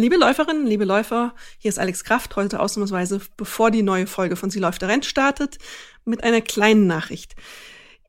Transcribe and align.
Liebe 0.00 0.16
Läuferinnen, 0.16 0.66
liebe 0.66 0.86
Läufer, 0.86 1.34
hier 1.58 1.68
ist 1.68 1.78
Alex 1.78 2.04
Kraft, 2.04 2.34
heute 2.34 2.60
ausnahmsweise, 2.60 3.20
bevor 3.36 3.70
die 3.70 3.82
neue 3.82 4.06
Folge 4.06 4.34
von 4.34 4.48
Sie 4.48 4.58
läuft 4.58 4.80
der 4.80 4.88
Renn 4.88 5.02
startet, 5.02 5.58
mit 6.06 6.24
einer 6.24 6.40
kleinen 6.40 6.86
Nachricht. 6.86 7.34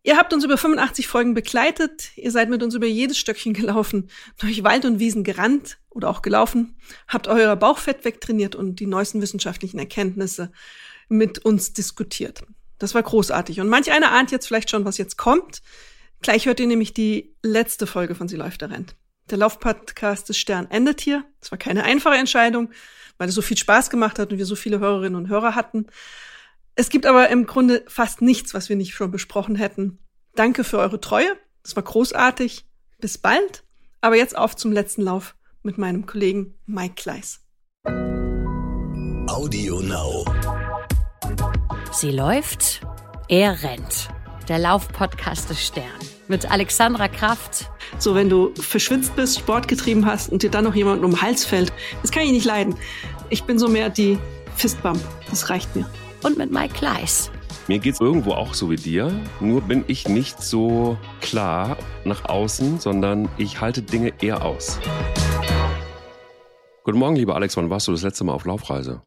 Ihr 0.02 0.16
habt 0.16 0.32
uns 0.32 0.46
über 0.46 0.58
85 0.58 1.10
Folgen 1.10 1.34
begleitet, 1.34 2.16
ihr 2.16 2.32
seid 2.32 2.50
mit 2.50 2.64
uns 2.64 2.76
über 2.76 2.86
jedes 2.86 3.18
Stöckchen 3.18 3.52
gelaufen, 3.54 4.10
durch 4.38 4.64
Wald 4.64 4.86
und 4.86 5.00
Wiesen 5.00 5.26
gerannt 5.26 5.80
oder 5.90 6.10
auch 6.10 6.22
gelaufen, 6.22 6.78
habt 7.10 7.28
euer 7.28 7.58
Bauchfett 7.58 8.06
wegtrainiert 8.06 8.56
und 8.56 8.80
die 8.80 8.88
neuesten 8.88 9.22
wissenschaftlichen 9.22 9.78
Erkenntnisse 9.78 10.54
mit 11.10 11.40
uns 11.40 11.74
diskutiert. 11.74 12.42
Das 12.80 12.96
war 12.96 13.04
großartig. 13.04 13.60
Und 13.60 13.68
manch 13.68 13.92
einer 13.92 14.14
ahnt 14.14 14.32
jetzt 14.32 14.48
vielleicht 14.48 14.70
schon, 14.70 14.86
was 14.86 14.98
jetzt 14.98 15.18
kommt. 15.18 15.62
Gleich 16.22 16.46
hört 16.46 16.62
ihr 16.62 16.68
nämlich 16.68 16.94
die 16.94 17.36
letzte 17.44 17.86
Folge 17.86 18.16
von 18.16 18.30
Sie 18.30 18.38
läuft 18.38 18.62
der 18.62 18.72
Rennt. 18.72 18.96
Der 19.32 19.38
Laufpodcast 19.38 20.28
des 20.28 20.38
Stern 20.38 20.70
endet 20.70 21.00
hier. 21.00 21.24
Es 21.40 21.52
war 21.52 21.58
keine 21.58 21.86
einfache 21.86 22.16
Entscheidung, 22.16 22.70
weil 23.18 23.30
es 23.30 23.36
so 23.36 23.42
viel 23.42 23.58
Spaß 23.58 23.90
gemacht 23.90 24.20
hat 24.20 24.34
und 24.34 24.38
wir 24.38 24.46
so 24.46 24.56
viele 24.58 24.80
Hörerinnen 24.80 25.16
und 25.16 25.30
Hörer 25.30 25.56
hatten. 25.56 25.88
Es 26.76 26.90
gibt 26.90 27.06
aber 27.06 27.30
im 27.30 27.46
Grunde 27.46 27.86
fast 27.88 28.22
nichts, 28.22 28.54
was 28.54 28.68
wir 28.68 28.76
nicht 28.76 28.94
schon 28.94 29.10
besprochen 29.10 29.56
hätten. 29.56 30.00
Danke 30.36 30.66
für 30.66 30.80
eure 30.80 31.00
Treue. 31.00 31.30
Das 31.64 31.78
war 31.78 31.84
großartig. 31.84 32.66
Bis 33.00 33.18
bald. 33.18 33.64
Aber 34.02 34.18
jetzt 34.18 34.38
auf 34.38 34.58
zum 34.58 34.74
letzten 34.74 35.04
Lauf 35.04 35.36
mit 35.64 35.78
meinem 35.78 36.06
Kollegen 36.06 36.56
Mike 36.66 36.96
Kleiss. 36.96 37.40
Audio 39.28 39.80
Now. 39.80 40.26
Sie 41.94 42.12
läuft, 42.12 42.82
er 43.30 43.64
rennt. 43.64 44.10
Der 44.50 44.60
Laufpodcast 44.60 45.50
des 45.50 45.66
Stern 45.66 45.86
mit 46.32 46.50
Alexandra 46.50 47.08
Kraft. 47.08 47.70
So, 48.00 48.16
wenn 48.16 48.30
du 48.30 48.52
verschwitzt 48.56 49.16
bist, 49.16 49.38
Sport 49.38 49.68
getrieben 49.68 50.08
hast 50.08 50.32
und 50.32 50.42
dir 50.42 50.50
dann 50.50 50.64
noch 50.64 50.74
jemand 50.74 51.04
um 51.04 51.12
den 51.12 51.22
Hals 51.22 51.46
fällt, 51.46 51.72
das 52.02 52.10
kann 52.10 52.24
ich 52.24 52.32
nicht 52.32 52.46
leiden. 52.46 52.76
Ich 53.30 53.44
bin 53.44 53.60
so 53.60 53.68
mehr 53.68 53.90
die 53.90 54.18
Fistbump. 54.56 55.00
Das 55.30 55.50
reicht 55.50 55.76
mir. 55.76 55.88
Und 56.24 56.38
mit 56.38 56.52
Mike 56.52 56.74
Kleiss. 56.74 57.30
Mir 57.68 57.80
geht's 57.80 58.00
irgendwo 58.02 58.32
auch 58.32 58.54
so 58.54 58.72
wie 58.72 58.76
dir, 58.76 59.14
nur 59.40 59.62
bin 59.62 59.84
ich 59.88 60.08
nicht 60.08 60.42
so 60.42 60.98
klar 61.20 61.78
nach 62.06 62.26
außen, 62.26 62.80
sondern 62.80 63.30
ich 63.38 63.62
halte 63.62 63.82
Dinge 63.82 64.14
eher 64.22 64.44
aus. 64.44 64.80
Guten 66.84 66.98
Morgen, 66.98 67.16
lieber 67.16 67.36
Alex, 67.36 67.56
wann 67.58 67.70
warst 67.70 67.88
du 67.88 67.92
das 67.92 68.02
letzte 68.02 68.24
Mal 68.24 68.34
auf 68.34 68.46
Laufreise? 68.46 69.04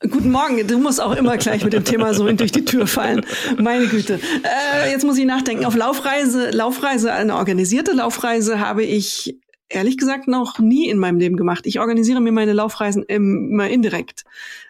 Guten 0.00 0.30
Morgen, 0.30 0.64
du 0.64 0.78
musst 0.78 1.00
auch 1.00 1.16
immer 1.16 1.36
gleich 1.36 1.64
mit 1.64 1.72
dem 1.72 1.84
Thema 1.84 2.14
so 2.14 2.30
durch 2.30 2.52
die 2.52 2.64
Tür 2.64 2.86
fallen. 2.86 3.26
Meine 3.58 3.88
Güte. 3.88 4.20
Äh, 4.44 4.90
jetzt 4.92 5.04
muss 5.04 5.18
ich 5.18 5.24
nachdenken. 5.24 5.64
Auf 5.64 5.74
Laufreise, 5.74 6.50
Laufreise, 6.50 7.12
eine 7.12 7.34
organisierte 7.34 7.90
Laufreise 7.92 8.60
habe 8.60 8.84
ich 8.84 9.36
ehrlich 9.68 9.98
gesagt 9.98 10.28
noch 10.28 10.60
nie 10.60 10.88
in 10.88 10.98
meinem 10.98 11.18
Leben 11.18 11.36
gemacht. 11.36 11.66
Ich 11.66 11.80
organisiere 11.80 12.20
mir 12.20 12.30
meine 12.30 12.52
Laufreisen 12.52 13.02
immer 13.02 13.68
indirekt. 13.68 14.22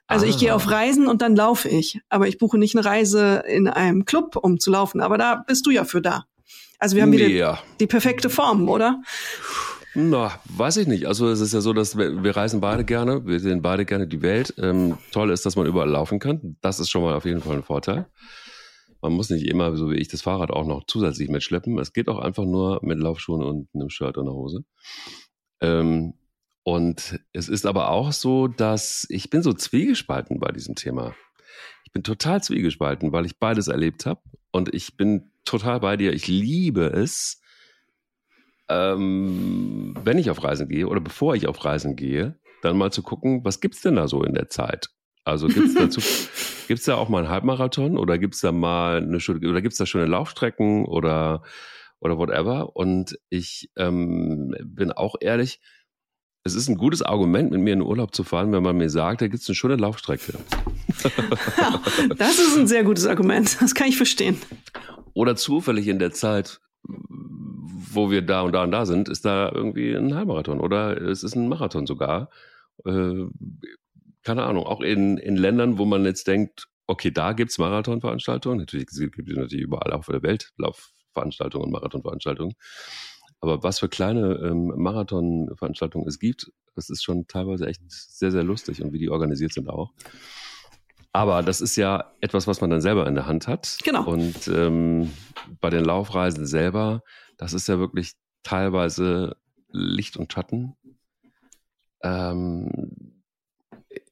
Also 0.07 0.25
ah. 0.25 0.29
ich 0.29 0.39
gehe 0.39 0.55
auf 0.55 0.71
Reisen 0.71 1.09
und 1.09 1.21
dann 1.21 1.37
laufe 1.37 1.69
ich. 1.69 2.01
Aber 2.09 2.29
ich 2.29 2.39
buche 2.39 2.57
nicht 2.57 2.75
eine 2.75 2.87
Reise 2.87 3.43
in 3.47 3.69
einem 3.69 4.07
Club, 4.07 4.37
um 4.37 4.59
zu 4.59 4.71
laufen. 4.71 5.03
Aber 5.03 5.19
da 5.19 5.45
bist 5.47 5.67
du 5.67 5.71
ja 5.71 5.85
für 5.85 6.01
da. 6.01 6.25
Also 6.79 6.97
wir 6.97 7.03
haben 7.03 7.13
wieder 7.13 7.29
ja. 7.29 7.59
die 7.79 7.87
perfekte 7.87 8.31
Form, 8.31 8.71
oder? 8.71 9.03
Na, 9.95 10.41
weiß 10.45 10.79
ich 10.79 10.87
nicht. 10.87 11.07
Also 11.07 11.29
es 11.29 11.41
ist 11.41 11.53
ja 11.53 11.61
so, 11.61 11.73
dass 11.73 11.99
wir, 11.99 12.25
wir 12.25 12.35
reisen 12.37 12.61
beide 12.61 12.85
gerne, 12.85 13.27
wir 13.27 13.41
sehen 13.41 13.61
beide 13.61 13.85
gerne 13.85 14.07
die 14.07 14.23
Welt. 14.23 14.55
Ähm, 14.57 14.97
toll 15.11 15.31
ist, 15.31 15.45
dass 15.45 15.57
man 15.57 15.67
überall 15.67 15.89
laufen 15.89 16.19
kann. 16.19 16.57
Das 16.63 16.81
ist 16.81 16.89
schon 16.91 17.03
mal 17.03 17.15
auf 17.15 17.27
jeden 17.27 17.43
Fall 17.43 17.57
ein 17.57 17.63
Vorteil. 17.63 18.07
Man 19.03 19.13
muss 19.13 19.31
nicht 19.31 19.47
immer, 19.47 19.77
so 19.77 19.91
wie 19.91 19.97
ich, 19.97 20.09
das 20.09 20.23
Fahrrad 20.23 20.51
auch 20.51 20.67
noch 20.67 20.85
zusätzlich 20.87 21.29
mitschleppen. 21.29 21.79
Es 21.79 21.93
geht 21.93 22.09
auch 22.09 22.19
einfach 22.19 22.45
nur 22.45 22.81
mit 22.83 22.99
Laufschuhen 22.99 23.43
und 23.43 23.69
einem 23.75 23.91
Shirt 23.91 24.17
und 24.17 24.29
einer 24.29 24.35
Hose. 24.35 24.65
Ähm, 25.61 26.15
und 26.63 27.19
es 27.33 27.49
ist 27.49 27.67
aber 27.67 27.91
auch 27.91 28.13
so, 28.13 28.47
dass 28.47 29.07
ich 29.11 29.29
bin 29.29 29.43
so 29.43 29.53
zwiegespalten 29.53 30.39
bei 30.39 30.53
diesem 30.53 30.75
Thema. 30.75 31.15
Ich 31.85 31.93
bin 31.93 32.05
total 32.05 32.43
zwiegespalten, 32.43 33.13
weil 33.13 33.27
ich 33.27 33.39
beides 33.39 33.69
erlebt 33.69 34.07
habe. 34.07 34.23
Und 34.53 34.73
ich 34.73 34.97
bin 34.97 35.33
total 35.45 35.81
bei 35.81 35.97
dir. 35.97 36.13
Ich 36.13 36.29
liebe 36.29 36.85
es, 36.85 37.42
ähm, 38.73 39.95
wenn 40.03 40.19
ich 40.19 40.31
auf 40.31 40.43
Reisen 40.43 40.69
gehe 40.69 40.87
oder 40.87 41.01
bevor 41.01 41.35
ich 41.35 41.47
auf 41.47 41.65
Reisen 41.65 41.97
gehe, 41.97 42.39
dann 42.63 42.79
mal 42.79 42.93
zu 42.93 43.03
gucken, 43.03 43.45
was 43.45 43.61
gibt's 43.61 43.83
denn 43.83 43.97
da 43.97 44.09
so 44.09 44.23
in 44.23 44.35
der 44.35 44.49
Zeit? 44.49 44.89
Also 45.25 45.47
gibt's 45.47 45.75
dazu, 45.75 46.01
gibt's 46.69 46.85
da 46.85 46.97
auch 46.97 47.09
mal 47.09 47.19
einen 47.19 47.29
Halbmarathon 47.29 47.97
oder 47.97 48.19
gibt's 48.19 48.41
da 48.41 48.53
mal 48.53 48.99
eine 48.99 49.19
oder 49.19 49.63
gibt's 49.63 49.79
da 49.79 49.87
schöne 49.87 50.07
Laufstrecken 50.07 50.85
oder 50.85 51.43
oder 52.01 52.19
whatever? 52.19 52.75
Und 52.75 53.19
ich 53.31 53.71
ähm, 53.77 54.55
bin 54.65 54.91
auch 54.91 55.15
ehrlich, 55.21 55.61
es 56.45 56.55
ist 56.57 56.69
ein 56.69 56.77
gutes 56.77 57.03
Argument, 57.03 57.53
mit 57.53 57.61
mir 57.61 57.73
in 57.73 57.79
den 57.81 57.89
Urlaub 57.89 58.15
zu 58.15 58.25
fahren, 58.25 58.51
wenn 58.53 58.65
man 58.65 58.77
mir 58.77 58.91
sagt, 58.91 59.21
da 59.21 59.29
gibt's 59.29 59.49
eine 59.49 59.55
schöne 59.55 59.77
Laufstrecke. 59.77 60.35
Das 62.17 62.39
ist 62.39 62.57
ein 62.57 62.67
sehr 62.67 62.85
gutes 62.85 63.07
Argument. 63.07 63.61
Das 63.61 63.75
kann 63.75 63.89
ich 63.89 63.97
verstehen. 63.97 64.39
Oder 65.15 65.37
zufällig 65.37 65.89
in 65.89 65.99
der 65.99 66.13
Zeit 66.13 66.61
wo 66.99 68.11
wir 68.11 68.23
da 68.23 68.43
und 68.43 68.53
da 68.53 68.65
und 68.65 68.71
da 68.71 68.87
sind, 68.87 69.09
ist 69.09 69.25
da 69.25 69.51
irgendwie 69.53 69.95
ein 69.95 70.15
Halbmarathon 70.15 70.61
oder 70.61 71.01
es 71.01 71.23
ist 71.23 71.35
ein 71.35 71.49
Marathon 71.49 71.87
sogar. 71.87 72.31
Äh, 72.85 73.25
keine 74.23 74.45
Ahnung, 74.45 74.65
auch 74.65 74.81
in, 74.81 75.19
in 75.19 75.37
Ländern, 75.37 75.79
wo 75.79 75.85
man 75.85 76.05
jetzt 76.05 76.27
denkt, 76.27 76.69
okay, 76.87 77.11
da 77.11 77.33
gibt's 77.33 77.59
Marathonveranstaltungen. 77.59 78.59
Natürlich 78.59 78.87
gibt 78.87 79.29
es 79.29 79.37
natürlich 79.37 79.65
überall 79.65 79.93
auf 79.93 80.07
der 80.07 80.23
Welt 80.23 80.53
Laufveranstaltungen 80.57 81.67
und 81.67 81.73
Marathonveranstaltungen. 81.73 82.55
Aber 83.41 83.63
was 83.63 83.81
für 83.81 83.89
kleine 83.89 84.37
ähm, 84.45 84.73
Marathonveranstaltungen 84.77 86.07
es 86.07 86.21
gibt, 86.21 86.53
das 86.77 86.91
ist 86.91 87.03
schon 87.03 87.27
teilweise 87.27 87.67
echt 87.67 87.83
sehr, 87.89 88.31
sehr 88.31 88.45
lustig 88.45 88.83
und 88.83 88.93
wie 88.93 88.99
die 88.99 89.11
organisiert 89.11 89.53
sind 89.53 89.69
auch. 89.69 89.93
Aber 91.13 91.43
das 91.43 91.61
ist 91.61 91.77
ja 91.77 92.13
etwas, 92.21 92.47
was 92.47 92.61
man 92.61 92.71
dann 92.71 92.81
selber 92.81 93.07
in 93.07 93.15
der 93.15 93.27
Hand 93.27 93.47
hat. 93.47 93.79
Genau. 93.85 94.05
Und 94.05 94.49
ähm, 94.49 95.13
bei 95.61 95.69
den 95.69 95.85
Laufreisen 95.85 96.47
selber 96.47 97.03
das 97.43 97.55
ist 97.55 97.67
ja 97.67 97.81
wirklich 97.81 98.13
teilweise 98.45 99.37
Licht 99.73 100.17
und 100.17 100.33
Schatten. 100.33 100.77
Ähm, 102.05 103.23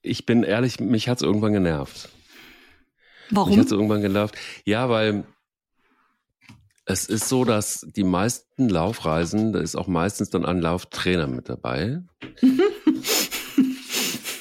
ich 0.02 0.26
bin 0.26 0.42
ehrlich, 0.42 0.80
mich 0.80 1.08
hat 1.08 1.18
es 1.18 1.22
irgendwann 1.22 1.52
genervt. 1.52 2.08
Warum? 3.30 3.50
Mich 3.50 3.58
hat 3.58 3.66
es 3.66 3.72
irgendwann 3.72 4.02
genervt. 4.02 4.36
Ja, 4.64 4.88
weil 4.88 5.22
es 6.86 7.04
ist 7.04 7.28
so, 7.28 7.44
dass 7.44 7.86
die 7.94 8.02
meisten 8.02 8.68
Laufreisen, 8.68 9.52
da 9.52 9.60
ist 9.60 9.76
auch 9.76 9.86
meistens 9.86 10.30
dann 10.30 10.44
ein 10.44 10.60
Lauftrainer 10.60 11.28
mit 11.28 11.48
dabei. 11.48 12.02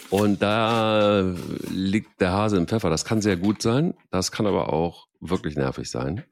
Und 0.10 0.42
da 0.42 1.36
liegt 1.70 2.20
der 2.20 2.32
Hase 2.32 2.58
im 2.58 2.68
Pfeffer. 2.68 2.90
Das 2.90 3.06
kann 3.06 3.22
sehr 3.22 3.38
gut 3.38 3.62
sein, 3.62 3.94
das 4.10 4.32
kann 4.32 4.48
aber 4.48 4.74
auch 4.74 5.08
wirklich 5.20 5.56
nervig 5.56 5.90
sein. 5.90 6.24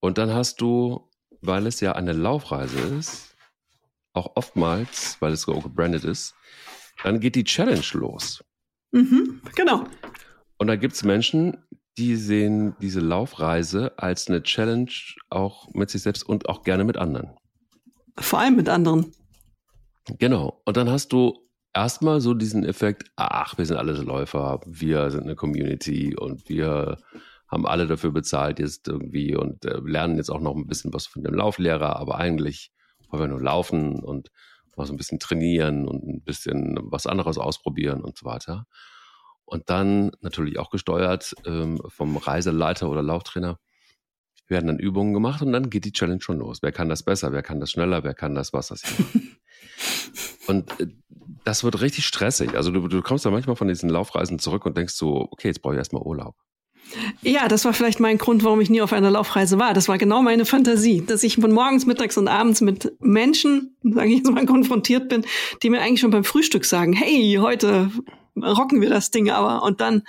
Und 0.00 0.18
dann 0.18 0.32
hast 0.32 0.60
du 0.60 1.10
weil 1.40 1.66
es 1.66 1.80
ja 1.80 1.92
eine 1.92 2.12
Laufreise 2.12 2.78
ist, 2.78 3.34
auch 4.12 4.32
oftmals, 4.36 5.16
weil 5.20 5.32
es 5.32 5.42
so 5.42 5.58
gebrandet 5.60 6.04
ist, 6.04 6.34
dann 7.02 7.20
geht 7.20 7.34
die 7.34 7.44
Challenge 7.44 7.84
los. 7.92 8.44
Mhm, 8.92 9.40
genau. 9.54 9.84
Und 10.58 10.66
da 10.66 10.76
gibt 10.76 10.94
es 10.94 11.04
Menschen, 11.04 11.56
die 11.96 12.16
sehen 12.16 12.74
diese 12.80 13.00
Laufreise 13.00 13.98
als 13.98 14.28
eine 14.28 14.42
Challenge 14.42 14.92
auch 15.28 15.72
mit 15.72 15.90
sich 15.90 16.02
selbst 16.02 16.22
und 16.22 16.48
auch 16.48 16.62
gerne 16.62 16.84
mit 16.84 16.96
anderen. 16.96 17.30
Vor 18.18 18.40
allem 18.40 18.56
mit 18.56 18.68
anderen. 18.68 19.12
Genau. 20.18 20.60
Und 20.64 20.76
dann 20.76 20.90
hast 20.90 21.12
du 21.12 21.39
erstmal 21.74 22.20
so 22.20 22.34
diesen 22.34 22.64
Effekt, 22.64 23.10
ach, 23.16 23.58
wir 23.58 23.66
sind 23.66 23.76
alle 23.76 23.92
Läufer, 23.92 24.60
wir 24.66 25.10
sind 25.10 25.24
eine 25.24 25.36
Community 25.36 26.16
und 26.16 26.48
wir 26.48 26.98
haben 27.48 27.66
alle 27.66 27.86
dafür 27.86 28.12
bezahlt 28.12 28.58
jetzt 28.58 28.86
irgendwie 28.88 29.34
und 29.34 29.64
äh, 29.64 29.78
lernen 29.84 30.16
jetzt 30.16 30.30
auch 30.30 30.40
noch 30.40 30.54
ein 30.54 30.66
bisschen 30.66 30.92
was 30.92 31.06
von 31.06 31.22
dem 31.22 31.34
Lauflehrer, 31.34 31.96
aber 31.96 32.18
eigentlich 32.18 32.70
wollen 33.08 33.24
wir 33.24 33.28
nur 33.28 33.42
laufen 33.42 33.98
und 33.98 34.30
mal 34.76 34.86
so 34.86 34.92
ein 34.94 34.96
bisschen 34.96 35.18
trainieren 35.18 35.88
und 35.88 36.06
ein 36.06 36.22
bisschen 36.22 36.78
was 36.82 37.06
anderes 37.06 37.38
ausprobieren 37.38 38.02
und 38.02 38.16
so 38.16 38.24
weiter. 38.24 38.66
Und 39.44 39.68
dann 39.68 40.12
natürlich 40.20 40.60
auch 40.60 40.70
gesteuert 40.70 41.34
ähm, 41.44 41.80
vom 41.88 42.16
Reiseleiter 42.16 42.88
oder 42.88 43.02
Lauftrainer 43.02 43.58
werden 44.50 44.66
dann 44.66 44.78
Übungen 44.78 45.14
gemacht 45.14 45.42
und 45.42 45.52
dann 45.52 45.70
geht 45.70 45.84
die 45.84 45.92
Challenge 45.92 46.20
schon 46.20 46.38
los. 46.38 46.58
Wer 46.62 46.72
kann 46.72 46.88
das 46.88 47.02
besser? 47.02 47.32
Wer 47.32 47.42
kann 47.42 47.60
das 47.60 47.70
schneller? 47.70 48.04
Wer 48.04 48.14
kann 48.14 48.34
das 48.34 48.52
was 48.52 48.68
das 48.68 48.82
und 50.46 50.80
äh, 50.80 50.88
das 51.44 51.64
wird 51.64 51.80
richtig 51.80 52.06
stressig. 52.06 52.54
Also 52.54 52.70
du, 52.70 52.86
du 52.88 53.02
kommst 53.02 53.24
da 53.24 53.30
manchmal 53.30 53.56
von 53.56 53.68
diesen 53.68 53.88
Laufreisen 53.88 54.38
zurück 54.38 54.66
und 54.66 54.76
denkst 54.76 54.94
so, 54.94 55.28
okay, 55.30 55.48
jetzt 55.48 55.62
brauche 55.62 55.74
ich 55.74 55.78
erstmal 55.78 56.02
Urlaub. 56.02 56.34
Ja, 57.22 57.48
das 57.48 57.64
war 57.64 57.72
vielleicht 57.72 58.00
mein 58.00 58.18
Grund, 58.18 58.42
warum 58.44 58.60
ich 58.60 58.70
nie 58.70 58.82
auf 58.82 58.92
einer 58.92 59.10
Laufreise 59.10 59.58
war. 59.58 59.74
Das 59.74 59.88
war 59.88 59.98
genau 59.98 60.22
meine 60.22 60.44
Fantasie, 60.44 61.04
dass 61.06 61.22
ich 61.22 61.36
von 61.36 61.52
morgens, 61.52 61.86
mittags 61.86 62.16
und 62.16 62.28
abends 62.28 62.60
mit 62.60 62.92
Menschen, 63.00 63.76
sage 63.82 64.08
ich 64.08 64.18
jetzt 64.18 64.30
mal, 64.30 64.46
konfrontiert 64.46 65.08
bin, 65.08 65.24
die 65.62 65.70
mir 65.70 65.80
eigentlich 65.80 66.00
schon 66.00 66.10
beim 66.10 66.24
Frühstück 66.24 66.64
sagen, 66.64 66.92
hey, 66.92 67.38
heute 67.40 67.90
rocken 68.36 68.80
wir 68.80 68.88
das 68.88 69.10
Ding 69.10 69.30
aber 69.30 69.62
und 69.62 69.80
dann 69.80 70.02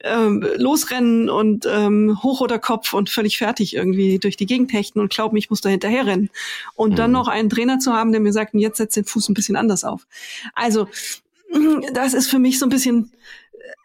ähm, 0.00 0.46
losrennen 0.56 1.30
und 1.30 1.66
ähm, 1.66 2.18
hochroter 2.22 2.58
Kopf 2.58 2.92
und 2.92 3.10
völlig 3.10 3.38
fertig 3.38 3.74
irgendwie 3.74 4.18
durch 4.18 4.36
die 4.36 4.46
Gegend 4.46 4.72
hechten 4.72 5.00
und 5.00 5.12
glauben, 5.12 5.36
ich 5.36 5.50
muss 5.50 5.60
da 5.60 5.68
hinterher 5.68 6.06
rennen. 6.06 6.30
Und 6.74 6.92
mhm. 6.92 6.96
dann 6.96 7.12
noch 7.12 7.28
einen 7.28 7.50
Trainer 7.50 7.78
zu 7.78 7.92
haben, 7.92 8.12
der 8.12 8.20
mir 8.20 8.32
sagt, 8.32 8.54
jetzt 8.54 8.78
setzt 8.78 8.96
den 8.96 9.04
Fuß 9.04 9.28
ein 9.28 9.34
bisschen 9.34 9.56
anders 9.56 9.84
auf. 9.84 10.06
Also 10.54 10.88
das 11.92 12.14
ist 12.14 12.28
für 12.28 12.38
mich 12.38 12.58
so 12.58 12.66
ein 12.66 12.70
bisschen 12.70 13.12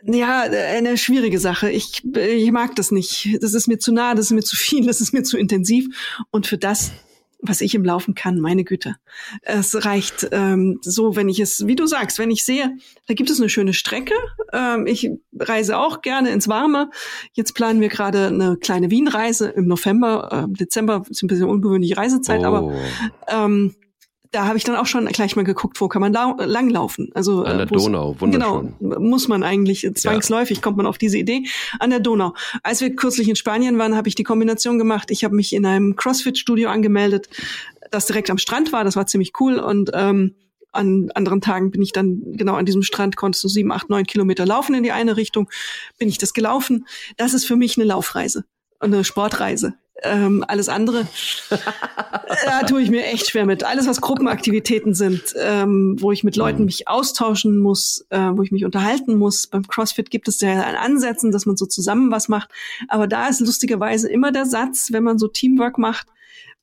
äh, 0.05 0.17
ja, 0.17 0.41
eine 0.41 0.97
schwierige 0.97 1.39
Sache. 1.39 1.69
Ich, 1.69 2.03
ich 2.15 2.51
mag 2.51 2.75
das 2.75 2.91
nicht. 2.91 3.37
Das 3.41 3.53
ist 3.53 3.67
mir 3.67 3.79
zu 3.79 3.91
nah, 3.91 4.15
das 4.15 4.27
ist 4.27 4.31
mir 4.31 4.43
zu 4.43 4.55
viel, 4.55 4.85
das 4.87 5.01
ist 5.01 5.13
mir 5.13 5.23
zu 5.23 5.37
intensiv. 5.37 5.87
Und 6.31 6.47
für 6.47 6.57
das 6.57 6.91
was 7.39 7.61
ich 7.61 7.75
im 7.75 7.85
Laufen 7.85 8.15
kann, 8.15 8.39
meine 8.39 8.63
Güte. 8.63 8.95
Es 9.41 9.85
reicht 9.85 10.27
ähm, 10.31 10.79
so, 10.81 11.15
wenn 11.15 11.29
ich 11.29 11.39
es, 11.39 11.67
wie 11.67 11.75
du 11.75 11.85
sagst, 11.85 12.19
wenn 12.19 12.31
ich 12.31 12.43
sehe, 12.43 12.77
da 13.07 13.13
gibt 13.13 13.29
es 13.29 13.39
eine 13.39 13.49
schöne 13.49 13.73
Strecke. 13.73 14.15
Ähm, 14.53 14.87
ich 14.87 15.11
reise 15.37 15.77
auch 15.77 16.01
gerne 16.01 16.31
ins 16.31 16.47
Warme. 16.47 16.89
Jetzt 17.33 17.53
planen 17.53 17.79
wir 17.79 17.89
gerade 17.89 18.27
eine 18.27 18.57
kleine 18.57 18.89
Wien-Reise 18.89 19.49
im 19.49 19.67
November, 19.67 20.47
äh, 20.49 20.53
Dezember, 20.57 21.03
ist 21.09 21.23
ein 21.23 21.27
bisschen 21.27 21.47
ungewöhnliche 21.47 21.97
Reisezeit, 21.97 22.41
oh. 22.41 22.45
aber 22.45 22.73
ähm, 23.27 23.75
da 24.31 24.45
habe 24.45 24.57
ich 24.57 24.63
dann 24.63 24.75
auch 24.75 24.85
schon 24.85 25.05
gleich 25.07 25.35
mal 25.35 25.43
geguckt, 25.43 25.79
wo 25.79 25.87
kann 25.87 26.01
man 26.01 26.13
langlaufen. 26.13 27.09
Also 27.13 27.43
an 27.43 27.57
der 27.57 27.65
Donau, 27.65 28.15
wunderschön. 28.19 28.73
Genau, 28.79 28.99
muss 28.99 29.27
man 29.27 29.43
eigentlich 29.43 29.89
zwangsläufig 29.95 30.57
ja. 30.57 30.63
kommt 30.63 30.77
man 30.77 30.85
auf 30.85 30.97
diese 30.97 31.17
Idee 31.17 31.45
an 31.79 31.89
der 31.89 31.99
Donau. 31.99 32.33
Als 32.63 32.81
wir 32.81 32.95
kürzlich 32.95 33.29
in 33.29 33.35
Spanien 33.35 33.77
waren, 33.77 33.95
habe 33.95 34.07
ich 34.07 34.15
die 34.15 34.23
Kombination 34.23 34.77
gemacht. 34.77 35.11
Ich 35.11 35.23
habe 35.23 35.35
mich 35.35 35.53
in 35.53 35.65
einem 35.65 35.95
CrossFit-Studio 35.95 36.69
angemeldet, 36.69 37.29
das 37.91 38.05
direkt 38.05 38.29
am 38.29 38.37
Strand 38.37 38.71
war. 38.71 38.83
Das 38.83 38.95
war 38.95 39.07
ziemlich 39.07 39.33
cool 39.39 39.59
und 39.59 39.91
ähm, 39.93 40.35
an 40.71 41.09
anderen 41.15 41.41
Tagen 41.41 41.71
bin 41.71 41.81
ich 41.81 41.91
dann 41.91 42.21
genau 42.33 42.55
an 42.55 42.65
diesem 42.65 42.83
Strand, 42.83 43.15
konntest 43.15 43.43
du 43.43 43.47
sieben, 43.47 43.71
acht, 43.71 43.89
neun 43.89 44.05
Kilometer 44.05 44.45
laufen 44.45 44.75
in 44.75 44.83
die 44.83 44.91
eine 44.91 45.17
Richtung, 45.17 45.49
bin 45.97 46.09
ich 46.09 46.17
das 46.17 46.33
gelaufen. 46.33 46.85
Das 47.15 47.33
ist 47.33 47.45
für 47.45 47.55
mich 47.55 47.77
eine 47.77 47.85
Laufreise, 47.85 48.45
eine 48.79 49.03
Sportreise. 49.03 49.75
Ähm, 50.03 50.43
alles 50.47 50.69
andere, 50.69 51.07
da 52.45 52.63
tue 52.67 52.81
ich 52.81 52.89
mir 52.91 53.05
echt 53.05 53.29
schwer 53.29 53.45
mit. 53.45 53.63
Alles, 53.63 53.87
was 53.87 53.99
Gruppenaktivitäten 53.99 54.93
sind, 54.93 55.33
ähm, 55.39 55.95
wo 55.99 56.11
ich 56.11 56.23
mit 56.23 56.35
Leuten 56.35 56.65
mich 56.65 56.87
austauschen 56.87 57.57
muss, 57.57 58.05
äh, 58.09 58.29
wo 58.33 58.43
ich 58.43 58.51
mich 58.51 58.63
unterhalten 58.63 59.17
muss. 59.17 59.47
Beim 59.47 59.67
CrossFit 59.67 60.11
gibt 60.11 60.27
es 60.27 60.39
ja 60.41 60.49
ein 60.51 60.75
Ansätzen, 60.75 61.31
dass 61.31 61.47
man 61.47 61.57
so 61.57 61.65
zusammen 61.65 62.11
was 62.11 62.27
macht. 62.27 62.51
Aber 62.89 63.07
da 63.07 63.27
ist 63.27 63.39
lustigerweise 63.39 64.07
immer 64.07 64.31
der 64.31 64.45
Satz, 64.45 64.89
wenn 64.91 65.03
man 65.03 65.17
so 65.17 65.27
Teamwork 65.27 65.79
macht, 65.79 66.07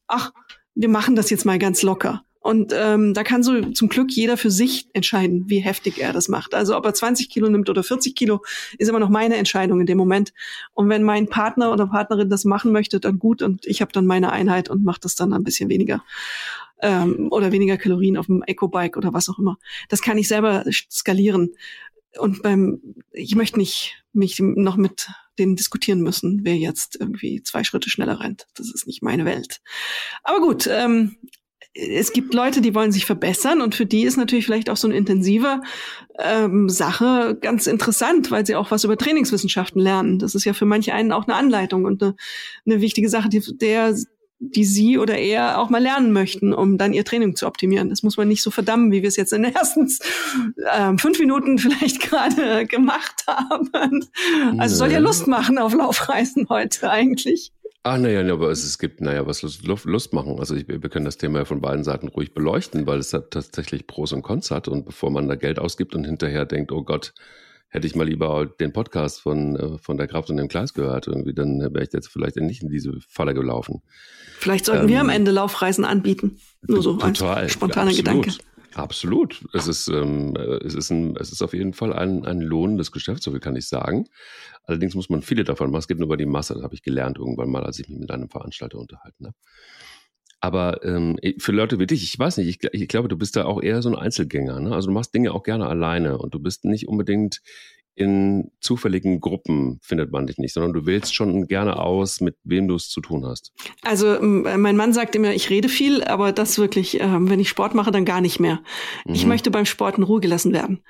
ach, 0.06 0.32
wir 0.76 0.88
machen 0.88 1.16
das 1.16 1.30
jetzt 1.30 1.44
mal 1.44 1.58
ganz 1.58 1.82
locker. 1.82 2.22
Und 2.44 2.74
ähm, 2.76 3.14
da 3.14 3.24
kann 3.24 3.42
so 3.42 3.70
zum 3.70 3.88
Glück 3.88 4.12
jeder 4.12 4.36
für 4.36 4.50
sich 4.50 4.86
entscheiden, 4.92 5.44
wie 5.48 5.60
heftig 5.60 5.98
er 5.98 6.12
das 6.12 6.28
macht. 6.28 6.54
Also 6.54 6.76
ob 6.76 6.84
er 6.84 6.92
20 6.92 7.30
Kilo 7.30 7.48
nimmt 7.48 7.70
oder 7.70 7.82
40 7.82 8.14
Kilo, 8.14 8.42
ist 8.76 8.88
immer 8.88 8.98
noch 8.98 9.08
meine 9.08 9.36
Entscheidung 9.36 9.80
in 9.80 9.86
dem 9.86 9.96
Moment. 9.96 10.34
Und 10.74 10.90
wenn 10.90 11.04
mein 11.04 11.26
Partner 11.26 11.72
oder 11.72 11.86
Partnerin 11.86 12.28
das 12.28 12.44
machen 12.44 12.70
möchte, 12.70 13.00
dann 13.00 13.18
gut. 13.18 13.40
Und 13.40 13.64
ich 13.64 13.80
habe 13.80 13.92
dann 13.92 14.04
meine 14.04 14.30
Einheit 14.30 14.68
und 14.68 14.84
mache 14.84 15.00
das 15.00 15.14
dann 15.14 15.32
ein 15.32 15.42
bisschen 15.42 15.70
weniger 15.70 16.04
ähm, 16.82 17.28
oder 17.30 17.50
weniger 17.50 17.78
Kalorien 17.78 18.18
auf 18.18 18.26
dem 18.26 18.42
Eco-Bike 18.42 18.98
oder 18.98 19.14
was 19.14 19.30
auch 19.30 19.38
immer. 19.38 19.56
Das 19.88 20.02
kann 20.02 20.18
ich 20.18 20.28
selber 20.28 20.66
skalieren. 20.90 21.54
Und 22.18 22.42
beim, 22.42 22.82
ich 23.10 23.36
möchte 23.36 23.58
nicht 23.58 24.04
mich 24.12 24.38
noch 24.38 24.76
mit 24.76 25.08
denen 25.38 25.56
diskutieren 25.56 26.02
müssen, 26.02 26.40
wer 26.42 26.56
jetzt 26.56 27.00
irgendwie 27.00 27.42
zwei 27.42 27.64
Schritte 27.64 27.88
schneller 27.88 28.20
rennt. 28.20 28.48
Das 28.54 28.70
ist 28.70 28.86
nicht 28.86 29.02
meine 29.02 29.24
Welt. 29.24 29.62
Aber 30.24 30.40
gut, 30.40 30.68
ähm, 30.70 31.16
es 31.74 32.12
gibt 32.12 32.34
Leute, 32.34 32.60
die 32.60 32.74
wollen 32.74 32.92
sich 32.92 33.04
verbessern 33.04 33.60
und 33.60 33.74
für 33.74 33.84
die 33.84 34.04
ist 34.04 34.16
natürlich 34.16 34.44
vielleicht 34.44 34.70
auch 34.70 34.76
so 34.76 34.86
eine 34.86 34.96
intensive 34.96 35.60
ähm, 36.18 36.68
Sache 36.68 37.36
ganz 37.40 37.66
interessant, 37.66 38.30
weil 38.30 38.46
sie 38.46 38.54
auch 38.54 38.70
was 38.70 38.84
über 38.84 38.96
Trainingswissenschaften 38.96 39.80
lernen. 39.80 40.20
Das 40.20 40.36
ist 40.36 40.44
ja 40.44 40.52
für 40.52 40.66
manche 40.66 40.94
einen 40.94 41.10
auch 41.10 41.26
eine 41.26 41.34
Anleitung 41.34 41.84
und 41.84 42.02
eine, 42.02 42.14
eine 42.64 42.80
wichtige 42.80 43.08
Sache, 43.08 43.28
die, 43.28 43.42
der 43.58 43.94
die 44.38 44.64
sie 44.64 44.98
oder 44.98 45.16
er 45.16 45.58
auch 45.58 45.70
mal 45.70 45.82
lernen 45.82 46.12
möchten, 46.12 46.52
um 46.52 46.76
dann 46.76 46.92
ihr 46.92 47.04
Training 47.04 47.34
zu 47.36 47.46
optimieren. 47.46 47.88
Das 47.88 48.02
muss 48.02 48.16
man 48.16 48.28
nicht 48.28 48.42
so 48.42 48.50
verdammen, 48.50 48.90
wie 48.92 49.00
wir 49.02 49.08
es 49.08 49.16
jetzt 49.16 49.32
in 49.32 49.42
den 49.42 49.54
ersten 49.54 49.90
äh, 50.56 50.98
fünf 50.98 51.18
Minuten 51.18 51.58
vielleicht 51.58 52.00
gerade 52.00 52.66
gemacht 52.66 53.24
haben. 53.26 53.70
Also 54.58 54.76
soll 54.76 54.92
ja 54.92 54.98
Lust 54.98 55.26
machen 55.28 55.58
auf 55.58 55.74
Laufreisen 55.74 56.48
heute 56.48 56.90
eigentlich. 56.90 57.52
Ah, 57.86 57.98
naja, 57.98 58.26
aber 58.32 58.50
es, 58.50 58.64
es 58.64 58.78
gibt, 58.78 59.02
naja, 59.02 59.26
was 59.26 59.42
Lust, 59.42 59.84
Lust 59.84 60.12
machen. 60.14 60.38
Also 60.38 60.54
ich, 60.54 60.66
wir 60.66 60.80
können 60.80 61.04
das 61.04 61.18
Thema 61.18 61.40
ja 61.40 61.44
von 61.44 61.60
beiden 61.60 61.84
Seiten 61.84 62.08
ruhig 62.08 62.32
beleuchten, 62.32 62.86
weil 62.86 62.98
es 62.98 63.12
hat 63.12 63.30
tatsächlich 63.30 63.86
Pros 63.86 64.12
und 64.12 64.22
Cons 64.22 64.50
hat. 64.50 64.68
Und 64.68 64.86
bevor 64.86 65.10
man 65.10 65.28
da 65.28 65.34
Geld 65.34 65.58
ausgibt 65.58 65.94
und 65.94 66.04
hinterher 66.04 66.46
denkt, 66.46 66.72
oh 66.72 66.82
Gott, 66.82 67.12
hätte 67.68 67.86
ich 67.86 67.94
mal 67.94 68.08
lieber 68.08 68.46
den 68.46 68.72
Podcast 68.72 69.20
von, 69.20 69.56
äh, 69.56 69.78
von 69.78 69.98
der 69.98 70.06
Kraft 70.06 70.30
und 70.30 70.38
dem 70.38 70.48
Gleis 70.48 70.72
gehört, 70.72 71.08
irgendwie, 71.08 71.34
dann 71.34 71.60
wäre 71.60 71.82
ich 71.84 71.92
jetzt 71.92 72.08
vielleicht 72.08 72.36
nicht 72.36 72.62
in 72.62 72.70
diese 72.70 72.92
Falle 73.06 73.34
gelaufen. 73.34 73.82
Vielleicht 74.38 74.64
sollten 74.64 74.84
ähm, 74.84 74.88
wir 74.88 75.00
am 75.00 75.10
Ende 75.10 75.30
Laufreisen 75.30 75.84
anbieten. 75.84 76.38
Nur 76.66 76.82
so 76.82 76.94
total, 76.96 77.34
als 77.34 77.52
spontaner 77.52 77.90
absolut. 77.90 78.22
Gedanke. 78.22 78.32
Absolut. 78.74 79.44
Es 79.52 79.68
ist, 79.68 79.88
ähm, 79.88 80.34
äh, 80.36 80.64
es 80.64 80.74
ist, 80.74 80.90
ein, 80.90 81.16
es 81.16 81.30
ist 81.30 81.42
auf 81.42 81.54
jeden 81.54 81.74
Fall 81.74 81.92
ein, 81.92 82.24
ein 82.24 82.40
lohnendes 82.40 82.90
Geschäft, 82.92 83.22
so 83.22 83.30
viel 83.30 83.40
kann 83.40 83.56
ich 83.56 83.68
sagen. 83.68 84.08
Allerdings 84.64 84.94
muss 84.94 85.08
man 85.08 85.22
viele 85.22 85.44
davon 85.44 85.70
machen. 85.70 85.80
Es 85.80 85.88
geht 85.88 85.98
nur 85.98 86.06
über 86.06 86.16
die 86.16 86.26
Masse. 86.26 86.54
Das 86.54 86.62
habe 86.62 86.74
ich 86.74 86.82
gelernt 86.82 87.18
irgendwann 87.18 87.50
mal, 87.50 87.64
als 87.64 87.78
ich 87.78 87.88
mich 87.88 87.98
mit 87.98 88.10
einem 88.10 88.28
Veranstalter 88.28 88.78
unterhalten 88.78 89.26
habe. 89.26 89.36
Aber 90.40 90.84
ähm, 90.84 91.16
für 91.38 91.52
Leute 91.52 91.78
wie 91.78 91.86
dich, 91.86 92.02
ich 92.02 92.18
weiß 92.18 92.36
nicht, 92.36 92.48
ich, 92.48 92.74
ich, 92.74 92.88
glaube, 92.88 93.08
du 93.08 93.16
bist 93.16 93.36
da 93.36 93.44
auch 93.44 93.62
eher 93.62 93.80
so 93.80 93.88
ein 93.88 93.94
Einzelgänger. 93.94 94.60
Ne? 94.60 94.74
Also 94.74 94.88
du 94.88 94.92
machst 94.92 95.14
Dinge 95.14 95.32
auch 95.32 95.42
gerne 95.42 95.66
alleine 95.66 96.18
und 96.18 96.34
du 96.34 96.38
bist 96.38 96.64
nicht 96.64 96.86
unbedingt 96.86 97.40
in 97.96 98.50
zufälligen 98.60 99.20
Gruppen 99.20 99.78
findet 99.82 100.10
man 100.10 100.26
dich 100.26 100.38
nicht, 100.38 100.52
sondern 100.52 100.72
du 100.72 100.84
wählst 100.84 101.14
schon 101.14 101.46
gerne 101.46 101.78
aus, 101.78 102.20
mit 102.20 102.36
wem 102.42 102.66
du 102.66 102.74
es 102.74 102.88
zu 102.88 103.00
tun 103.00 103.24
hast. 103.24 103.52
Also 103.82 104.18
mein 104.20 104.76
Mann 104.76 104.92
sagt 104.92 105.14
immer, 105.14 105.32
ich 105.32 105.48
rede 105.48 105.68
viel, 105.68 106.02
aber 106.02 106.32
das 106.32 106.58
wirklich, 106.58 107.00
äh, 107.00 107.06
wenn 107.08 107.38
ich 107.38 107.48
Sport 107.48 107.74
mache, 107.74 107.92
dann 107.92 108.04
gar 108.04 108.20
nicht 108.20 108.40
mehr. 108.40 108.62
Mhm. 109.04 109.14
Ich 109.14 109.26
möchte 109.26 109.50
beim 109.52 109.64
Sport 109.64 109.98
in 109.98 110.02
Ruhe 110.02 110.20
gelassen 110.20 110.52
werden. 110.52 110.80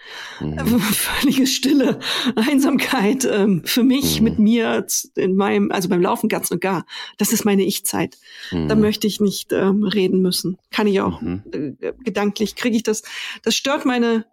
Mhm. 0.40 0.58
Völlige 0.78 1.46
Stille, 1.46 1.98
Einsamkeit 2.36 3.24
äh, 3.24 3.60
für 3.64 3.82
mich 3.82 4.20
mhm. 4.20 4.24
mit 4.24 4.38
mir 4.38 4.86
in 5.14 5.36
meinem, 5.36 5.70
also 5.72 5.90
beim 5.90 6.00
Laufen 6.00 6.28
ganz 6.28 6.50
und 6.50 6.60
gar. 6.60 6.86
Das 7.18 7.32
ist 7.32 7.44
meine 7.44 7.64
Ich-Zeit. 7.64 8.16
Da 8.50 8.74
mhm. 8.74 8.80
möchte 8.80 9.06
ich 9.06 9.20
nicht 9.20 9.52
ähm, 9.52 9.84
reden 9.84 10.22
müssen. 10.22 10.56
Kann 10.70 10.86
ich 10.86 11.00
auch. 11.02 11.20
Mhm. 11.20 11.42
Äh, 11.52 11.92
gedanklich 12.02 12.56
kriege 12.56 12.76
ich 12.76 12.82
das. 12.82 13.02
Das 13.42 13.54
stört 13.54 13.84
meine 13.84 14.24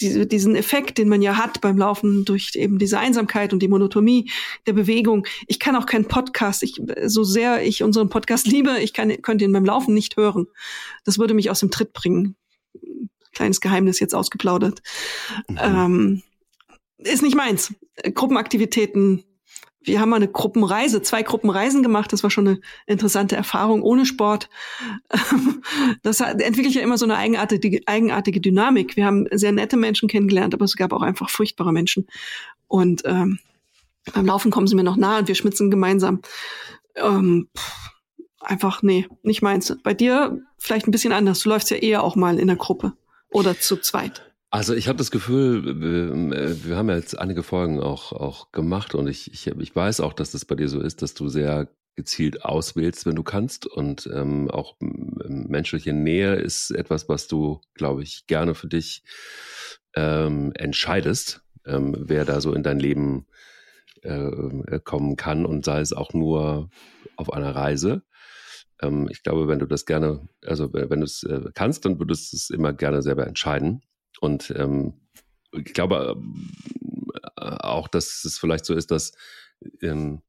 diese, 0.00 0.26
diesen 0.26 0.56
Effekt, 0.56 0.98
den 0.98 1.08
man 1.08 1.22
ja 1.22 1.36
hat 1.36 1.60
beim 1.60 1.78
Laufen 1.78 2.24
durch 2.24 2.52
eben 2.54 2.78
diese 2.78 2.98
Einsamkeit 2.98 3.52
und 3.52 3.60
die 3.60 3.68
Monotomie 3.68 4.30
der 4.66 4.72
Bewegung. 4.72 5.26
Ich 5.46 5.58
kann 5.58 5.76
auch 5.76 5.86
keinen 5.86 6.06
Podcast, 6.06 6.62
ich, 6.62 6.80
so 7.06 7.24
sehr 7.24 7.62
ich 7.64 7.82
unseren 7.82 8.08
Podcast 8.08 8.46
liebe, 8.48 8.78
ich 8.80 8.92
kann, 8.92 9.22
könnte 9.22 9.44
ihn 9.44 9.52
beim 9.52 9.64
Laufen 9.64 9.94
nicht 9.94 10.16
hören. 10.16 10.46
Das 11.04 11.18
würde 11.18 11.34
mich 11.34 11.50
aus 11.50 11.60
dem 11.60 11.70
Tritt 11.70 11.92
bringen. 11.92 12.36
Kleines 13.32 13.60
Geheimnis 13.60 14.00
jetzt 14.00 14.14
ausgeplaudert. 14.14 14.82
Mhm. 15.48 15.58
Ähm, 15.60 16.22
ist 16.98 17.22
nicht 17.22 17.36
meins. 17.36 17.74
Gruppenaktivitäten 18.14 19.24
wir 19.80 20.00
haben 20.00 20.10
mal 20.10 20.16
eine 20.16 20.28
Gruppenreise, 20.28 21.02
zwei 21.02 21.22
Gruppenreisen 21.22 21.82
gemacht. 21.82 22.12
Das 22.12 22.22
war 22.22 22.30
schon 22.30 22.48
eine 22.48 22.60
interessante 22.86 23.36
Erfahrung 23.36 23.82
ohne 23.82 24.06
Sport. 24.06 24.48
Das 26.02 26.20
entwickelt 26.20 26.74
ja 26.74 26.82
immer 26.82 26.98
so 26.98 27.04
eine 27.04 27.16
eigenartige, 27.16 27.80
eigenartige 27.86 28.40
Dynamik. 28.40 28.96
Wir 28.96 29.04
haben 29.04 29.26
sehr 29.30 29.52
nette 29.52 29.76
Menschen 29.76 30.08
kennengelernt, 30.08 30.54
aber 30.54 30.64
es 30.64 30.76
gab 30.76 30.92
auch 30.92 31.02
einfach 31.02 31.30
furchtbare 31.30 31.72
Menschen. 31.72 32.06
Und 32.66 33.02
ähm, 33.04 33.38
beim 34.12 34.26
Laufen 34.26 34.50
kommen 34.50 34.66
sie 34.66 34.74
mir 34.74 34.84
noch 34.84 34.96
nah 34.96 35.18
und 35.18 35.28
wir 35.28 35.34
schmitzen 35.34 35.70
gemeinsam. 35.70 36.20
Ähm, 36.96 37.48
einfach, 38.40 38.82
nee, 38.82 39.06
nicht 39.22 39.42
meins. 39.42 39.76
Bei 39.82 39.94
dir 39.94 40.40
vielleicht 40.58 40.88
ein 40.88 40.92
bisschen 40.92 41.12
anders. 41.12 41.40
Du 41.40 41.50
läufst 41.50 41.70
ja 41.70 41.76
eher 41.76 42.02
auch 42.02 42.16
mal 42.16 42.38
in 42.38 42.46
der 42.46 42.56
Gruppe 42.56 42.94
oder 43.30 43.58
zu 43.58 43.76
zweit. 43.76 44.27
Also 44.50 44.74
ich 44.74 44.88
habe 44.88 44.96
das 44.96 45.10
Gefühl, 45.10 45.80
wir, 45.80 46.64
wir, 46.64 46.76
haben 46.76 46.88
ja 46.88 46.96
jetzt 46.96 47.18
einige 47.18 47.42
Folgen 47.42 47.80
auch, 47.80 48.12
auch 48.12 48.50
gemacht 48.50 48.94
und 48.94 49.06
ich, 49.06 49.32
ich, 49.32 49.46
ich 49.46 49.76
weiß 49.76 50.00
auch, 50.00 50.14
dass 50.14 50.30
das 50.30 50.46
bei 50.46 50.54
dir 50.54 50.68
so 50.68 50.80
ist, 50.80 51.02
dass 51.02 51.12
du 51.12 51.28
sehr 51.28 51.68
gezielt 51.96 52.44
auswählst, 52.44 53.06
wenn 53.06 53.16
du 53.16 53.24
kannst. 53.24 53.66
Und 53.66 54.08
ähm, 54.14 54.50
auch 54.50 54.76
menschliche 54.80 55.92
Nähe 55.92 56.36
ist 56.36 56.70
etwas, 56.70 57.08
was 57.08 57.26
du, 57.26 57.60
glaube 57.74 58.02
ich, 58.04 58.26
gerne 58.26 58.54
für 58.54 58.68
dich 58.68 59.02
ähm, 59.94 60.52
entscheidest, 60.54 61.42
ähm, 61.66 61.96
wer 61.98 62.24
da 62.24 62.40
so 62.40 62.54
in 62.54 62.62
dein 62.62 62.78
Leben 62.78 63.26
äh, 64.02 64.78
kommen 64.84 65.16
kann 65.16 65.44
und 65.44 65.64
sei 65.64 65.80
es 65.80 65.92
auch 65.92 66.14
nur 66.14 66.70
auf 67.16 67.32
einer 67.32 67.54
Reise. 67.54 68.02
Ähm, 68.80 69.08
ich 69.10 69.24
glaube, 69.24 69.48
wenn 69.48 69.58
du 69.58 69.66
das 69.66 69.84
gerne, 69.84 70.28
also 70.46 70.72
wenn 70.72 71.00
du 71.00 71.04
es 71.04 71.24
äh, 71.24 71.50
kannst, 71.52 71.84
dann 71.84 71.98
würdest 71.98 72.32
du 72.32 72.36
es 72.36 72.50
immer 72.50 72.72
gerne 72.72 73.02
selber 73.02 73.26
entscheiden. 73.26 73.82
Und 74.20 74.52
ähm, 74.56 74.94
ich 75.52 75.72
glaube 75.74 76.20
äh, 77.38 77.40
auch, 77.40 77.88
dass 77.88 78.24
es 78.24 78.38
vielleicht 78.38 78.64
so 78.64 78.74
ist, 78.74 78.90
dass 78.90 79.12
ähm, 79.82 80.22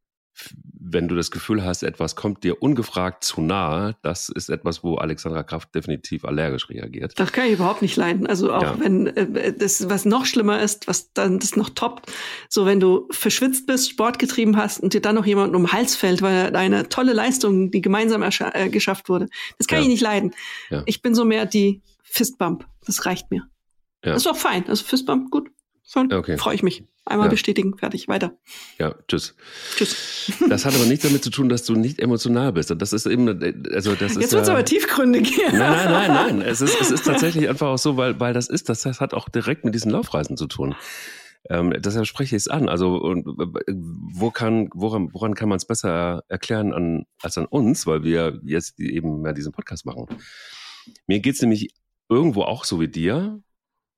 wenn 0.81 1.07
du 1.07 1.15
das 1.15 1.31
Gefühl 1.31 1.63
hast, 1.63 1.83
etwas 1.83 2.15
kommt 2.15 2.43
dir 2.43 2.61
ungefragt 2.63 3.23
zu 3.23 3.41
nahe, 3.41 3.95
das 4.01 4.29
ist 4.29 4.49
etwas, 4.49 4.83
wo 4.83 4.95
Alexandra 4.95 5.43
Kraft 5.43 5.75
definitiv 5.75 6.25
allergisch 6.25 6.69
reagiert. 6.69 7.13
Das 7.17 7.31
kann 7.31 7.45
ich 7.45 7.53
überhaupt 7.53 7.81
nicht 7.81 7.95
leiden. 7.95 8.25
Also 8.25 8.53
auch 8.53 8.61
ja. 8.61 8.79
wenn 8.79 9.07
äh, 9.07 9.53
das, 9.53 9.89
was 9.89 10.05
noch 10.05 10.25
schlimmer 10.25 10.61
ist, 10.61 10.87
was 10.87 11.11
dann 11.13 11.39
das 11.39 11.55
noch 11.55 11.69
toppt, 11.69 12.11
so 12.47 12.65
wenn 12.65 12.79
du 12.79 13.07
verschwitzt 13.11 13.67
bist, 13.67 13.89
Sport 13.89 14.19
getrieben 14.19 14.57
hast 14.57 14.79
und 14.79 14.93
dir 14.93 15.01
dann 15.01 15.15
noch 15.15 15.25
jemand 15.25 15.55
um 15.55 15.63
den 15.63 15.73
Hals 15.73 15.95
fällt, 15.95 16.21
weil 16.21 16.51
deine 16.51 16.89
tolle 16.89 17.13
Leistung, 17.13 17.71
die 17.71 17.81
gemeinsam 17.81 18.23
äh, 18.23 18.69
geschafft 18.69 19.09
wurde, 19.09 19.27
das 19.57 19.67
kann 19.67 19.79
ja. 19.79 19.83
ich 19.83 19.89
nicht 19.89 20.01
leiden. 20.01 20.33
Ja. 20.69 20.83
Ich 20.85 21.01
bin 21.01 21.13
so 21.13 21.25
mehr 21.25 21.45
die 21.45 21.81
Fistbump. 22.03 22.65
Das 22.85 23.05
reicht 23.05 23.29
mir. 23.29 23.47
Ja. 24.03 24.13
Das 24.13 24.23
ist 24.23 24.27
auch 24.27 24.37
fein. 24.37 24.67
Also 24.67 24.83
Fistbump, 24.85 25.31
gut. 25.31 25.49
Okay. 25.95 26.37
Freue 26.37 26.55
ich 26.55 26.63
mich. 26.63 26.83
Einmal 27.05 27.27
ja. 27.27 27.31
bestätigen, 27.31 27.75
fertig, 27.75 28.07
weiter. 28.07 28.37
Ja, 28.77 28.93
tschüss. 29.07 29.35
Tschüss. 29.75 30.31
Das 30.47 30.65
hat 30.65 30.75
aber 30.75 30.85
nichts 30.85 31.03
damit 31.03 31.23
zu 31.23 31.31
tun, 31.31 31.49
dass 31.49 31.63
du 31.63 31.73
nicht 31.73 31.99
emotional 31.99 32.53
bist. 32.53 32.71
Das 32.77 32.93
ist 32.93 33.07
eben, 33.07 33.27
also 33.73 33.95
das 33.95 34.11
ist. 34.11 34.21
Jetzt 34.21 34.33
wird 34.33 34.43
es 34.43 34.49
aber 34.49 34.63
tiefgründig. 34.63 35.39
Nein, 35.51 35.57
nein, 35.57 35.91
nein, 35.91 36.13
nein. 36.13 36.41
Es 36.45 36.61
ist, 36.61 36.79
es 36.79 36.91
ist 36.91 37.05
tatsächlich 37.05 37.49
einfach 37.49 37.67
auch 37.67 37.79
so, 37.79 37.97
weil, 37.97 38.19
weil 38.19 38.33
das 38.33 38.47
ist, 38.47 38.69
das 38.69 38.85
hat 38.85 39.15
auch 39.15 39.27
direkt 39.29 39.65
mit 39.65 39.73
diesen 39.73 39.89
Laufreisen 39.89 40.37
zu 40.37 40.45
tun. 40.45 40.75
Ähm, 41.49 41.73
deshalb 41.79 42.05
spreche 42.05 42.35
ich 42.35 42.43
es 42.43 42.47
an. 42.47 42.69
Also 42.69 42.97
und, 42.97 43.25
wo 43.25 44.29
kann, 44.29 44.69
woran, 44.75 45.09
woran 45.11 45.33
kann 45.33 45.49
man 45.49 45.57
es 45.57 45.65
besser 45.65 46.23
erklären 46.27 46.73
an, 46.73 47.05
als 47.23 47.39
an 47.39 47.47
uns, 47.47 47.87
weil 47.87 48.03
wir 48.03 48.39
jetzt 48.43 48.79
eben 48.79 49.21
mehr 49.21 49.33
diesen 49.33 49.51
Podcast 49.51 49.87
machen. 49.87 50.05
Mir 51.07 51.19
geht's 51.19 51.41
nämlich 51.41 51.73
irgendwo 52.09 52.43
auch 52.43 52.65
so 52.65 52.79
wie 52.79 52.87
dir, 52.87 53.41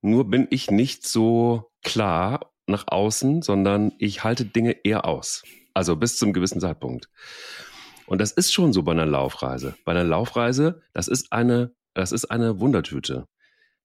nur 0.02 0.30
bin 0.30 0.48
ich 0.50 0.72
nicht 0.72 1.06
so 1.06 1.72
klar 1.84 2.52
nach 2.68 2.86
außen, 2.88 3.42
sondern 3.42 3.94
ich 3.98 4.24
halte 4.24 4.46
Dinge 4.46 4.76
eher 4.84 5.06
aus. 5.06 5.44
Also 5.74 5.96
bis 5.96 6.18
zum 6.18 6.34
gewissen 6.34 6.60
Zeitpunkt. 6.60 7.10
Und 8.08 8.20
das 8.20 8.32
ist 8.32 8.52
schon 8.52 8.74
so 8.74 8.84
bei 8.84 8.92
einer 8.92 9.06
Laufreise. 9.06 9.76
Bei 9.86 9.94
einer 9.94 10.04
Laufreise, 10.04 10.82
das 10.94 11.08
ist 11.08 11.32
eine, 11.32 11.74
das 11.94 12.12
ist 12.12 12.26
eine 12.26 12.60
Wundertüte. 12.60 13.28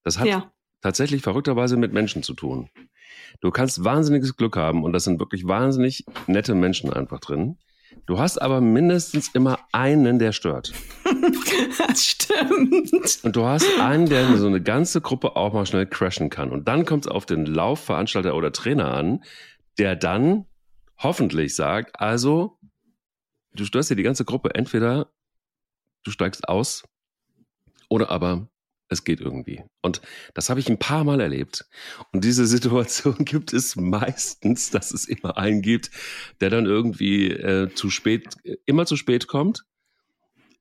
Das 0.03 0.19
hat 0.19 0.27
ja. 0.27 0.53
tatsächlich 0.81 1.23
verrückterweise 1.23 1.77
mit 1.77 1.93
Menschen 1.93 2.23
zu 2.23 2.35
tun. 2.35 2.69
Du 3.41 3.51
kannst 3.51 3.85
wahnsinniges 3.85 4.37
Glück 4.37 4.57
haben 4.57 4.85
und 4.85 4.93
das 4.93 5.05
sind 5.05 5.21
wirklich 5.21 5.47
wahnsinnig 5.47 6.05
nette 6.27 6.55
Menschen 6.55 6.93
einfach 6.93 7.21
drin. 7.21 7.59
Du 8.05 8.19
hast 8.19 8.41
aber 8.41 8.61
mindestens 8.61 9.29
immer 9.35 9.59
einen, 9.73 10.19
der 10.19 10.33
stört. 10.33 10.73
das 11.89 12.05
stimmt. 12.05 13.25
Und 13.25 13.37
du 13.37 13.45
hast 13.45 13.67
einen, 13.81 14.09
der 14.09 14.37
so 14.37 14.47
eine 14.47 14.63
ganze 14.63 15.01
Gruppe 15.01 15.35
auch 15.37 15.53
mal 15.53 15.67
schnell 15.67 15.87
crashen 15.87 16.31
kann. 16.31 16.51
Und 16.51 16.69
dann 16.69 16.85
kommt 16.85 17.07
es 17.07 17.11
auf 17.11 17.27
den 17.27 17.47
Laufveranstalter 17.47 18.35
oder 18.35 18.53
Trainer 18.53 18.93
an, 18.93 19.25
der 19.79 19.97
dann 19.97 20.47
hoffentlich 20.99 21.55
sagt, 21.57 22.01
also, 22.01 22.59
du 23.55 23.65
störst 23.65 23.91
dir 23.91 23.97
die 23.97 24.03
ganze 24.03 24.25
Gruppe, 24.25 24.55
entweder 24.55 25.11
du 26.05 26.11
steigst 26.11 26.49
aus 26.49 26.85
oder 27.89 28.11
aber 28.11 28.49
es 28.89 29.05
geht 29.05 29.21
irgendwie. 29.21 29.63
Und 29.83 30.01
das 30.35 30.51
habe 30.51 30.61
ich 30.61 30.69
ein 30.69 30.79
paar 30.79 31.05
Mal 31.05 31.21
erlebt. 31.21 31.67
Und 32.13 32.25
diese 32.25 32.47
Situation 32.47 33.25
gibt 33.25 33.53
es 33.53 33.77
meistens, 33.77 34.71
dass 34.71 34.93
es 34.93 35.07
immer 35.07 35.37
einen 35.37 35.63
gibt, 35.63 35.91
der 36.41 36.51
dann 36.51 36.67
irgendwie 36.67 37.31
äh, 37.31 37.73
zu 37.75 37.91
spät, 37.91 38.37
immer 38.65 38.87
zu 38.87 38.97
spät 38.97 39.27
kommt, 39.27 39.65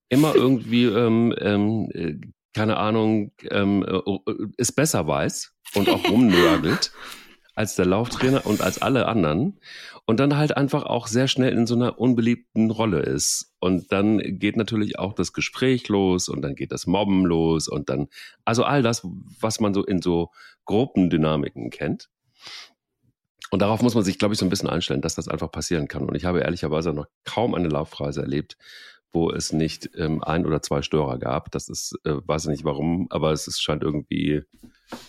immer 0.09 0.35
irgendwie, 0.35 0.85
ähm, 0.85 1.33
ähm, 1.39 1.89
äh, 1.93 2.15
keine 2.53 2.77
Ahnung, 2.77 3.31
ähm, 3.49 3.83
äh, 3.83 4.33
es 4.57 4.71
besser 4.71 5.07
weiß 5.07 5.53
und 5.75 5.89
auch 5.89 6.03
rumnörgelt 6.09 6.91
als 7.55 7.75
der 7.75 7.85
Lauftrainer 7.85 8.45
und 8.45 8.61
als 8.61 8.81
alle 8.81 9.07
anderen 9.07 9.59
und 10.05 10.19
dann 10.19 10.37
halt 10.37 10.55
einfach 10.55 10.83
auch 10.83 11.07
sehr 11.07 11.27
schnell 11.27 11.53
in 11.53 11.65
so 11.65 11.75
einer 11.75 11.99
unbeliebten 11.99 12.69
Rolle 12.69 12.99
ist. 12.99 13.53
Und 13.59 13.91
dann 13.91 14.19
geht 14.39 14.57
natürlich 14.57 14.99
auch 14.99 15.13
das 15.13 15.33
Gespräch 15.33 15.87
los 15.87 16.29
und 16.29 16.41
dann 16.41 16.55
geht 16.55 16.71
das 16.71 16.85
Mobben 16.85 17.25
los 17.25 17.67
und 17.67 17.89
dann, 17.89 18.07
also 18.43 18.63
all 18.63 18.83
das, 18.83 19.01
was 19.39 19.59
man 19.59 19.73
so 19.73 19.83
in 19.83 20.01
so 20.01 20.31
Gruppendynamiken 20.65 21.69
kennt. 21.69 22.09
Und 23.51 23.61
darauf 23.61 23.81
muss 23.81 23.95
man 23.95 24.03
sich, 24.03 24.19
glaube 24.19 24.33
ich, 24.33 24.39
so 24.39 24.45
ein 24.45 24.49
bisschen 24.49 24.69
einstellen, 24.69 25.01
dass 25.01 25.15
das 25.15 25.27
einfach 25.27 25.51
passieren 25.51 25.87
kann. 25.87 26.03
Und 26.03 26.15
ich 26.15 26.25
habe 26.25 26.41
ehrlicherweise 26.41 26.93
noch 26.93 27.07
kaum 27.23 27.55
eine 27.55 27.69
Laufreise 27.69 28.21
erlebt, 28.21 28.57
wo 29.15 29.31
es 29.31 29.53
nicht 29.53 29.89
ähm, 29.95 30.23
ein 30.23 30.45
oder 30.45 30.61
zwei 30.61 30.81
Störer 30.81 31.17
gab. 31.17 31.49
Das 31.51 31.69
ist, 31.69 31.97
äh, 32.03 32.15
weiß 32.25 32.43
ich 32.43 32.49
nicht 32.49 32.65
warum, 32.65 33.07
aber 33.09 33.31
es 33.31 33.47
ist, 33.47 33.61
scheint 33.61 33.81
irgendwie 33.81 34.43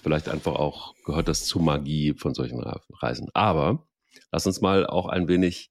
vielleicht 0.02 0.28
einfach 0.28 0.54
auch, 0.54 0.94
gehört 1.04 1.28
das 1.28 1.44
zur 1.44 1.60
Magie 1.60 2.14
von 2.16 2.32
solchen 2.32 2.62
Reisen. 2.62 3.28
Aber 3.34 3.86
lass 4.30 4.46
uns 4.46 4.60
mal 4.60 4.86
auch 4.86 5.06
ein 5.06 5.28
wenig, 5.28 5.70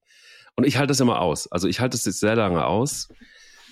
und 0.56 0.66
ich 0.66 0.78
halte 0.78 0.90
das 0.90 1.00
immer 1.00 1.22
aus. 1.22 1.48
Also 1.52 1.68
ich 1.68 1.80
halte 1.80 1.98
es 1.98 2.06
jetzt 2.06 2.20
sehr 2.20 2.36
lange 2.36 2.66
aus. 2.66 3.08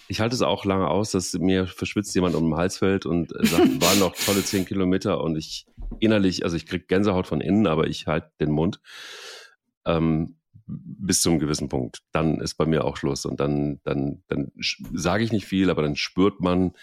Ich 0.07 0.21
halte 0.21 0.35
es 0.35 0.41
auch 0.41 0.65
lange 0.65 0.87
aus, 0.87 1.11
dass 1.11 1.33
mir 1.33 1.67
verschwitzt 1.67 2.15
jemand 2.15 2.35
um 2.35 2.45
den 2.45 2.55
Hals 2.55 2.77
fällt 2.77 3.05
und 3.05 3.35
äh, 3.35 3.45
sagt, 3.45 3.67
waren 3.81 3.99
noch 3.99 4.15
tolle 4.15 4.43
zehn 4.43 4.65
Kilometer 4.65 5.21
und 5.21 5.35
ich 5.35 5.65
innerlich, 5.99 6.45
also 6.45 6.55
ich 6.55 6.65
kriege 6.65 6.85
Gänsehaut 6.85 7.27
von 7.27 7.41
innen, 7.41 7.67
aber 7.67 7.87
ich 7.87 8.07
halte 8.07 8.31
den 8.39 8.51
Mund. 8.51 8.79
Ähm, 9.85 10.37
bis 10.65 11.21
zu 11.21 11.29
einem 11.29 11.39
gewissen 11.39 11.69
Punkt. 11.69 12.01
Dann 12.11 12.39
ist 12.39 12.55
bei 12.55 12.65
mir 12.65 12.85
auch 12.85 12.97
Schluss 12.97 13.25
und 13.25 13.39
dann, 13.39 13.79
dann, 13.83 14.23
dann 14.27 14.51
sage 14.93 15.23
ich 15.23 15.31
nicht 15.31 15.45
viel, 15.45 15.69
aber 15.69 15.81
dann 15.81 15.95
spürt 15.95 16.41
man, 16.41 16.73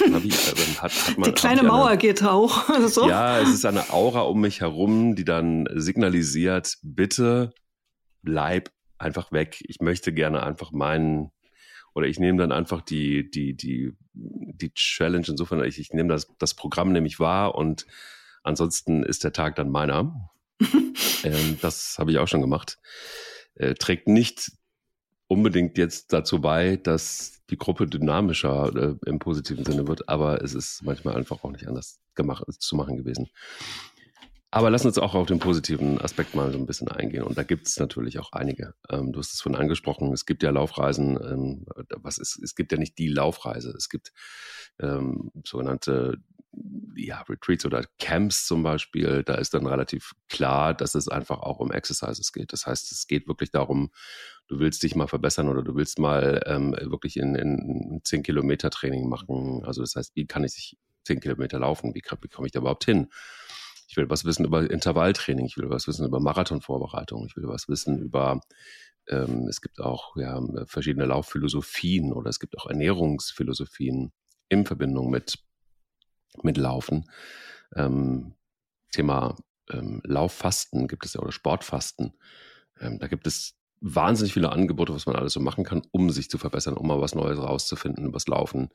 dann 0.00 0.24
ich, 0.24 0.50
dann 0.50 0.82
hat, 0.82 0.92
hat 0.92 1.18
man, 1.18 1.30
die 1.30 1.34
kleine 1.34 1.62
Mauer 1.62 1.88
eine, 1.88 1.98
geht 1.98 2.22
auch. 2.22 2.64
so. 2.88 3.08
Ja, 3.08 3.40
es 3.40 3.50
ist 3.50 3.64
eine 3.64 3.90
Aura 3.90 4.22
um 4.22 4.40
mich 4.40 4.60
herum, 4.60 5.14
die 5.16 5.24
dann 5.24 5.68
signalisiert, 5.74 6.78
bitte 6.82 7.52
bleib 8.22 8.70
einfach 8.98 9.32
weg. 9.32 9.62
Ich 9.68 9.80
möchte 9.80 10.12
gerne 10.12 10.42
einfach 10.42 10.72
meinen 10.72 11.30
oder 11.94 12.06
ich 12.06 12.18
nehme 12.18 12.38
dann 12.38 12.52
einfach 12.52 12.82
die, 12.82 13.30
die, 13.30 13.56
die, 13.56 13.92
die 14.12 14.74
Challenge 14.74 15.26
insofern, 15.28 15.64
ich, 15.64 15.78
ich 15.78 15.92
nehme 15.92 16.10
das, 16.10 16.28
das 16.38 16.54
Programm 16.54 16.92
nämlich 16.92 17.18
wahr 17.20 17.54
und 17.54 17.86
ansonsten 18.42 19.02
ist 19.02 19.24
der 19.24 19.32
Tag 19.32 19.56
dann 19.56 19.70
meiner. 19.70 20.30
ähm, 21.24 21.58
das 21.60 21.96
habe 21.98 22.10
ich 22.10 22.18
auch 22.18 22.28
schon 22.28 22.40
gemacht 22.40 22.78
äh, 23.56 23.74
trägt 23.74 24.08
nicht 24.08 24.52
unbedingt 25.28 25.76
jetzt 25.78 26.12
dazu 26.12 26.40
bei, 26.40 26.76
dass 26.76 27.42
die 27.50 27.58
Gruppe 27.58 27.86
dynamischer 27.86 28.72
äh, 28.74 29.08
im 29.08 29.18
positiven 29.18 29.64
Sinne 29.64 29.88
wird, 29.88 30.08
aber 30.08 30.42
es 30.42 30.54
ist 30.54 30.82
manchmal 30.84 31.16
einfach 31.16 31.42
auch 31.42 31.50
nicht 31.50 31.66
anders 31.66 32.00
gemacht, 32.14 32.44
zu 32.60 32.76
machen 32.76 32.96
gewesen. 32.96 33.28
Aber 34.52 34.70
lass 34.70 34.86
uns 34.86 34.96
auch 34.98 35.14
auf 35.14 35.26
den 35.26 35.40
positiven 35.40 36.00
Aspekt 36.00 36.34
mal 36.34 36.50
so 36.52 36.58
ein 36.58 36.66
bisschen 36.66 36.88
eingehen. 36.88 37.24
Und 37.24 37.36
da 37.36 37.42
gibt 37.42 37.66
es 37.66 37.78
natürlich 37.78 38.18
auch 38.20 38.32
einige. 38.32 38.74
Ähm, 38.88 39.12
du 39.12 39.18
hast 39.18 39.34
es 39.34 39.40
vorhin 39.40 39.60
angesprochen, 39.60 40.12
es 40.12 40.24
gibt 40.24 40.42
ja 40.42 40.50
Laufreisen, 40.50 41.18
ähm, 41.22 41.66
was 41.96 42.18
ist, 42.18 42.40
es 42.42 42.54
gibt 42.54 42.72
ja 42.72 42.78
nicht 42.78 42.96
die 42.96 43.08
Laufreise, 43.08 43.74
es 43.76 43.88
gibt 43.88 44.12
ähm, 44.80 45.30
sogenannte 45.44 46.18
ja, 46.96 47.22
Retreats 47.22 47.66
oder 47.66 47.84
Camps 47.98 48.46
zum 48.46 48.62
Beispiel, 48.62 49.22
da 49.22 49.34
ist 49.34 49.54
dann 49.54 49.66
relativ 49.66 50.12
klar, 50.28 50.74
dass 50.74 50.94
es 50.94 51.08
einfach 51.08 51.40
auch 51.40 51.58
um 51.58 51.70
Exercises 51.70 52.32
geht. 52.32 52.52
Das 52.52 52.66
heißt, 52.66 52.90
es 52.92 53.06
geht 53.06 53.28
wirklich 53.28 53.50
darum, 53.50 53.90
du 54.48 54.58
willst 54.58 54.82
dich 54.82 54.94
mal 54.94 55.08
verbessern 55.08 55.48
oder 55.48 55.62
du 55.62 55.74
willst 55.74 55.98
mal 55.98 56.42
ähm, 56.46 56.72
wirklich 56.80 57.16
in, 57.16 57.34
in 57.34 58.00
10 58.02 58.22
Kilometer 58.22 58.70
Training 58.70 59.08
machen. 59.08 59.62
Also 59.64 59.82
das 59.82 59.94
heißt, 59.94 60.16
wie 60.16 60.26
kann 60.26 60.44
ich 60.44 60.76
10 61.04 61.20
Kilometer 61.20 61.58
laufen? 61.58 61.94
Wie, 61.94 62.02
wie 62.02 62.28
komme 62.28 62.46
ich 62.46 62.52
da 62.52 62.60
überhaupt 62.60 62.84
hin? 62.84 63.08
Ich 63.88 63.96
will 63.96 64.10
was 64.10 64.24
wissen 64.24 64.44
über 64.44 64.68
Intervalltraining, 64.68 65.46
ich 65.46 65.56
will 65.56 65.70
was 65.70 65.86
wissen 65.86 66.06
über 66.06 66.18
Marathonvorbereitung, 66.18 67.26
ich 67.26 67.36
will 67.36 67.46
was 67.46 67.68
wissen 67.68 67.98
über 67.98 68.40
ähm, 69.08 69.46
es 69.48 69.60
gibt 69.60 69.80
auch 69.80 70.16
ja, 70.16 70.40
verschiedene 70.66 71.06
Laufphilosophien 71.06 72.12
oder 72.12 72.30
es 72.30 72.40
gibt 72.40 72.58
auch 72.58 72.66
Ernährungsphilosophien 72.66 74.12
in 74.48 74.66
Verbindung 74.66 75.10
mit 75.10 75.38
mit 76.42 76.56
Laufen. 76.56 77.10
Ähm, 77.74 78.34
Thema 78.92 79.36
ähm, 79.70 80.00
Lauffasten 80.04 80.88
gibt 80.88 81.04
es 81.04 81.14
ja 81.14 81.20
oder 81.20 81.32
Sportfasten. 81.32 82.14
Ähm, 82.80 82.98
da 82.98 83.08
gibt 83.08 83.26
es 83.26 83.56
wahnsinnig 83.80 84.32
viele 84.32 84.50
Angebote, 84.52 84.94
was 84.94 85.06
man 85.06 85.16
alles 85.16 85.32
so 85.32 85.40
machen 85.40 85.64
kann, 85.64 85.82
um 85.90 86.10
sich 86.10 86.30
zu 86.30 86.38
verbessern, 86.38 86.74
um 86.74 86.86
mal 86.86 87.00
was 87.00 87.14
Neues 87.14 87.38
rauszufinden, 87.38 88.12
was 88.12 88.26
Laufen 88.26 88.70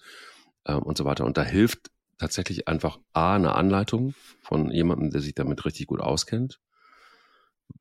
ähm, 0.65 0.83
und 0.83 0.97
so 0.97 1.05
weiter. 1.05 1.25
Und 1.25 1.37
da 1.37 1.43
hilft 1.43 1.91
tatsächlich 2.17 2.67
einfach 2.67 2.99
A, 3.13 3.35
eine 3.35 3.55
Anleitung 3.55 4.13
von 4.41 4.69
jemandem, 4.71 5.09
der 5.09 5.21
sich 5.21 5.33
damit 5.33 5.65
richtig 5.65 5.87
gut 5.87 6.01
auskennt. 6.01 6.59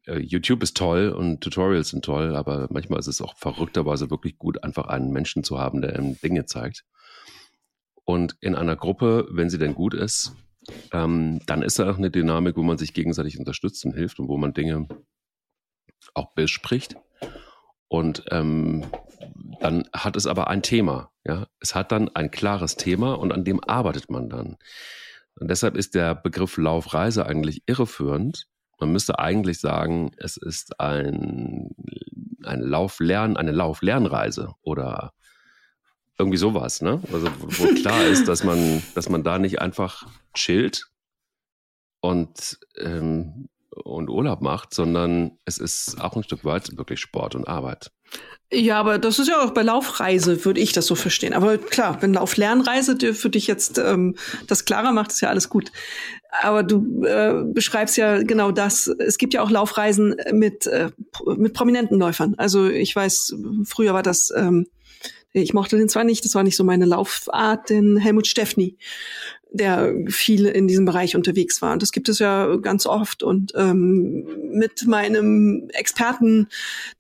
Äh, 0.06 0.18
YouTube 0.18 0.62
ist 0.62 0.76
toll 0.76 1.10
und 1.10 1.42
Tutorials 1.42 1.90
sind 1.90 2.04
toll, 2.04 2.36
aber 2.36 2.68
manchmal 2.70 3.00
ist 3.00 3.06
es 3.06 3.20
auch 3.20 3.36
verrückterweise 3.36 4.10
wirklich 4.10 4.38
gut, 4.38 4.64
einfach 4.64 4.86
einen 4.86 5.10
Menschen 5.10 5.44
zu 5.44 5.58
haben, 5.58 5.82
der 5.82 5.94
einem 5.94 6.18
Dinge 6.20 6.46
zeigt. 6.46 6.84
Und 8.10 8.36
in 8.40 8.56
einer 8.56 8.74
Gruppe, 8.74 9.28
wenn 9.30 9.50
sie 9.50 9.58
denn 9.58 9.72
gut 9.72 9.94
ist, 9.94 10.34
ähm, 10.92 11.38
dann 11.46 11.62
ist 11.62 11.78
da 11.78 11.88
auch 11.88 11.96
eine 11.96 12.10
Dynamik, 12.10 12.56
wo 12.56 12.62
man 12.64 12.76
sich 12.76 12.92
gegenseitig 12.92 13.38
unterstützt 13.38 13.84
und 13.84 13.92
hilft 13.92 14.18
und 14.18 14.26
wo 14.26 14.36
man 14.36 14.52
Dinge 14.52 14.88
auch 16.14 16.34
bespricht. 16.34 16.96
Und 17.86 18.24
ähm, 18.32 18.84
dann 19.60 19.88
hat 19.92 20.16
es 20.16 20.26
aber 20.26 20.48
ein 20.48 20.62
Thema. 20.62 21.12
Ja? 21.24 21.46
Es 21.60 21.76
hat 21.76 21.92
dann 21.92 22.08
ein 22.08 22.32
klares 22.32 22.74
Thema 22.74 23.14
und 23.14 23.30
an 23.32 23.44
dem 23.44 23.62
arbeitet 23.62 24.10
man 24.10 24.28
dann. 24.28 24.56
Und 25.38 25.48
deshalb 25.48 25.76
ist 25.76 25.94
der 25.94 26.16
Begriff 26.16 26.56
Laufreise 26.56 27.26
eigentlich 27.26 27.62
irreführend. 27.66 28.48
Man 28.80 28.90
müsste 28.90 29.20
eigentlich 29.20 29.60
sagen, 29.60 30.10
es 30.16 30.36
ist 30.36 30.80
ein 30.80 31.76
ein 32.44 32.60
Lauflern, 32.60 33.36
eine 33.36 33.52
Lauflernreise 33.52 34.54
oder 34.62 35.12
irgendwie 36.20 36.38
sowas, 36.38 36.82
ne? 36.82 37.02
Also 37.12 37.28
wo 37.40 37.66
klar 37.74 38.04
ist, 38.04 38.28
dass 38.28 38.44
man, 38.44 38.82
dass 38.94 39.08
man 39.08 39.22
da 39.22 39.38
nicht 39.38 39.60
einfach 39.60 40.06
chillt 40.34 40.90
und 42.00 42.58
ähm, 42.78 43.48
und 43.84 44.10
Urlaub 44.10 44.40
macht, 44.40 44.74
sondern 44.74 45.38
es 45.44 45.58
ist 45.58 46.00
auch 46.00 46.16
ein 46.16 46.22
Stück 46.22 46.44
weit 46.44 46.76
wirklich 46.76 47.00
Sport 47.00 47.34
und 47.34 47.46
Arbeit. 47.46 47.90
Ja, 48.52 48.80
aber 48.80 48.98
das 48.98 49.20
ist 49.20 49.28
ja 49.28 49.40
auch 49.40 49.52
bei 49.52 49.62
Laufreise, 49.62 50.44
würde 50.44 50.60
ich 50.60 50.72
das 50.72 50.86
so 50.86 50.96
verstehen. 50.96 51.34
Aber 51.34 51.56
klar, 51.56 52.02
wenn 52.02 52.14
Lauflernreise 52.14 53.14
für 53.14 53.30
dich 53.30 53.46
jetzt 53.46 53.78
ähm, 53.78 54.16
das 54.48 54.64
klarer 54.64 54.92
macht, 54.92 55.12
ist 55.12 55.20
ja 55.20 55.28
alles 55.28 55.48
gut. 55.48 55.70
Aber 56.42 56.64
du 56.64 57.04
äh, 57.04 57.44
beschreibst 57.44 57.96
ja 57.96 58.22
genau 58.22 58.50
das. 58.50 58.88
Es 58.88 59.18
gibt 59.18 59.34
ja 59.34 59.42
auch 59.42 59.50
Laufreisen 59.50 60.16
mit, 60.32 60.66
äh, 60.66 60.90
mit 61.36 61.54
prominenten 61.54 61.98
Läufern. 61.98 62.34
Also 62.38 62.68
ich 62.68 62.94
weiß, 62.94 63.36
früher 63.64 63.94
war 63.94 64.02
das 64.02 64.32
ähm, 64.36 64.66
ich 65.32 65.54
mochte 65.54 65.76
den 65.76 65.88
zwar 65.88 66.04
nicht, 66.04 66.24
das 66.24 66.34
war 66.34 66.42
nicht 66.42 66.56
so 66.56 66.64
meine 66.64 66.86
Laufart, 66.86 67.70
den 67.70 67.96
Helmut 67.96 68.26
Steffni, 68.26 68.76
der 69.52 69.94
viel 70.08 70.46
in 70.46 70.68
diesem 70.68 70.84
Bereich 70.84 71.16
unterwegs 71.16 71.60
war. 71.60 71.72
Und 71.72 71.82
das 71.82 71.92
gibt 71.92 72.08
es 72.08 72.18
ja 72.18 72.56
ganz 72.56 72.86
oft. 72.86 73.22
Und 73.22 73.52
ähm, 73.56 74.26
mit 74.52 74.86
meinem 74.86 75.68
Experten, 75.72 76.48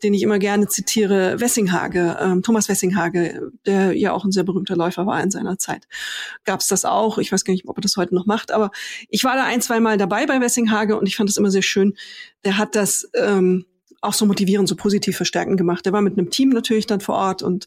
den 0.02 0.14
ich 0.14 0.22
immer 0.22 0.38
gerne 0.38 0.68
zitiere, 0.68 1.40
Wessinghage, 1.40 2.18
ähm, 2.20 2.42
Thomas 2.42 2.68
Wessinghage, 2.68 3.52
der 3.66 3.96
ja 3.96 4.12
auch 4.12 4.24
ein 4.24 4.32
sehr 4.32 4.44
berühmter 4.44 4.76
Läufer 4.76 5.06
war 5.06 5.22
in 5.22 5.30
seiner 5.30 5.58
Zeit, 5.58 5.86
gab 6.44 6.60
es 6.60 6.68
das 6.68 6.84
auch. 6.84 7.18
Ich 7.18 7.32
weiß 7.32 7.44
gar 7.44 7.52
nicht, 7.52 7.68
ob 7.68 7.78
er 7.78 7.82
das 7.82 7.96
heute 7.96 8.14
noch 8.14 8.26
macht, 8.26 8.52
aber 8.52 8.70
ich 9.08 9.24
war 9.24 9.36
da 9.36 9.44
ein, 9.44 9.60
zwei 9.60 9.80
Mal 9.80 9.96
dabei 9.96 10.26
bei 10.26 10.40
Wessinghage 10.40 10.96
und 10.96 11.06
ich 11.06 11.16
fand 11.16 11.28
das 11.28 11.36
immer 11.36 11.50
sehr 11.50 11.62
schön. 11.62 11.94
Der 12.44 12.58
hat 12.58 12.74
das 12.74 13.08
ähm, 13.14 13.64
auch 14.00 14.14
so 14.14 14.24
motivierend, 14.24 14.68
so 14.68 14.76
positiv 14.76 15.16
verstärkend 15.16 15.56
gemacht. 15.56 15.84
Der 15.84 15.92
war 15.92 16.00
mit 16.00 16.16
einem 16.16 16.30
Team 16.30 16.50
natürlich 16.50 16.86
dann 16.86 17.00
vor 17.00 17.16
Ort 17.16 17.42
und 17.42 17.66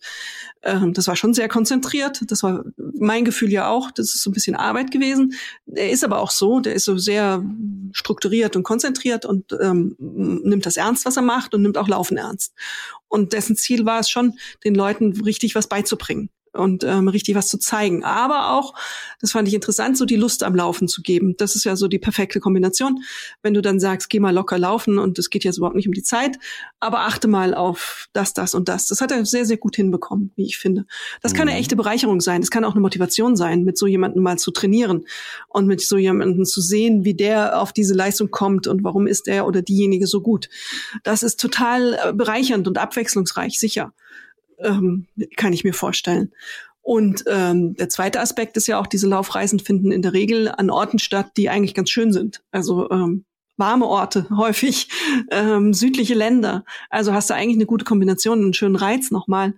ähm, 0.63 0.93
das 0.93 1.07
war 1.07 1.15
schon 1.15 1.33
sehr 1.33 1.47
konzentriert. 1.47 2.21
Das 2.27 2.41
war 2.43 2.63
mein 2.77 3.25
Gefühl 3.25 3.51
ja 3.51 3.69
auch. 3.69 3.91
Das 3.91 4.07
ist 4.07 4.23
so 4.23 4.29
ein 4.29 4.33
bisschen 4.33 4.55
Arbeit 4.55 4.91
gewesen. 4.91 5.33
Er 5.67 5.91
ist 5.91 6.03
aber 6.03 6.19
auch 6.19 6.31
so, 6.31 6.59
der 6.59 6.73
ist 6.73 6.85
so 6.85 6.97
sehr 6.97 7.43
strukturiert 7.91 8.55
und 8.55 8.63
konzentriert 8.63 9.25
und 9.25 9.55
ähm, 9.61 9.95
nimmt 9.99 10.65
das 10.65 10.77
ernst, 10.77 11.05
was 11.05 11.17
er 11.17 11.23
macht 11.23 11.53
und 11.53 11.61
nimmt 11.61 11.77
auch 11.77 11.87
Laufen 11.87 12.17
ernst. 12.17 12.53
Und 13.07 13.33
dessen 13.33 13.55
Ziel 13.55 13.85
war 13.85 13.99
es 13.99 14.09
schon, 14.09 14.33
den 14.63 14.73
Leuten 14.73 15.21
richtig 15.21 15.53
was 15.53 15.67
beizubringen 15.67 16.29
und 16.53 16.83
ähm, 16.83 17.07
richtig 17.07 17.35
was 17.35 17.47
zu 17.47 17.57
zeigen. 17.57 18.03
Aber 18.03 18.51
auch, 18.51 18.73
das 19.19 19.31
fand 19.31 19.47
ich 19.47 19.53
interessant, 19.53 19.97
so 19.97 20.05
die 20.05 20.15
Lust 20.15 20.43
am 20.43 20.55
Laufen 20.55 20.87
zu 20.87 21.01
geben. 21.01 21.35
Das 21.37 21.55
ist 21.55 21.63
ja 21.63 21.75
so 21.75 21.87
die 21.87 21.99
perfekte 21.99 22.39
Kombination. 22.39 23.03
Wenn 23.41 23.53
du 23.53 23.61
dann 23.61 23.79
sagst, 23.79 24.09
geh 24.09 24.19
mal 24.19 24.33
locker 24.33 24.57
laufen 24.57 24.99
und 24.99 25.17
es 25.19 25.29
geht 25.29 25.43
jetzt 25.43 25.57
überhaupt 25.57 25.75
nicht 25.75 25.87
um 25.87 25.93
die 25.93 26.03
Zeit, 26.03 26.37
aber 26.79 27.01
achte 27.01 27.27
mal 27.27 27.53
auf 27.53 28.07
das, 28.13 28.33
das 28.33 28.53
und 28.53 28.69
das. 28.69 28.87
Das 28.87 29.01
hat 29.01 29.11
er 29.11 29.25
sehr, 29.25 29.45
sehr 29.45 29.57
gut 29.57 29.75
hinbekommen, 29.75 30.31
wie 30.35 30.45
ich 30.45 30.57
finde. 30.57 30.85
Das 31.21 31.33
kann 31.33 31.47
eine 31.47 31.57
mhm. 31.57 31.61
echte 31.61 31.75
Bereicherung 31.75 32.21
sein. 32.21 32.41
Das 32.41 32.51
kann 32.51 32.63
auch 32.63 32.73
eine 32.73 32.81
Motivation 32.81 33.35
sein, 33.35 33.63
mit 33.63 33.77
so 33.77 33.87
jemandem 33.87 34.23
mal 34.23 34.37
zu 34.37 34.51
trainieren 34.51 35.05
und 35.49 35.67
mit 35.67 35.81
so 35.81 35.97
jemandem 35.97 36.45
zu 36.45 36.61
sehen, 36.61 37.03
wie 37.03 37.15
der 37.15 37.59
auf 37.59 37.73
diese 37.73 37.93
Leistung 37.93 38.29
kommt 38.29 38.67
und 38.67 38.83
warum 38.83 39.07
ist 39.07 39.27
er 39.27 39.47
oder 39.47 39.61
diejenige 39.61 40.07
so 40.07 40.21
gut. 40.21 40.49
Das 41.03 41.23
ist 41.23 41.39
total 41.39 41.93
äh, 41.93 42.13
bereichernd 42.13 42.67
und 42.67 42.77
abwechslungsreich, 42.77 43.59
sicher 43.59 43.93
ähm, 44.63 45.07
kann 45.35 45.53
ich 45.53 45.63
mir 45.63 45.73
vorstellen. 45.73 46.31
Und 46.81 47.23
ähm, 47.27 47.75
der 47.75 47.87
zweite 47.87 48.19
Aspekt 48.19 48.57
ist 48.57 48.67
ja 48.67 48.77
auch, 48.79 48.87
diese 48.87 49.07
Laufreisen 49.07 49.59
finden 49.59 49.91
in 49.91 50.01
der 50.01 50.11
Regel 50.11 50.49
an 50.49 50.69
Orten 50.69 50.99
statt, 50.99 51.31
die 51.37 51.49
eigentlich 51.49 51.73
ganz 51.73 51.89
schön 51.89 52.11
sind. 52.11 52.43
Also 52.51 52.91
ähm, 52.91 53.23
warme 53.55 53.87
Orte 53.87 54.27
häufig, 54.35 54.89
ähm, 55.31 55.73
südliche 55.73 56.13
Länder. 56.13 56.65
Also 56.89 57.13
hast 57.13 57.29
du 57.29 57.35
eigentlich 57.35 57.57
eine 57.57 57.65
gute 57.65 57.85
Kombination, 57.85 58.39
einen 58.39 58.53
schönen 58.53 58.75
Reiz 58.75 59.11
nochmal. 59.11 59.55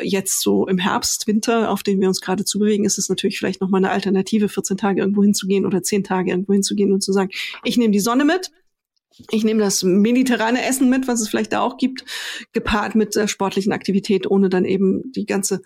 Jetzt 0.00 0.40
so 0.40 0.66
im 0.68 0.78
Herbst, 0.78 1.26
Winter, 1.26 1.70
auf 1.70 1.82
den 1.82 2.00
wir 2.00 2.08
uns 2.08 2.20
gerade 2.20 2.44
zubewegen, 2.44 2.84
ist 2.84 2.98
es 2.98 3.08
natürlich 3.08 3.38
vielleicht 3.38 3.60
nochmal 3.60 3.80
eine 3.80 3.90
Alternative, 3.90 4.48
14 4.48 4.76
Tage 4.76 5.00
irgendwo 5.00 5.22
hinzugehen 5.22 5.66
oder 5.66 5.82
10 5.82 6.04
Tage 6.04 6.30
irgendwo 6.30 6.52
hinzugehen 6.52 6.92
und 6.92 7.02
zu 7.02 7.12
sagen, 7.12 7.30
ich 7.64 7.76
nehme 7.76 7.92
die 7.92 8.00
Sonne 8.00 8.24
mit, 8.24 8.52
ich 9.30 9.44
nehme 9.44 9.60
das 9.60 9.82
mediterrane 9.82 10.64
Essen 10.64 10.88
mit, 10.88 11.08
was 11.08 11.20
es 11.20 11.28
vielleicht 11.28 11.52
da 11.52 11.60
auch 11.60 11.76
gibt, 11.76 12.04
gepaart 12.52 12.94
mit 12.94 13.14
der 13.14 13.28
sportlichen 13.28 13.72
Aktivität, 13.72 14.30
ohne 14.30 14.48
dann 14.48 14.64
eben 14.64 15.12
die 15.12 15.26
ganze 15.26 15.62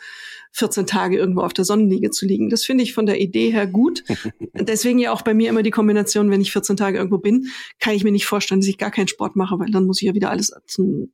14 0.52 0.86
Tage 0.86 1.18
irgendwo 1.18 1.42
auf 1.42 1.52
der 1.52 1.64
Sonnenliege 1.64 2.10
zu 2.10 2.26
liegen. 2.26 2.48
Das 2.48 2.64
finde 2.64 2.82
ich 2.82 2.94
von 2.94 3.04
der 3.04 3.20
Idee 3.20 3.50
her 3.50 3.66
gut. 3.66 4.04
Deswegen 4.54 4.98
ja 4.98 5.12
auch 5.12 5.22
bei 5.22 5.34
mir 5.34 5.50
immer 5.50 5.62
die 5.62 5.70
Kombination, 5.70 6.30
wenn 6.30 6.40
ich 6.40 6.52
14 6.52 6.76
Tage 6.76 6.96
irgendwo 6.96 7.18
bin, 7.18 7.48
kann 7.78 7.94
ich 7.94 8.04
mir 8.04 8.12
nicht 8.12 8.26
vorstellen, 8.26 8.60
dass 8.60 8.68
ich 8.68 8.78
gar 8.78 8.90
keinen 8.90 9.08
Sport 9.08 9.36
mache, 9.36 9.58
weil 9.58 9.70
dann 9.70 9.84
muss 9.84 10.00
ich 10.00 10.06
ja 10.06 10.14
wieder 10.14 10.30
alles 10.30 10.52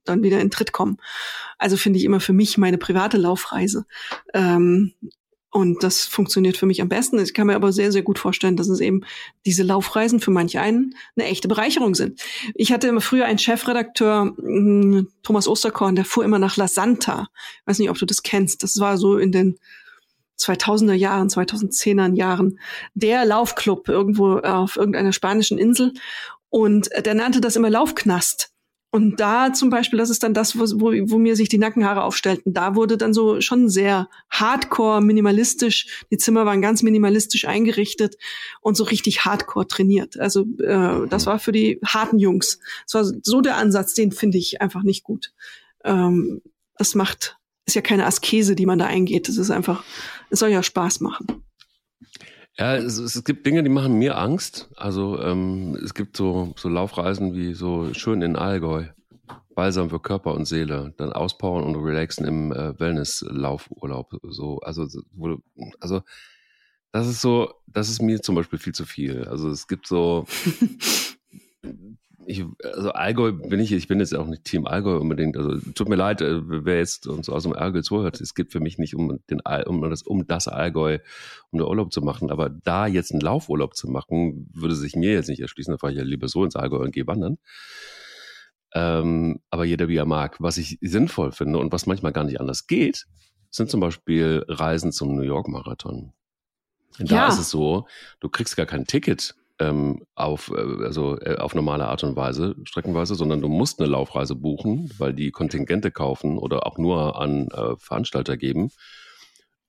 dann 0.05 0.23
wieder 0.23 0.41
in 0.41 0.51
Tritt 0.51 0.73
kommen. 0.73 0.99
Also 1.59 1.77
finde 1.77 1.99
ich 1.99 2.05
immer 2.05 2.21
für 2.21 2.33
mich 2.33 2.57
meine 2.57 2.79
private 2.79 3.17
Laufreise 3.17 3.85
ähm, 4.33 4.93
und 5.53 5.83
das 5.83 6.07
funktioniert 6.07 6.57
für 6.57 6.65
mich 6.65 6.81
am 6.81 6.89
besten. 6.89 7.19
Ich 7.19 7.35
kann 7.35 7.47
mir 7.47 7.55
aber 7.55 7.73
sehr, 7.73 7.93
sehr 7.93 8.03
gut 8.03 8.19
vorstellen, 8.19 8.57
dass 8.57 8.71
es 8.71 8.81
eben 8.81 9.03
diese 9.45 9.63
Laufreisen 9.63 10.19
für 10.19 10.31
manch 10.31 10.59
einen 10.59 10.95
eine 11.15 11.27
echte 11.27 11.47
Bereicherung 11.47 11.95
sind. 11.95 12.23
Ich 12.55 12.73
hatte 12.73 12.99
früher 13.03 13.27
einen 13.27 13.39
Chefredakteur, 13.39 14.35
hm, 14.39 15.09
Thomas 15.23 15.47
Osterkorn, 15.47 15.95
der 15.95 16.07
fuhr 16.07 16.25
immer 16.25 16.39
nach 16.39 16.57
La 16.57 16.69
Santa. 16.69 17.29
Ich 17.61 17.67
weiß 17.67 17.79
nicht, 17.81 17.91
ob 17.91 17.99
du 17.99 18.07
das 18.07 18.23
kennst. 18.23 18.63
Das 18.63 18.81
war 18.81 18.97
so 18.97 19.19
in 19.19 19.31
den 19.31 19.59
2000er 20.39 20.95
Jahren, 20.95 21.29
2010er 21.29 22.17
Jahren 22.17 22.59
der 22.95 23.27
Laufclub 23.27 23.91
irgendwo 23.91 24.39
auf 24.39 24.77
irgendeiner 24.77 25.13
spanischen 25.13 25.59
Insel. 25.59 25.93
Und 26.49 26.89
der 27.05 27.15
nannte 27.15 27.43
das 27.43 27.57
immer 27.57 27.69
Laufknast. 27.69 28.52
Und 28.95 29.21
da 29.21 29.55
zum 29.55 29.71
Beispiel, 29.71 29.99
das 29.99 30.11
ist 30.11 30.23
dann 30.23 30.35
das, 30.35 30.59
wo, 30.59 30.65
wo, 30.79 30.93
wo 31.11 31.19
mir 31.19 31.35
sich 31.35 31.49
die 31.49 31.57
Nackenhaare 31.57 32.05
aufstellten. 32.05 32.53
Da 32.53 32.77
wurde 32.77 32.99
dann 32.99 33.15
so 33.15 33.41
schon 33.41 33.71
sehr 33.71 34.11
hardcore, 34.29 35.01
minimalistisch. 35.01 36.05
Die 36.11 36.19
Zimmer 36.19 36.45
waren 36.45 36.61
ganz 36.61 36.83
minimalistisch 36.83 37.47
eingerichtet 37.47 38.19
und 38.61 38.77
so 38.77 38.85
richtig 38.85 39.25
hardcore 39.25 39.67
trainiert. 39.67 40.21
Also 40.21 40.43
äh, 40.59 41.09
das 41.09 41.25
war 41.25 41.39
für 41.39 41.53
die 41.53 41.81
harten 41.83 42.19
Jungs. 42.19 42.59
Das 42.85 42.95
war 42.95 43.19
so 43.23 43.41
der 43.41 43.57
Ansatz, 43.57 43.95
den 43.95 44.13
finde 44.13 44.37
ich 44.37 44.61
einfach 44.61 44.83
nicht 44.83 45.05
gut. 45.05 45.33
Ähm, 45.85 46.43
das 46.77 46.95
macht, 46.95 47.39
ist 47.65 47.77
ja 47.77 47.81
keine 47.81 48.05
Askese, 48.05 48.55
die 48.55 48.67
man 48.67 48.79
da 48.79 48.87
eingeht. 48.87 49.27
Das 49.27 49.39
ist 49.39 49.51
einfach, 49.51 49.85
es 50.29 50.41
soll 50.41 50.51
ja 50.51 50.63
Spaß 50.63 51.01
machen. 51.01 51.43
Ja, 52.59 52.77
es, 52.77 52.99
es, 52.99 53.25
gibt 53.25 53.47
Dinge, 53.47 53.63
die 53.63 53.71
machen 53.71 53.99
mir 53.99 54.19
Angst. 54.19 54.71
Also 54.77 55.21
ähm, 55.23 55.79
es 55.83 55.95
gibt 55.95 56.17
so, 56.17 56.53
so 56.57 56.69
Laufreisen 56.69 57.35
wie 57.35 57.55
so 57.55 57.95
schön 57.95 58.23
in 58.23 58.37
Allgäu. 58.37 58.87
Balsam 59.55 59.91
für 59.91 60.01
Körper 60.01 60.35
und 60.35 60.47
Seele. 60.47 60.95
Dann 60.97 61.13
auspowern 61.13 61.65
und 61.65 61.77
relaxen 61.77 62.27
im 62.27 62.53
äh, 62.53 62.79
Wellness-Laufurlaub. 62.79 64.19
So, 64.23 64.59
also, 64.61 64.87
wo, 65.13 65.39
also 65.81 66.03
das 66.91 67.09
ist 67.09 67.21
so, 67.21 67.55
das 67.67 67.89
ist 67.89 68.03
mir 68.03 68.21
zum 68.21 68.35
Beispiel 68.35 68.59
viel 68.59 68.75
zu 68.75 68.85
viel. 68.85 69.25
Also 69.25 69.49
es 69.51 69.67
gibt 69.67 69.87
so 69.87 70.27
ich, 72.27 72.45
also 72.63 72.93
Allgäu 72.93 73.33
bin 73.33 73.61
ich, 73.61 73.73
ich 73.73 73.89
bin 73.89 74.01
jetzt 74.01 74.15
auch 74.15 74.27
nicht 74.27 74.45
Team 74.45 74.67
Allgäu 74.67 74.99
unbedingt. 74.99 75.37
Also 75.37 75.59
tut 75.73 75.89
mir 75.89 75.97
leid, 75.97 76.21
äh, 76.21 76.41
wer 76.45 76.79
jetzt 76.79 77.07
uns 77.07 77.29
aus 77.29 77.43
dem 77.43 77.53
Allgäu 77.53 77.83
zuhört. 77.83 78.21
Es 78.21 78.35
geht 78.35 78.53
für 78.53 78.61
mich 78.61 78.79
nicht 78.79 78.95
um 78.95 79.21
den 79.31 79.41
um 79.67 79.83
das, 79.89 80.03
um 80.03 80.27
das 80.27 80.49
Allgäu, 80.49 80.99
um 81.51 81.59
den 81.59 81.67
Urlaub 81.67 81.93
zu 81.93 82.03
machen. 82.03 82.31
Aber 82.31 82.51
da 82.51 82.87
jetzt 82.87 83.13
einen 83.13 83.21
Laufurlaub 83.21 83.77
zu 83.77 83.89
machen, 83.89 84.51
würde 84.53 84.75
sich 84.75 84.97
mir 84.97 85.13
jetzt 85.13 85.29
nicht 85.29 85.41
erschließen. 85.41 85.73
Da 85.73 85.79
fahre 85.79 85.93
ich 85.93 85.99
ja 85.99 86.05
lieber 86.05 86.29
so 86.29 86.45
ins 86.45 86.57
Allgäu 86.57 86.79
und 86.79 86.93
gehe 86.93 87.07
wandern. 87.07 87.39
Ähm, 88.75 89.41
aber 89.51 89.65
jeder 89.65 89.89
wie 89.89 89.97
er 89.97 90.07
mag. 90.07 90.37
Was 90.41 90.57
ich 90.57 90.79
sinnvoll 90.81 91.33
finde 91.33 91.59
und 91.59 91.73
was 91.73 91.87
manchmal 91.87 92.13
gar 92.13 92.25
nicht 92.25 92.41
anders 92.41 92.67
geht, 92.67 93.07
sind 93.51 93.71
zum 93.71 93.81
Beispiel 93.81 94.45
Reisen 94.49 94.93
zum 94.93 95.15
New 95.15 95.23
York 95.23 95.49
Marathon. 95.49 96.13
Da 96.99 97.15
ja. 97.15 97.29
ist 97.29 97.39
es 97.39 97.51
so, 97.51 97.87
du 98.21 98.29
kriegst 98.29 98.57
gar 98.57 98.67
kein 98.67 98.87
Ticket 98.87 99.35
ähm, 99.63 100.05
auf, 100.15 100.51
äh, 100.51 100.85
also, 100.85 101.19
äh, 101.21 101.37
auf 101.37 101.55
normale 101.55 101.87
Art 101.87 102.03
und 102.05 102.17
Weise, 102.17 102.57
streckenweise, 102.65 103.15
sondern 103.15 103.41
du 103.41 103.49
musst 103.49 103.81
eine 103.81 103.89
Laufreise 103.89 104.35
buchen, 104.35 104.91
weil 104.99 105.15
die 105.15 105.31
Kontingente 105.31 105.91
kaufen 105.91 106.39
oder 106.39 106.67
auch 106.67 106.79
nur 106.79 107.21
an 107.21 107.49
äh, 107.49 107.77
Veranstalter 107.77 108.37
geben. 108.37 108.71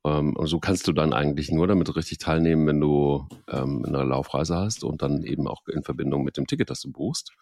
Ähm, 0.06 0.36
und 0.36 0.48
so 0.48 0.60
kannst 0.60 0.88
du 0.88 0.94
dann 0.94 1.14
eigentlich 1.14 1.52
nur 1.52 1.68
damit 1.68 1.96
richtig 1.96 2.18
teilnehmen, 2.18 2.68
wenn 2.68 2.80
du 2.80 3.28
ähm, 3.48 3.86
eine 3.86 4.04
Laufreise 4.04 4.56
hast 4.56 4.84
und 4.84 5.02
dann 5.02 5.24
eben 5.24 5.48
auch 5.48 5.68
in 5.68 5.84
Verbindung 5.84 6.24
mit 6.24 6.38
dem 6.38 6.48
Ticket, 6.48 6.70
das 6.70 6.82
du 6.82 6.92
buchst. 6.92 7.34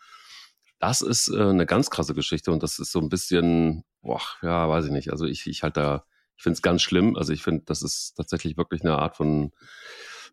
Das 0.80 1.02
ist 1.02 1.30
äh, 1.30 1.42
eine 1.42 1.66
ganz 1.66 1.90
krasse 1.90 2.14
Geschichte 2.14 2.52
und 2.52 2.64
das 2.64 2.80
ist 2.80 2.92
so 2.92 3.00
ein 3.00 3.10
bisschen, 3.10 3.84
boah, 4.02 4.22
ja, 4.42 4.68
weiß 4.68 4.86
ich 4.86 4.92
nicht. 4.92 5.12
Also 5.12 5.26
ich, 5.26 5.48
ich 5.48 5.64
halte 5.64 5.80
da, 5.80 6.04
ich 6.38 6.44
finde 6.44 6.56
es 6.56 6.62
ganz 6.62 6.82
schlimm. 6.82 7.16
Also 7.16 7.34
ich 7.34 7.44
finde, 7.44 7.64
das 7.66 7.82
ist 7.82 8.16
tatsächlich 8.16 8.58
wirklich 8.58 8.82
eine 8.82 8.98
Art 8.98 9.16
von 9.16 9.52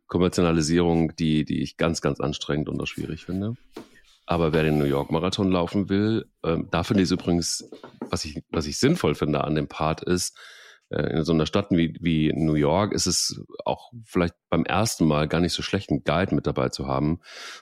Kommerzialisierung, 0.08 1.14
die, 1.16 1.44
die 1.44 1.62
ich 1.62 1.76
ganz, 1.76 2.00
ganz 2.00 2.20
anstrengend 2.20 2.68
und 2.68 2.80
auch 2.80 2.86
schwierig 2.86 3.24
finde. 3.24 3.54
Aber 4.26 4.52
wer 4.52 4.62
den 4.62 4.78
New 4.78 4.84
York 4.84 5.10
Marathon 5.10 5.50
laufen 5.50 5.88
will, 5.88 6.26
ähm, 6.44 6.68
da 6.70 6.82
finde 6.82 7.02
ich 7.02 7.06
es 7.06 7.12
übrigens, 7.12 7.70
was 8.10 8.24
ich, 8.24 8.42
was 8.50 8.66
ich 8.66 8.78
sinnvoll 8.78 9.14
finde 9.14 9.44
an 9.44 9.54
dem 9.54 9.68
Part 9.68 10.02
ist, 10.02 10.36
äh, 10.90 11.16
in 11.16 11.24
so 11.24 11.32
einer 11.32 11.46
Stadt 11.46 11.70
wie, 11.70 11.96
wie 12.00 12.32
New 12.34 12.54
York 12.54 12.92
ist 12.92 13.06
es 13.06 13.40
auch 13.64 13.90
vielleicht 14.04 14.34
beim 14.50 14.64
ersten 14.64 15.06
Mal 15.06 15.28
gar 15.28 15.40
nicht 15.40 15.52
so 15.52 15.62
schlecht, 15.62 15.90
einen 15.90 16.04
Guide 16.04 16.34
mit 16.34 16.46
dabei 16.46 16.68
zu 16.68 16.86
haben, 16.86 17.20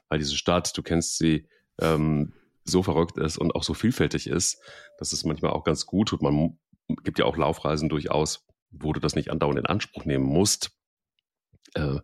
weil 0.08 0.18
diese 0.18 0.36
Stadt, 0.36 0.76
du 0.76 0.82
kennst 0.82 1.18
sie, 1.18 1.46
ähm, 1.80 2.32
so 2.64 2.82
verrückt 2.82 3.16
ist 3.18 3.38
und 3.38 3.54
auch 3.54 3.62
so 3.62 3.74
vielfältig 3.74 4.26
ist, 4.26 4.60
dass 4.98 5.12
es 5.12 5.24
manchmal 5.24 5.52
auch 5.52 5.62
ganz 5.62 5.86
gut 5.86 6.08
tut. 6.08 6.22
Man 6.22 6.58
gibt 7.04 7.18
ja 7.18 7.24
auch 7.24 7.36
Laufreisen 7.36 7.88
durchaus, 7.88 8.44
wo 8.70 8.92
du 8.92 9.00
das 9.00 9.14
nicht 9.14 9.30
andauernd 9.30 9.60
in 9.60 9.66
Anspruch 9.66 10.04
nehmen 10.04 10.24
musst, 10.24 10.75
äh, 11.74 11.98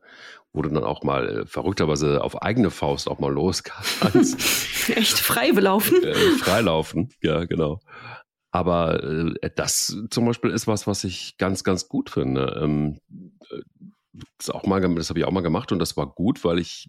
wo 0.52 0.62
du 0.62 0.68
dann 0.68 0.84
auch 0.84 1.02
mal 1.02 1.28
äh, 1.28 1.46
verrückterweise 1.46 2.22
auf 2.22 2.42
eigene 2.42 2.70
Faust 2.70 3.08
auch 3.08 3.18
mal 3.18 3.32
los 3.32 3.62
kannst. 3.62 4.88
Echt 4.90 5.18
frei 5.18 5.52
belaufen? 5.52 6.02
Äh, 6.02 6.14
freilaufen, 6.14 7.10
ja, 7.22 7.44
genau. 7.44 7.80
Aber 8.50 9.02
äh, 9.02 9.50
das 9.56 9.96
zum 10.10 10.26
Beispiel 10.26 10.50
ist 10.50 10.66
was, 10.66 10.86
was 10.86 11.04
ich 11.04 11.38
ganz, 11.38 11.64
ganz 11.64 11.88
gut 11.88 12.10
finde. 12.10 12.60
Ähm, 12.62 13.00
äh, 13.50 13.62
das 14.38 14.50
auch 14.50 14.66
mal, 14.66 14.80
das 14.94 15.08
habe 15.08 15.20
ich 15.20 15.24
auch 15.24 15.30
mal 15.30 15.40
gemacht 15.40 15.72
und 15.72 15.78
das 15.78 15.96
war 15.96 16.06
gut, 16.06 16.44
weil 16.44 16.58
ich 16.58 16.88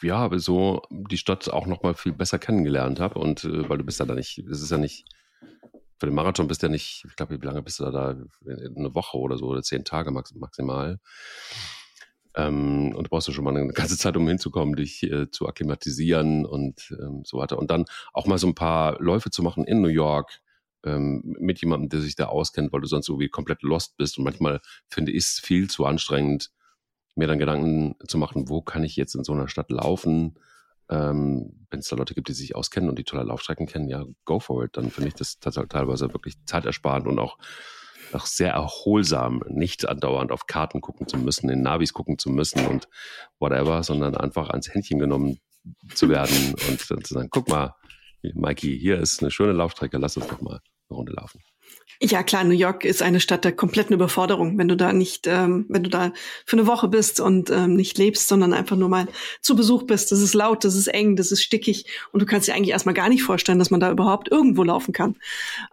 ja 0.00 0.30
so 0.38 0.82
die 0.90 1.18
Stadt 1.18 1.50
auch 1.50 1.66
noch 1.66 1.82
mal 1.82 1.94
viel 1.94 2.12
besser 2.12 2.38
kennengelernt 2.38 3.00
habe 3.00 3.18
und 3.18 3.42
äh, 3.42 3.68
weil 3.68 3.78
du 3.78 3.84
bist 3.84 3.98
ja 3.98 4.06
da 4.06 4.14
nicht, 4.14 4.44
das 4.48 4.62
ist 4.62 4.70
ja 4.70 4.78
nicht 4.78 5.04
für 5.98 6.06
den 6.06 6.14
Marathon 6.14 6.46
bist 6.46 6.62
du 6.62 6.66
ja 6.66 6.70
nicht, 6.70 7.04
ich 7.08 7.16
glaube, 7.16 7.40
wie 7.40 7.44
lange 7.44 7.62
bist 7.62 7.80
du 7.80 7.84
da, 7.84 7.90
da 7.90 8.10
eine 8.10 8.94
Woche 8.94 9.18
oder 9.18 9.36
so 9.36 9.46
oder 9.46 9.62
zehn 9.62 9.84
Tage 9.84 10.10
max 10.12 10.32
maximal. 10.34 11.00
Ähm, 12.38 12.94
und 12.94 13.04
du 13.04 13.10
brauchst 13.10 13.26
ja 13.26 13.34
schon 13.34 13.44
mal 13.44 13.56
eine 13.56 13.72
ganze 13.72 13.98
Zeit, 13.98 14.16
um 14.16 14.26
hinzukommen, 14.28 14.76
dich 14.76 15.02
äh, 15.02 15.28
zu 15.28 15.48
akklimatisieren 15.48 16.46
und 16.46 16.94
ähm, 17.00 17.22
so 17.24 17.38
weiter. 17.38 17.58
Und 17.58 17.72
dann 17.72 17.84
auch 18.12 18.26
mal 18.26 18.38
so 18.38 18.46
ein 18.46 18.54
paar 18.54 18.96
Läufe 19.02 19.30
zu 19.30 19.42
machen 19.42 19.64
in 19.64 19.82
New 19.82 19.88
York 19.88 20.40
ähm, 20.84 21.34
mit 21.40 21.60
jemandem, 21.60 21.88
der 21.88 22.00
sich 22.00 22.14
da 22.14 22.26
auskennt, 22.26 22.72
weil 22.72 22.80
du 22.80 22.86
sonst 22.86 23.08
irgendwie 23.08 23.28
komplett 23.28 23.62
lost 23.62 23.96
bist. 23.96 24.18
Und 24.18 24.24
manchmal 24.24 24.60
finde 24.88 25.10
ich 25.10 25.24
es 25.24 25.40
viel 25.40 25.68
zu 25.68 25.84
anstrengend, 25.84 26.50
mir 27.16 27.26
dann 27.26 27.40
Gedanken 27.40 27.96
zu 28.06 28.18
machen, 28.18 28.48
wo 28.48 28.62
kann 28.62 28.84
ich 28.84 28.94
jetzt 28.94 29.16
in 29.16 29.24
so 29.24 29.32
einer 29.32 29.48
Stadt 29.48 29.72
laufen? 29.72 30.38
Ähm, 30.88 31.66
Wenn 31.70 31.80
es 31.80 31.88
da 31.88 31.96
Leute 31.96 32.14
gibt, 32.14 32.28
die 32.28 32.34
sich 32.34 32.54
auskennen 32.54 32.88
und 32.88 33.00
die 33.00 33.04
tolle 33.04 33.24
Laufstrecken 33.24 33.66
kennen, 33.66 33.88
ja, 33.88 34.04
go 34.24 34.38
for 34.38 34.64
it. 34.64 34.76
Dann 34.76 34.90
finde 34.90 35.08
ich 35.08 35.14
das 35.14 35.40
teilweise 35.40 36.12
wirklich 36.14 36.36
zeitersparend 36.46 37.08
und 37.08 37.18
auch 37.18 37.36
auch 38.14 38.26
sehr 38.26 38.52
erholsam, 38.52 39.42
nicht 39.48 39.88
andauernd 39.88 40.32
auf 40.32 40.46
Karten 40.46 40.80
gucken 40.80 41.06
zu 41.08 41.18
müssen, 41.18 41.48
in 41.50 41.62
Navis 41.62 41.92
gucken 41.92 42.18
zu 42.18 42.30
müssen 42.30 42.66
und 42.66 42.88
whatever, 43.38 43.82
sondern 43.82 44.16
einfach 44.16 44.50
ans 44.50 44.72
Händchen 44.72 44.98
genommen 44.98 45.38
zu 45.94 46.08
werden 46.08 46.54
und 46.68 46.90
dann 46.90 47.04
zu 47.04 47.14
sagen, 47.14 47.28
guck 47.30 47.48
mal, 47.48 47.74
Mikey, 48.22 48.78
hier 48.78 48.98
ist 48.98 49.20
eine 49.20 49.30
schöne 49.30 49.52
Laufstrecke, 49.52 49.98
lass 49.98 50.16
uns 50.16 50.26
doch 50.26 50.40
mal 50.40 50.60
eine 50.88 50.96
Runde 50.96 51.12
laufen. 51.12 51.40
Ja, 52.00 52.22
klar, 52.22 52.44
New 52.44 52.54
York 52.54 52.84
ist 52.84 53.02
eine 53.02 53.18
Stadt 53.18 53.44
der 53.44 53.50
kompletten 53.50 53.92
Überforderung, 53.92 54.56
wenn 54.56 54.68
du 54.68 54.76
da 54.76 54.92
nicht, 54.92 55.26
ähm, 55.26 55.66
wenn 55.68 55.82
du 55.82 55.90
da 55.90 56.12
für 56.46 56.56
eine 56.56 56.68
Woche 56.68 56.86
bist 56.86 57.18
und 57.18 57.50
ähm, 57.50 57.74
nicht 57.74 57.98
lebst, 57.98 58.28
sondern 58.28 58.52
einfach 58.52 58.76
nur 58.76 58.88
mal 58.88 59.08
zu 59.40 59.56
Besuch 59.56 59.82
bist. 59.82 60.12
Das 60.12 60.20
ist 60.20 60.32
laut, 60.32 60.64
das 60.64 60.76
ist 60.76 60.86
eng, 60.86 61.16
das 61.16 61.32
ist 61.32 61.42
stickig 61.42 61.86
und 62.12 62.20
du 62.20 62.26
kannst 62.26 62.46
dir 62.46 62.54
eigentlich 62.54 62.70
erstmal 62.70 62.94
gar 62.94 63.08
nicht 63.08 63.24
vorstellen, 63.24 63.58
dass 63.58 63.72
man 63.72 63.80
da 63.80 63.90
überhaupt 63.90 64.30
irgendwo 64.30 64.62
laufen 64.62 64.92
kann. 64.92 65.16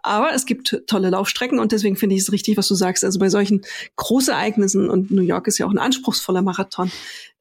Aber 0.02 0.34
es 0.34 0.46
gibt 0.46 0.82
tolle 0.88 1.10
Laufstrecken 1.10 1.60
und 1.60 1.70
deswegen 1.70 1.94
finde 1.94 2.16
ich 2.16 2.22
es 2.22 2.32
richtig, 2.32 2.56
was 2.56 2.66
du 2.66 2.74
sagst. 2.74 3.04
Also 3.04 3.20
bei 3.20 3.28
solchen 3.28 3.64
Großereignissen 3.94 4.90
und 4.90 5.12
New 5.12 5.22
York 5.22 5.46
ist 5.46 5.58
ja 5.58 5.66
auch 5.66 5.70
ein 5.70 5.78
anspruchsvoller 5.78 6.42
Marathon, 6.42 6.90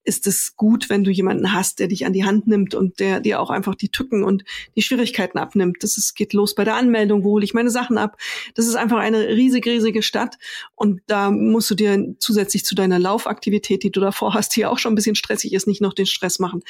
ist 0.05 0.27
es 0.27 0.55
gut, 0.55 0.89
wenn 0.89 1.03
du 1.03 1.11
jemanden 1.11 1.51
hast, 1.51 1.79
der 1.79 1.87
dich 1.87 2.05
an 2.05 2.13
die 2.13 2.23
Hand 2.23 2.47
nimmt 2.47 2.75
und 2.75 2.99
der 2.99 3.19
dir 3.19 3.41
auch 3.41 3.49
einfach 3.49 3.75
die 3.75 3.89
Tücken 3.89 4.23
und 4.23 4.43
die 4.75 4.81
Schwierigkeiten 4.81 5.37
abnimmt. 5.37 5.77
Das 5.81 5.97
ist, 5.97 6.15
geht 6.15 6.33
los 6.33 6.55
bei 6.55 6.63
der 6.63 6.75
Anmeldung, 6.75 7.23
wo 7.23 7.31
hole 7.31 7.43
ich 7.43 7.53
meine 7.53 7.71
Sachen 7.71 7.97
ab. 7.97 8.17
Das 8.53 8.67
ist 8.67 8.75
einfach 8.75 8.99
eine 8.99 9.27
riesig, 9.29 9.65
riesige 9.65 10.03
Stadt 10.03 10.37
und 10.75 11.01
da 11.07 11.31
musst 11.31 11.69
du 11.71 11.75
dir 11.75 12.15
zusätzlich 12.19 12.65
zu 12.65 12.75
deiner 12.75 12.99
Laufaktivität, 12.99 13.83
die 13.83 13.91
du 13.91 13.99
davor 13.99 14.33
hast, 14.33 14.55
die 14.55 14.65
auch 14.65 14.77
schon 14.77 14.93
ein 14.93 14.95
bisschen 14.95 15.15
stressig 15.15 15.53
ist, 15.53 15.67
nicht 15.67 15.81
noch 15.81 15.93
den 15.93 16.05
Stress 16.05 16.39
machen, 16.39 16.61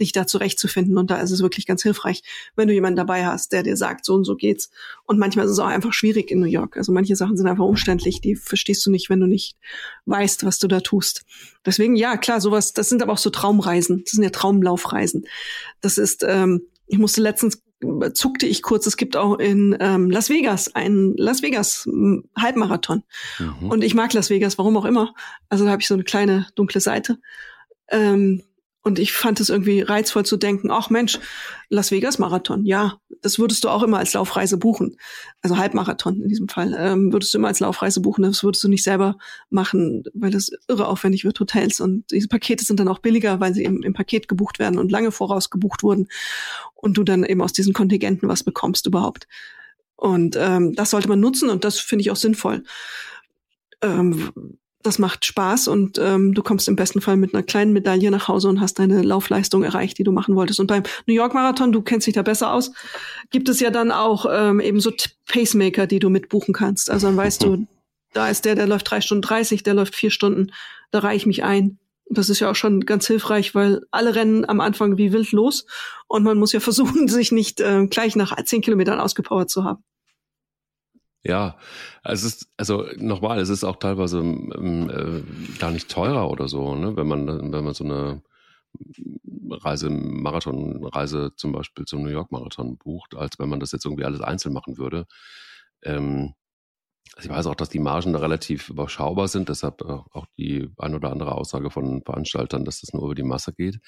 dich 0.00 0.12
da 0.12 0.26
zurechtzufinden. 0.26 0.96
Und 0.96 1.10
da 1.10 1.16
ist 1.16 1.30
es 1.30 1.42
wirklich 1.42 1.66
ganz 1.66 1.82
hilfreich, 1.82 2.22
wenn 2.56 2.68
du 2.68 2.74
jemanden 2.74 2.96
dabei 2.96 3.26
hast, 3.26 3.52
der 3.52 3.62
dir 3.62 3.76
sagt, 3.76 4.04
so 4.04 4.14
und 4.14 4.24
so 4.24 4.36
geht's. 4.36 4.70
Und 5.06 5.18
manchmal 5.18 5.44
ist 5.44 5.52
es 5.52 5.58
auch 5.58 5.66
einfach 5.66 5.92
schwierig 5.92 6.30
in 6.30 6.40
New 6.40 6.46
York. 6.46 6.76
Also 6.78 6.90
manche 6.90 7.14
Sachen 7.14 7.36
sind 7.36 7.46
einfach 7.46 7.64
umständlich, 7.64 8.20
die 8.20 8.36
verstehst 8.36 8.84
du 8.86 8.90
nicht, 8.90 9.10
wenn 9.10 9.20
du 9.20 9.26
nicht 9.26 9.56
weißt, 10.06 10.44
was 10.44 10.58
du 10.58 10.66
da 10.66 10.80
tust. 10.80 11.24
Deswegen, 11.66 11.94
ja, 11.94 12.16
klar, 12.16 12.40
sowas, 12.40 12.72
das 12.72 12.88
sind 12.88 13.02
aber 13.02 13.12
auch 13.12 13.18
so 13.18 13.30
Traumreisen. 13.30 14.02
Das 14.04 14.12
sind 14.12 14.22
ja 14.22 14.30
Traumlaufreisen. 14.30 15.26
Das 15.82 15.98
ist, 15.98 16.24
ähm, 16.26 16.62
ich 16.86 16.98
musste 16.98 17.20
letztens 17.20 17.62
zuckte 18.14 18.46
ich 18.46 18.62
kurz, 18.62 18.86
es 18.86 18.96
gibt 18.96 19.16
auch 19.16 19.38
in 19.38 19.76
ähm, 19.80 20.10
Las 20.10 20.30
Vegas 20.30 20.74
einen 20.74 21.16
Las 21.16 21.42
Vegas 21.42 21.88
Halbmarathon. 22.36 23.02
Mhm. 23.38 23.70
Und 23.70 23.84
ich 23.84 23.94
mag 23.94 24.12
Las 24.12 24.30
Vegas, 24.30 24.58
warum 24.58 24.76
auch 24.76 24.84
immer. 24.84 25.14
Also 25.48 25.64
da 25.64 25.70
habe 25.70 25.82
ich 25.82 25.88
so 25.88 25.94
eine 25.94 26.04
kleine 26.04 26.46
dunkle 26.54 26.80
Seite. 26.80 27.18
Ähm, 27.88 28.42
und 28.82 28.98
ich 28.98 29.12
fand 29.12 29.40
es 29.40 29.48
irgendwie 29.48 29.80
reizvoll 29.80 30.26
zu 30.26 30.36
denken, 30.36 30.70
ach 30.70 30.90
Mensch, 30.90 31.18
Las 31.70 31.90
Vegas 31.90 32.18
Marathon, 32.18 32.66
ja, 32.66 32.98
das 33.24 33.38
würdest 33.38 33.64
du 33.64 33.70
auch 33.70 33.82
immer 33.82 33.98
als 33.98 34.12
Laufreise 34.12 34.58
buchen. 34.58 34.98
Also 35.40 35.56
Halbmarathon 35.56 36.20
in 36.20 36.28
diesem 36.28 36.46
Fall. 36.46 36.76
Ähm, 36.78 37.10
würdest 37.10 37.32
du 37.32 37.38
immer 37.38 37.48
als 37.48 37.58
Laufreise 37.58 38.02
buchen, 38.02 38.22
das 38.22 38.44
würdest 38.44 38.62
du 38.62 38.68
nicht 38.68 38.84
selber 38.84 39.16
machen, 39.48 40.04
weil 40.12 40.30
das 40.30 40.50
irre 40.68 40.86
aufwendig 40.86 41.24
wird, 41.24 41.40
Hotels. 41.40 41.80
Und 41.80 42.10
diese 42.10 42.28
Pakete 42.28 42.62
sind 42.66 42.80
dann 42.80 42.88
auch 42.88 42.98
billiger, 42.98 43.40
weil 43.40 43.54
sie 43.54 43.64
eben 43.64 43.82
im 43.82 43.94
Paket 43.94 44.28
gebucht 44.28 44.58
werden 44.58 44.78
und 44.78 44.92
lange 44.92 45.10
voraus 45.10 45.48
gebucht 45.48 45.82
wurden. 45.82 46.08
Und 46.74 46.98
du 46.98 47.02
dann 47.02 47.24
eben 47.24 47.40
aus 47.40 47.54
diesen 47.54 47.72
Kontingenten 47.72 48.28
was 48.28 48.44
bekommst 48.44 48.86
überhaupt. 48.86 49.26
Und 49.96 50.36
ähm, 50.38 50.74
das 50.74 50.90
sollte 50.90 51.08
man 51.08 51.20
nutzen 51.20 51.48
und 51.48 51.64
das 51.64 51.78
finde 51.78 52.02
ich 52.02 52.10
auch 52.10 52.16
sinnvoll. 52.16 52.62
Ähm, 53.80 54.58
das 54.84 54.98
macht 54.98 55.24
Spaß 55.24 55.68
und 55.68 55.98
ähm, 55.98 56.34
du 56.34 56.42
kommst 56.42 56.68
im 56.68 56.76
besten 56.76 57.00
Fall 57.00 57.16
mit 57.16 57.34
einer 57.34 57.42
kleinen 57.42 57.72
Medaille 57.72 58.10
nach 58.10 58.28
Hause 58.28 58.48
und 58.48 58.60
hast 58.60 58.78
deine 58.78 59.02
Laufleistung 59.02 59.64
erreicht, 59.64 59.98
die 59.98 60.04
du 60.04 60.12
machen 60.12 60.36
wolltest. 60.36 60.60
Und 60.60 60.66
beim 60.66 60.82
New 61.06 61.14
York 61.14 61.32
Marathon, 61.32 61.72
du 61.72 61.80
kennst 61.80 62.06
dich 62.06 62.14
da 62.14 62.22
besser 62.22 62.52
aus, 62.52 62.70
gibt 63.30 63.48
es 63.48 63.60
ja 63.60 63.70
dann 63.70 63.90
auch 63.90 64.26
ähm, 64.30 64.60
eben 64.60 64.80
so 64.80 64.92
Pacemaker, 65.26 65.86
die 65.86 66.00
du 66.00 66.10
mitbuchen 66.10 66.52
kannst. 66.52 66.90
Also 66.90 67.06
dann 67.06 67.16
weißt 67.16 67.42
du, 67.42 67.66
da 68.12 68.28
ist 68.28 68.44
der, 68.44 68.54
der 68.54 68.66
läuft 68.66 68.90
drei 68.90 69.00
Stunden 69.00 69.22
dreißig, 69.22 69.62
der 69.62 69.74
läuft 69.74 69.94
vier 69.94 70.10
Stunden, 70.10 70.52
da 70.90 70.98
reiche 70.98 71.16
ich 71.16 71.26
mich 71.26 71.44
ein. 71.44 71.78
Das 72.10 72.28
ist 72.28 72.40
ja 72.40 72.50
auch 72.50 72.54
schon 72.54 72.84
ganz 72.84 73.06
hilfreich, 73.06 73.54
weil 73.54 73.80
alle 73.90 74.14
rennen 74.14 74.44
am 74.46 74.60
Anfang 74.60 74.98
wie 74.98 75.14
wild 75.14 75.32
los 75.32 75.64
und 76.08 76.22
man 76.22 76.38
muss 76.38 76.52
ja 76.52 76.60
versuchen, 76.60 77.08
sich 77.08 77.32
nicht 77.32 77.60
äh, 77.60 77.86
gleich 77.86 78.16
nach 78.16 78.36
zehn 78.44 78.60
Kilometern 78.60 79.00
ausgepowert 79.00 79.48
zu 79.48 79.64
haben. 79.64 79.82
Ja, 81.24 81.56
es 82.02 82.22
ist, 82.22 82.52
also 82.58 82.86
nochmal, 82.96 83.38
es 83.38 83.48
ist 83.48 83.64
auch 83.64 83.76
teilweise 83.76 84.18
ähm, 84.18 84.90
äh, 84.90 85.58
gar 85.58 85.70
nicht 85.70 85.90
teurer 85.90 86.30
oder 86.30 86.48
so, 86.48 86.74
ne? 86.74 86.96
wenn 86.96 87.06
man, 87.06 87.26
wenn 87.26 87.64
man 87.64 87.72
so 87.72 87.84
eine 87.84 88.22
Reise, 89.50 89.88
Marathonreise 89.88 91.32
zum 91.36 91.52
Beispiel 91.52 91.86
zum 91.86 92.02
New 92.02 92.10
York 92.10 92.30
Marathon 92.30 92.76
bucht, 92.76 93.14
als 93.14 93.38
wenn 93.38 93.48
man 93.48 93.60
das 93.60 93.72
jetzt 93.72 93.86
irgendwie 93.86 94.04
alles 94.04 94.20
einzeln 94.20 94.52
machen 94.52 94.76
würde. 94.76 95.06
Ähm, 95.82 96.34
also 97.16 97.30
ich 97.30 97.34
weiß 97.34 97.46
auch, 97.46 97.54
dass 97.54 97.70
die 97.70 97.78
Margen 97.78 98.12
da 98.12 98.18
relativ 98.18 98.68
überschaubar 98.68 99.28
sind, 99.28 99.48
deshalb 99.48 99.82
auch 99.82 100.26
die 100.36 100.70
ein 100.78 100.94
oder 100.94 101.10
andere 101.10 101.32
Aussage 101.32 101.70
von 101.70 102.02
Veranstaltern, 102.02 102.64
dass 102.64 102.80
das 102.80 102.92
nur 102.92 103.04
über 103.04 103.14
die 103.14 103.22
Masse 103.22 103.52
geht. 103.52 103.80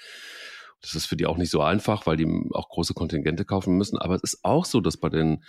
Das 0.81 0.95
ist 0.95 1.07
für 1.07 1.17
die 1.17 1.27
auch 1.27 1.37
nicht 1.37 1.51
so 1.51 1.61
einfach, 1.63 2.07
weil 2.07 2.17
die 2.17 2.51
auch 2.53 2.69
große 2.69 2.95
Kontingente 2.95 3.45
kaufen 3.45 3.77
müssen. 3.77 3.99
Aber 3.99 4.15
es 4.15 4.23
ist 4.23 4.45
auch 4.45 4.65
so, 4.65 4.81
dass 4.81 4.97
bei 4.97 5.09
den 5.09 5.43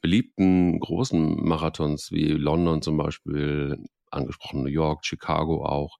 beliebten 0.00 0.78
großen 0.80 1.44
Marathons 1.44 2.10
wie 2.12 2.28
London 2.28 2.82
zum 2.82 2.96
Beispiel, 2.96 3.84
angesprochen 4.10 4.62
New 4.62 4.68
York, 4.68 5.04
Chicago 5.04 5.64
auch, 5.64 5.98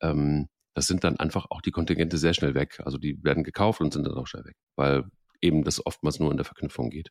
ähm, 0.00 0.48
das 0.74 0.86
sind 0.86 1.04
dann 1.04 1.16
einfach 1.16 1.46
auch 1.50 1.60
die 1.60 1.72
Kontingente 1.72 2.16
sehr 2.16 2.34
schnell 2.34 2.54
weg. 2.54 2.80
Also 2.84 2.98
die 2.98 3.22
werden 3.22 3.42
gekauft 3.42 3.80
und 3.80 3.92
sind 3.92 4.06
dann 4.06 4.16
auch 4.16 4.26
schnell 4.26 4.44
weg, 4.44 4.56
weil 4.76 5.04
eben 5.40 5.64
das 5.64 5.84
oftmals 5.84 6.20
nur 6.20 6.30
in 6.30 6.36
der 6.36 6.46
Verknüpfung 6.46 6.90
geht. 6.90 7.10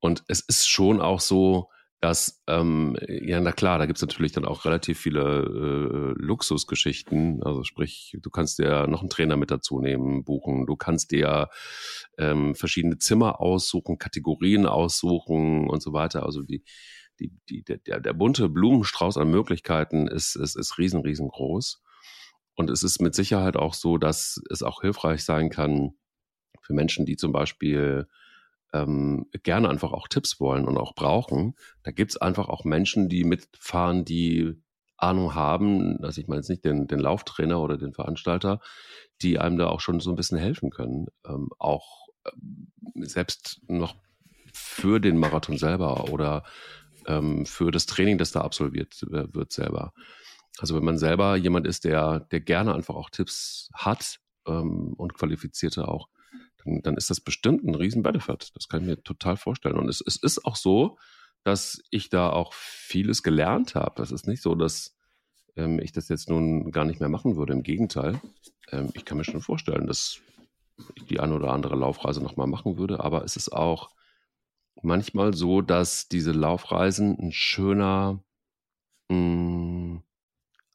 Und 0.00 0.22
es 0.28 0.40
ist 0.40 0.68
schon 0.68 1.00
auch 1.00 1.20
so, 1.20 1.70
dass, 2.04 2.42
ähm, 2.48 2.98
ja, 3.08 3.40
na 3.40 3.50
klar, 3.50 3.78
da 3.78 3.86
gibt's 3.86 4.02
natürlich 4.02 4.32
dann 4.32 4.44
auch 4.44 4.66
relativ 4.66 5.00
viele 5.00 5.22
äh, 5.22 6.22
Luxusgeschichten. 6.22 7.42
Also 7.42 7.64
sprich, 7.64 8.18
du 8.20 8.28
kannst 8.28 8.58
dir 8.58 8.86
noch 8.88 9.00
einen 9.00 9.08
Trainer 9.08 9.38
mit 9.38 9.50
dazu 9.50 9.80
nehmen, 9.80 10.22
buchen. 10.22 10.66
Du 10.66 10.76
kannst 10.76 11.12
dir 11.12 11.48
ähm, 12.18 12.54
verschiedene 12.56 12.98
Zimmer 12.98 13.40
aussuchen, 13.40 13.96
Kategorien 13.96 14.66
aussuchen 14.66 15.66
und 15.66 15.82
so 15.82 15.94
weiter. 15.94 16.24
Also 16.24 16.42
die, 16.42 16.62
die, 17.20 17.32
die, 17.48 17.64
der, 17.64 18.00
der 18.00 18.12
bunte 18.12 18.50
Blumenstrauß 18.50 19.16
an 19.16 19.30
Möglichkeiten 19.30 20.06
ist, 20.06 20.36
ist, 20.36 20.56
ist 20.56 20.76
riesen, 20.76 21.00
riesengroß. 21.00 21.82
Und 22.54 22.68
es 22.68 22.82
ist 22.82 23.00
mit 23.00 23.14
Sicherheit 23.14 23.56
auch 23.56 23.72
so, 23.72 23.96
dass 23.96 24.42
es 24.50 24.62
auch 24.62 24.82
hilfreich 24.82 25.24
sein 25.24 25.48
kann 25.48 25.92
für 26.60 26.74
Menschen, 26.74 27.06
die 27.06 27.16
zum 27.16 27.32
Beispiel 27.32 28.06
ähm, 28.74 29.26
gerne 29.44 29.70
einfach 29.70 29.92
auch 29.92 30.08
Tipps 30.08 30.40
wollen 30.40 30.66
und 30.66 30.76
auch 30.76 30.94
brauchen. 30.94 31.54
Da 31.84 31.92
gibt's 31.92 32.16
einfach 32.16 32.48
auch 32.48 32.64
Menschen, 32.64 33.08
die 33.08 33.24
mitfahren, 33.24 34.04
die 34.04 34.54
Ahnung 34.96 35.34
haben, 35.34 36.02
also 36.02 36.20
ich 36.20 36.28
meine 36.28 36.40
jetzt 36.40 36.50
nicht 36.50 36.64
den, 36.64 36.86
den 36.86 36.98
Lauftrainer 36.98 37.60
oder 37.60 37.78
den 37.78 37.94
Veranstalter, 37.94 38.60
die 39.22 39.38
einem 39.38 39.58
da 39.58 39.68
auch 39.68 39.80
schon 39.80 40.00
so 40.00 40.10
ein 40.10 40.16
bisschen 40.16 40.38
helfen 40.38 40.70
können. 40.70 41.06
Ähm, 41.26 41.50
auch 41.58 42.08
ähm, 42.26 42.72
selbst 42.96 43.60
noch 43.68 43.94
für 44.52 45.00
den 45.00 45.18
Marathon 45.18 45.56
selber 45.56 46.10
oder 46.10 46.44
ähm, 47.06 47.46
für 47.46 47.70
das 47.70 47.86
Training, 47.86 48.18
das 48.18 48.32
da 48.32 48.40
absolviert 48.40 49.04
wird 49.08 49.52
selber. 49.52 49.92
Also 50.58 50.76
wenn 50.76 50.84
man 50.84 50.98
selber 50.98 51.36
jemand 51.36 51.66
ist, 51.66 51.84
der, 51.84 52.20
der 52.20 52.40
gerne 52.40 52.74
einfach 52.74 52.94
auch 52.94 53.10
Tipps 53.10 53.68
hat 53.74 54.20
ähm, 54.46 54.94
und 54.96 55.14
qualifizierte 55.14 55.88
auch, 55.88 56.08
dann, 56.64 56.96
ist 56.96 57.10
das 57.10 57.20
bestimmt 57.20 57.64
ein 57.64 57.74
riesen 57.74 58.02
Benefit. 58.02 58.50
Das 58.54 58.68
kann 58.68 58.80
ich 58.80 58.86
mir 58.86 59.02
total 59.02 59.36
vorstellen. 59.36 59.76
Und 59.76 59.88
es, 59.88 60.02
es 60.06 60.16
ist 60.16 60.44
auch 60.44 60.56
so, 60.56 60.98
dass 61.44 61.82
ich 61.90 62.08
da 62.08 62.30
auch 62.30 62.52
vieles 62.54 63.22
gelernt 63.22 63.74
habe. 63.74 63.94
Das 63.96 64.10
ist 64.10 64.26
nicht 64.26 64.42
so, 64.42 64.54
dass 64.54 64.96
ähm, 65.56 65.78
ich 65.78 65.92
das 65.92 66.08
jetzt 66.08 66.28
nun 66.28 66.70
gar 66.72 66.84
nicht 66.84 67.00
mehr 67.00 67.08
machen 67.08 67.36
würde. 67.36 67.52
Im 67.52 67.62
Gegenteil, 67.62 68.20
ähm, 68.72 68.90
ich 68.94 69.04
kann 69.04 69.18
mir 69.18 69.24
schon 69.24 69.42
vorstellen, 69.42 69.86
dass 69.86 70.20
ich 70.94 71.04
die 71.04 71.20
eine 71.20 71.34
oder 71.34 71.52
andere 71.52 71.76
Laufreise 71.76 72.22
nochmal 72.22 72.46
machen 72.46 72.78
würde. 72.78 73.00
Aber 73.00 73.24
es 73.24 73.36
ist 73.36 73.52
auch 73.52 73.90
manchmal 74.82 75.34
so, 75.34 75.60
dass 75.60 76.08
diese 76.08 76.32
Laufreisen 76.32 77.16
ein 77.18 77.32
schöner 77.32 78.24
mh, 79.08 79.16
hm, 79.16 80.02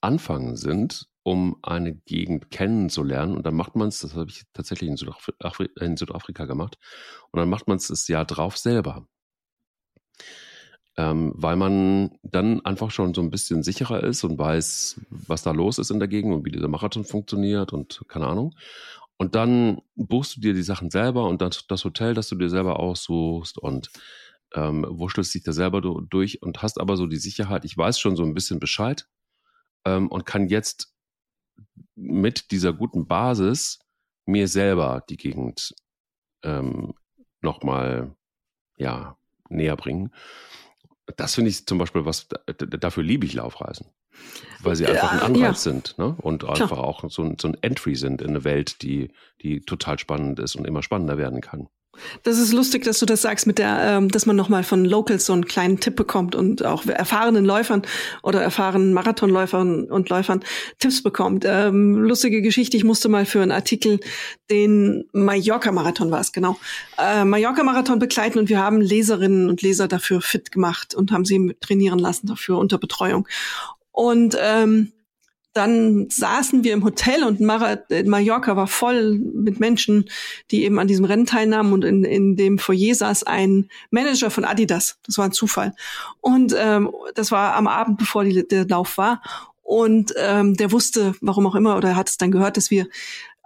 Anfang 0.01 0.55
sind, 0.55 1.08
um 1.29 1.57
eine 1.61 1.93
Gegend 1.93 2.49
kennenzulernen. 2.49 3.37
Und 3.37 3.45
dann 3.45 3.53
macht 3.53 3.75
man 3.75 3.89
es, 3.89 3.99
das 3.99 4.15
habe 4.15 4.31
ich 4.31 4.45
tatsächlich 4.51 4.89
in, 4.89 4.97
Südafri 4.97 5.69
in, 5.79 5.95
Südafrika 5.95 6.45
gemacht, 6.45 6.79
und 7.29 7.39
dann 7.39 7.49
macht 7.49 7.67
man 7.67 7.77
es 7.77 7.87
das 7.87 8.07
Jahr 8.07 8.25
drauf 8.25 8.57
selber. 8.57 9.05
Ähm, 10.97 11.31
weil 11.35 11.55
man 11.55 12.17
dann 12.23 12.65
einfach 12.65 12.89
schon 12.89 13.13
so 13.13 13.21
ein 13.21 13.29
bisschen 13.29 13.61
sicherer 13.61 14.03
ist 14.03 14.23
und 14.23 14.39
weiß, 14.39 15.01
was 15.11 15.43
da 15.43 15.51
los 15.51 15.77
ist 15.77 15.91
in 15.91 15.99
der 15.99 16.07
Gegend 16.07 16.33
und 16.33 16.45
wie 16.45 16.51
dieser 16.51 16.67
Marathon 16.67 17.05
funktioniert 17.05 17.73
und 17.73 18.01
keine 18.07 18.25
Ahnung. 18.25 18.55
Und 19.17 19.35
dann 19.35 19.81
buchst 19.95 20.35
du 20.35 20.41
dir 20.41 20.55
die 20.55 20.63
Sachen 20.63 20.89
selber 20.89 21.27
und 21.27 21.41
das, 21.43 21.67
das 21.67 21.85
Hotel, 21.85 22.15
das 22.15 22.27
du 22.27 22.35
dir 22.35 22.49
selber 22.49 22.79
aussuchst 22.79 23.59
und 23.59 23.91
ähm, 24.55 24.83
wurschtelst 24.89 25.35
dich 25.35 25.43
da 25.43 25.53
selber 25.53 25.79
durch 25.81 26.41
und 26.41 26.63
hast 26.63 26.79
aber 26.79 26.97
so 26.97 27.05
die 27.05 27.17
Sicherheit, 27.17 27.65
ich 27.65 27.77
weiß 27.77 27.99
schon 27.99 28.15
so 28.15 28.23
ein 28.23 28.33
bisschen 28.33 28.59
Bescheid 28.59 29.07
ähm, 29.85 30.07
und 30.07 30.25
kann 30.25 30.47
jetzt 30.47 30.91
mit 31.95 32.51
dieser 32.51 32.73
guten 32.73 33.07
Basis 33.07 33.79
mir 34.25 34.47
selber 34.47 35.03
die 35.09 35.17
Gegend 35.17 35.73
ähm, 36.43 36.93
nochmal 37.41 38.15
ja, 38.77 39.17
näher 39.49 39.75
bringen. 39.75 40.13
Das 41.17 41.35
finde 41.35 41.49
ich 41.49 41.65
zum 41.65 41.77
Beispiel 41.77 42.05
was, 42.05 42.27
dafür 42.57 43.03
liebe 43.03 43.25
ich 43.25 43.33
Laufreisen. 43.33 43.87
Weil 44.61 44.75
sie 44.75 44.85
einfach 44.85 45.13
ein 45.13 45.19
Anreiz 45.19 45.65
ja. 45.65 45.71
sind 45.71 45.97
ne? 45.97 46.15
und 46.19 46.43
Klar. 46.43 46.61
einfach 46.61 46.77
auch 46.77 47.09
so 47.09 47.23
ein, 47.23 47.37
so 47.39 47.47
ein 47.47 47.57
Entry 47.61 47.95
sind 47.95 48.21
in 48.21 48.29
eine 48.29 48.43
Welt, 48.43 48.81
die, 48.81 49.11
die 49.41 49.61
total 49.61 49.97
spannend 49.97 50.39
ist 50.39 50.55
und 50.55 50.65
immer 50.65 50.83
spannender 50.83 51.17
werden 51.17 51.41
kann. 51.41 51.69
Das 52.23 52.37
ist 52.37 52.53
lustig, 52.53 52.83
dass 52.83 52.99
du 52.99 53.05
das 53.05 53.21
sagst, 53.21 53.47
mit 53.47 53.57
der, 53.57 53.79
ähm, 53.81 54.09
dass 54.09 54.25
man 54.25 54.35
nochmal 54.35 54.63
von 54.63 54.85
Locals 54.85 55.25
so 55.25 55.33
einen 55.33 55.45
kleinen 55.45 55.79
Tipp 55.79 55.95
bekommt 55.95 56.35
und 56.35 56.65
auch 56.65 56.85
erfahrenen 56.85 57.45
Läufern 57.45 57.81
oder 58.23 58.41
erfahrenen 58.41 58.93
Marathonläufern 58.93 59.85
und 59.85 60.09
Läufern 60.09 60.43
Tipps 60.79 61.03
bekommt. 61.03 61.45
Ähm, 61.47 61.95
lustige 61.95 62.41
Geschichte, 62.41 62.77
ich 62.77 62.83
musste 62.83 63.09
mal 63.09 63.25
für 63.25 63.41
einen 63.41 63.51
Artikel 63.51 63.99
den 64.49 65.05
Mallorca-Marathon 65.11 66.11
war 66.11 66.21
es, 66.21 66.31
genau. 66.31 66.57
Äh, 66.97 67.23
Mallorca-Marathon 67.23 67.99
begleiten 67.99 68.39
und 68.39 68.49
wir 68.49 68.59
haben 68.59 68.81
Leserinnen 68.81 69.49
und 69.49 69.61
Leser 69.61 69.87
dafür 69.87 70.21
fit 70.21 70.51
gemacht 70.51 70.95
und 70.95 71.11
haben 71.11 71.25
sie 71.25 71.55
trainieren 71.59 71.99
lassen 71.99 72.27
dafür 72.27 72.57
unter 72.57 72.77
Betreuung. 72.77 73.27
Und 73.91 74.37
ähm, 74.41 74.91
dann 75.59 76.09
saßen 76.09 76.63
wir 76.63 76.71
im 76.71 76.85
Hotel 76.85 77.25
und 77.25 77.41
Mar 77.41 77.79
Mallorca 78.05 78.55
war 78.55 78.67
voll 78.67 79.19
mit 79.19 79.59
Menschen, 79.59 80.09
die 80.51 80.63
eben 80.63 80.79
an 80.79 80.87
diesem 80.87 81.03
Rennen 81.03 81.25
teilnahmen 81.25 81.73
und 81.73 81.83
in, 81.83 82.05
in 82.05 82.37
dem 82.37 82.59
Foyer 82.59 82.95
saß 82.95 83.23
ein 83.23 83.67
Manager 83.91 84.31
von 84.31 84.45
Adidas. 84.45 84.99
Das 85.05 85.17
war 85.17 85.25
ein 85.25 85.33
Zufall. 85.33 85.75
Und 86.21 86.55
ähm, 86.57 86.89
das 87.13 87.33
war 87.33 87.55
am 87.55 87.67
Abend, 87.67 87.97
bevor 87.97 88.23
die, 88.23 88.47
der 88.47 88.67
Lauf 88.67 88.97
war. 88.97 89.21
Und 89.61 90.13
ähm, 90.17 90.55
der 90.55 90.71
wusste, 90.71 91.13
warum 91.19 91.45
auch 91.45 91.55
immer, 91.55 91.75
oder 91.75 91.97
hat 91.97 92.07
es 92.07 92.15
dann 92.15 92.31
gehört, 92.31 92.55
dass 92.55 92.71
wir 92.71 92.87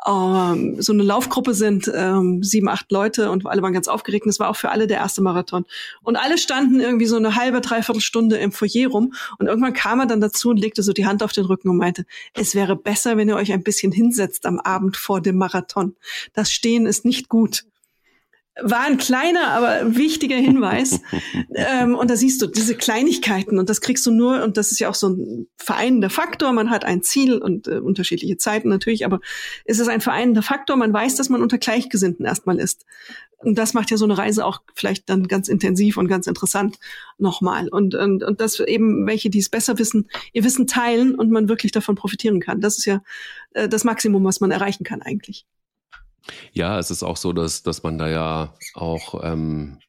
ähm, 0.06 0.82
so 0.82 0.94
eine 0.94 1.04
Laufgruppe 1.04 1.54
sind, 1.54 1.92
ähm, 1.94 2.44
sieben, 2.44 2.70
acht 2.70 2.92
Leute 2.92 3.32
und 3.32 3.46
alle 3.46 3.62
waren 3.62 3.74
ganz 3.74 3.88
aufgeregt. 3.88 4.26
Und 4.26 4.30
es 4.30 4.40
war 4.40 4.50
auch 4.50 4.56
für 4.56 4.70
alle 4.70 4.88
der 4.88 4.98
erste 4.98 5.22
Marathon. 5.22 5.66
Und 6.02 6.16
alle 6.16 6.38
standen 6.38 6.80
irgendwie 6.80 7.06
so 7.06 7.16
eine 7.16 7.36
halbe, 7.36 7.62
dreiviertel 7.62 8.02
Stunde 8.02 8.38
im 8.38 8.52
Foyer 8.52 8.90
rum. 8.90 9.14
Und 9.40 9.48
irgendwann 9.48 9.74
kam 9.74 10.00
er 10.00 10.06
dann 10.06 10.22
dazu 10.22 10.50
und 10.50 10.58
legte 10.58 10.84
so 10.84 10.94
die 10.94 11.06
Hand 11.06 11.24
auf 11.24 11.32
den 11.32 11.46
Rücken 11.46 11.70
und 11.70 11.78
meinte, 11.78 12.06
es 12.34 12.56
wäre 12.56 12.76
besser, 12.76 13.18
wenn 13.18 13.30
ihr 13.30 13.36
euch 13.36 13.54
ein 13.54 13.64
bisschen 13.64 13.92
hinsetzt 13.92 14.46
am 14.46 14.60
Abend 14.60 14.98
vor 14.98 15.22
dem 15.22 15.38
Marathon. 15.38 15.96
Das 16.34 16.52
Stehen 16.52 16.86
ist 16.86 17.06
nicht 17.06 17.30
gut 17.30 17.66
war 18.62 18.82
ein 18.82 18.98
kleiner, 18.98 19.48
aber 19.48 19.96
wichtiger 19.96 20.36
Hinweis. 20.36 21.00
ähm, 21.56 21.96
und 21.96 22.10
da 22.10 22.16
siehst 22.16 22.42
du 22.42 22.48
diese 22.48 22.76
Kleinigkeiten 22.76 23.58
und 23.58 23.70
das 23.70 23.82
kriegst 23.82 24.06
du 24.06 24.12
nur, 24.12 24.44
und 24.44 24.58
das 24.58 24.72
ist 24.72 24.80
ja 24.80 24.90
auch 24.90 24.96
so 24.96 25.10
ein 25.10 25.48
vereinender 25.58 26.10
Faktor. 26.10 26.54
Man 26.54 26.70
hat 26.70 26.86
ein 26.86 27.02
Ziel 27.02 27.40
und 27.40 27.68
äh, 27.68 27.80
unterschiedliche 27.80 28.38
Zeiten 28.38 28.70
natürlich, 28.70 29.06
aber 29.06 29.20
es 29.66 29.80
ist 29.80 29.88
ein 29.88 30.02
vereinender 30.02 30.44
Faktor. 30.44 30.76
Man 30.76 30.94
weiß, 30.94 31.16
dass 31.16 31.30
man 31.30 31.42
unter 31.42 31.58
Gleichgesinnten 31.58 32.26
erstmal 32.26 32.60
ist. 32.60 32.86
Und 33.38 33.58
das 33.58 33.74
macht 33.74 33.92
ja 33.92 33.98
so 33.98 34.06
eine 34.06 34.18
Reise 34.18 34.46
auch 34.46 34.62
vielleicht 34.74 35.10
dann 35.10 35.28
ganz 35.28 35.50
intensiv 35.50 35.98
und 35.98 36.08
ganz 36.08 36.28
interessant 36.28 36.78
nochmal. 37.18 37.68
Und, 37.68 37.96
und, 37.96 38.24
und 38.24 38.40
das 38.40 38.60
eben 38.60 39.06
welche, 39.06 39.30
die 39.30 39.40
es 39.40 39.50
besser 39.50 39.80
wissen, 39.80 40.08
ihr 40.32 40.44
Wissen 40.44 40.68
teilen 40.68 41.16
und 41.16 41.30
man 41.30 41.50
wirklich 41.50 41.72
davon 41.72 41.96
profitieren 41.96 42.40
kann. 42.40 42.62
Das 42.62 42.78
ist 42.78 42.86
ja 42.86 43.02
äh, 43.54 43.68
das 43.68 43.84
Maximum, 43.84 44.24
was 44.24 44.40
man 44.40 44.52
erreichen 44.52 44.84
kann 44.84 45.02
eigentlich. 45.02 45.46
Ja, 46.52 46.80
es 46.80 46.92
ist 46.92 47.04
auch 47.04 47.18
so, 47.18 47.34
dass, 47.34 47.64
dass 47.64 47.84
man 47.84 47.98
da 47.98 48.10
ja 48.10 48.54
auch, 48.74 49.24
ähm, 49.24 49.80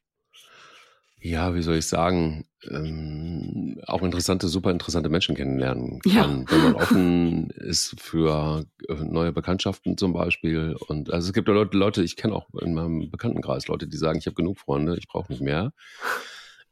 ja, 1.19 1.55
wie 1.55 1.61
soll 1.61 1.77
ich 1.77 1.87
sagen, 1.87 2.45
ähm, 2.69 3.79
auch 3.87 4.03
interessante, 4.03 4.47
super 4.47 4.71
interessante 4.71 5.09
Menschen 5.09 5.35
kennenlernen 5.35 5.99
kann, 6.01 6.41
ja. 6.41 6.51
wenn 6.51 6.63
man 6.63 6.75
offen 6.75 7.49
ist 7.51 7.99
für 7.99 8.65
äh, 8.87 8.93
neue 8.93 9.31
Bekanntschaften 9.31 9.97
zum 9.97 10.13
Beispiel. 10.13 10.75
Und 10.87 11.11
also 11.11 11.27
es 11.27 11.33
gibt 11.33 11.47
ja 11.47 11.53
Leute, 11.53 11.77
Leute 11.77 12.03
ich 12.03 12.15
kenne 12.15 12.35
auch 12.35 12.47
in 12.61 12.73
meinem 12.73 13.09
Bekanntenkreis 13.09 13.67
Leute, 13.67 13.87
die 13.87 13.97
sagen, 13.97 14.19
ich 14.19 14.25
habe 14.25 14.35
genug 14.35 14.59
Freunde, 14.59 14.97
ich 14.97 15.07
brauche 15.07 15.31
nicht 15.31 15.41
mehr. 15.41 15.71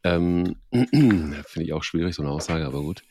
Ähm, 0.03 0.57
Finde 0.71 1.63
ich 1.63 1.73
auch 1.73 1.83
schwierig, 1.83 2.15
so 2.15 2.23
eine 2.23 2.31
Aussage, 2.31 2.65
aber 2.65 2.81
gut. 2.81 3.03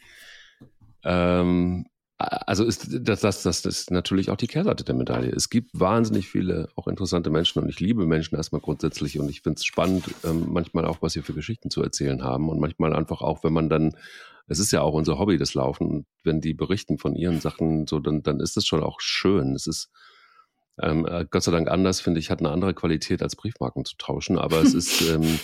Ähm, 1.04 1.86
also 2.22 2.64
ist 2.64 2.88
das, 2.90 3.20
das, 3.20 3.42
das 3.42 3.64
ist 3.64 3.90
natürlich 3.90 4.30
auch 4.30 4.36
die 4.36 4.46
Kehrseite 4.46 4.84
der 4.84 4.94
Medaille. 4.94 5.30
Es 5.30 5.50
gibt 5.50 5.70
wahnsinnig 5.72 6.28
viele 6.28 6.68
auch 6.76 6.86
interessante 6.86 7.30
Menschen 7.30 7.62
und 7.62 7.68
ich 7.68 7.80
liebe 7.80 8.06
Menschen 8.06 8.36
erstmal 8.36 8.60
grundsätzlich 8.60 9.18
und 9.18 9.28
ich 9.28 9.42
finde 9.42 9.58
es 9.58 9.64
spannend, 9.64 10.04
ähm, 10.24 10.46
manchmal 10.48 10.84
auch, 10.84 10.98
was 11.00 11.12
sie 11.14 11.22
für 11.22 11.34
Geschichten 11.34 11.70
zu 11.70 11.82
erzählen 11.82 12.22
haben 12.22 12.48
und 12.48 12.60
manchmal 12.60 12.94
einfach 12.94 13.22
auch, 13.22 13.44
wenn 13.44 13.52
man 13.52 13.68
dann, 13.68 13.96
es 14.48 14.58
ist 14.58 14.72
ja 14.72 14.82
auch 14.82 14.94
unser 14.94 15.18
Hobby, 15.18 15.38
das 15.38 15.54
Laufen, 15.54 15.86
und 15.86 16.06
wenn 16.24 16.40
die 16.40 16.54
berichten 16.54 16.98
von 16.98 17.14
ihren 17.14 17.40
Sachen, 17.40 17.86
so 17.86 17.98
dann, 17.98 18.22
dann 18.22 18.40
ist 18.40 18.56
es 18.56 18.66
schon 18.66 18.82
auch 18.82 19.00
schön. 19.00 19.54
Es 19.54 19.66
ist 19.66 19.90
ähm, 20.80 21.06
äh, 21.06 21.26
Gott 21.30 21.42
sei 21.42 21.52
Dank 21.52 21.68
anders, 21.68 22.00
finde 22.00 22.20
ich, 22.20 22.30
hat 22.30 22.40
eine 22.40 22.50
andere 22.50 22.74
Qualität 22.74 23.22
als 23.22 23.36
Briefmarken 23.36 23.84
zu 23.84 23.96
tauschen, 23.96 24.38
aber 24.38 24.62
es 24.62 24.74
ist 24.74 25.00
ähm, 25.10 25.38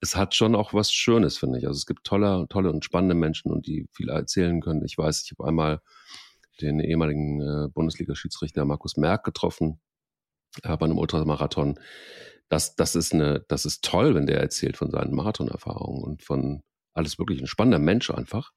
es 0.00 0.16
hat 0.16 0.34
schon 0.34 0.54
auch 0.54 0.74
was 0.74 0.92
Schönes, 0.92 1.38
finde 1.38 1.58
ich. 1.58 1.66
Also 1.66 1.78
es 1.78 1.86
gibt 1.86 2.04
tolle, 2.04 2.46
tolle 2.48 2.70
und 2.70 2.84
spannende 2.84 3.14
Menschen 3.14 3.50
und 3.50 3.66
die 3.66 3.88
viel 3.92 4.08
erzählen 4.08 4.60
können. 4.60 4.84
Ich 4.84 4.96
weiß, 4.96 5.24
ich 5.24 5.32
habe 5.32 5.48
einmal 5.48 5.80
den 6.60 6.80
ehemaligen 6.80 7.40
äh, 7.40 7.68
Bundesliga-Schiedsrichter 7.68 8.64
Markus 8.64 8.96
Merck 8.96 9.24
getroffen 9.24 9.80
äh, 10.62 10.76
bei 10.76 10.86
einem 10.86 10.98
Ultramarathon. 10.98 11.78
Das, 12.48 12.76
das 12.76 12.94
ist 12.94 13.12
eine, 13.12 13.44
das 13.48 13.64
ist 13.64 13.84
toll, 13.84 14.14
wenn 14.14 14.26
der 14.26 14.40
erzählt 14.40 14.76
von 14.76 14.90
seinen 14.90 15.14
Marathonerfahrungen 15.14 16.02
und 16.02 16.22
von 16.22 16.62
alles 16.94 17.18
wirklich 17.18 17.40
ein 17.40 17.46
spannender 17.46 17.78
Mensch 17.78 18.10
einfach. 18.10 18.52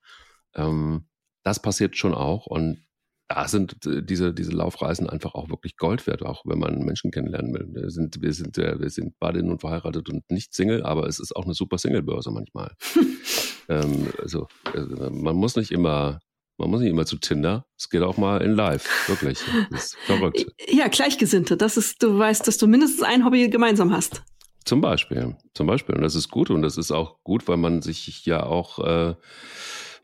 Ähm, 0.56 1.08
das 1.44 1.62
passiert 1.62 1.98
schon 1.98 2.14
auch 2.14 2.46
und 2.46 2.86
da 3.34 3.48
sind 3.48 3.86
äh, 3.86 4.04
diese, 4.04 4.34
diese 4.34 4.52
Laufreisen 4.52 5.10
einfach 5.10 5.36
auch 5.36 5.50
wirklich 5.50 5.78
Gold 5.78 6.06
wert, 6.06 6.22
auch 6.22 6.44
wenn 6.46 6.60
man 6.60 6.80
Menschen 6.80 7.12
kennenlernen 7.12 7.54
will. 7.54 7.68
Wir 7.72 7.90
sind, 7.90 8.22
wir 8.22 8.34
sind, 8.34 8.58
wir 8.58 8.90
sind 8.90 9.16
beide 9.20 9.42
nun 9.42 9.60
verheiratet 9.60 10.10
und 10.10 10.30
nicht 10.30 10.54
Single, 10.54 10.84
aber 10.84 11.08
es 11.08 11.20
ist 11.20 11.36
auch 11.36 11.46
eine 11.46 11.54
super 11.54 11.78
Singlebörse 11.78 12.32
manchmal. 12.32 12.76
ähm, 13.70 14.08
also, 14.22 14.48
also, 14.74 15.10
man 15.12 15.36
muss 15.36 15.56
nicht 15.56 15.72
immer, 15.72 16.20
man 16.58 16.70
muss 16.70 16.82
nicht 16.82 16.90
immer 16.90 17.06
zu 17.06 17.18
Tinder. 17.18 17.66
Es 17.78 17.90
geht 17.90 18.02
auch 18.02 18.18
mal 18.18 18.42
in 18.42 18.52
Live, 18.52 19.08
wirklich. 19.08 19.40
Das 19.72 19.86
ist 19.86 19.98
verrückt. 20.06 20.46
Ja, 20.68 20.88
Gleichgesinnte. 20.88 21.58
Das 21.58 21.78
ist, 21.78 22.04
du 22.04 22.18
weißt, 22.18 22.48
dass 22.48 22.58
du 22.58 22.68
mindestens 22.68 23.04
ein 23.04 23.26
Hobby 23.26 23.50
gemeinsam 23.50 23.94
hast. 23.94 24.24
Zum 24.66 24.82
Beispiel, 24.82 25.38
zum 25.54 25.68
Beispiel. 25.68 25.96
Und 25.96 26.02
das 26.02 26.16
ist 26.16 26.30
gut 26.30 26.50
und 26.50 26.62
das 26.62 26.78
ist 26.78 26.92
auch 26.92 27.24
gut, 27.24 27.48
weil 27.48 27.58
man 27.58 27.82
sich 27.82 28.26
ja 28.26 28.44
auch 28.44 28.80
äh, 28.80 29.16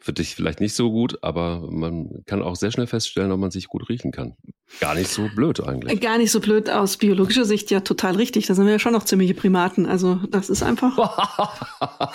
für 0.08 0.14
dich 0.14 0.36
vielleicht 0.36 0.62
nicht 0.62 0.74
so 0.74 0.90
gut, 0.90 1.22
aber 1.22 1.68
man 1.70 2.24
kann 2.26 2.42
auch 2.42 2.56
sehr 2.56 2.72
schnell 2.72 2.88
feststellen, 2.88 3.30
ob 3.34 3.42
man 3.42 3.52
sich 3.52 3.68
gut 3.68 3.90
riechen 3.90 4.14
kann. 4.14 4.38
Gar 4.80 4.96
nicht 4.96 5.10
so 5.10 5.28
blöd 5.36 5.60
eigentlich. 5.60 6.00
Gar 6.00 6.18
nicht 6.18 6.32
so 6.32 6.40
blöd 6.40 6.70
aus 6.70 6.96
biologischer 6.96 7.44
Sicht, 7.44 7.72
ja 7.72 7.82
total 7.82 8.16
richtig. 8.16 8.48
Da 8.48 8.56
sind 8.56 8.64
wir 8.64 8.72
ja 8.72 8.80
schon 8.80 8.94
noch 8.94 9.04
ziemliche 9.04 9.34
Primaten. 9.34 9.86
Also 9.86 10.16
das 10.30 10.50
ist 10.50 10.64
einfach. 10.64 10.98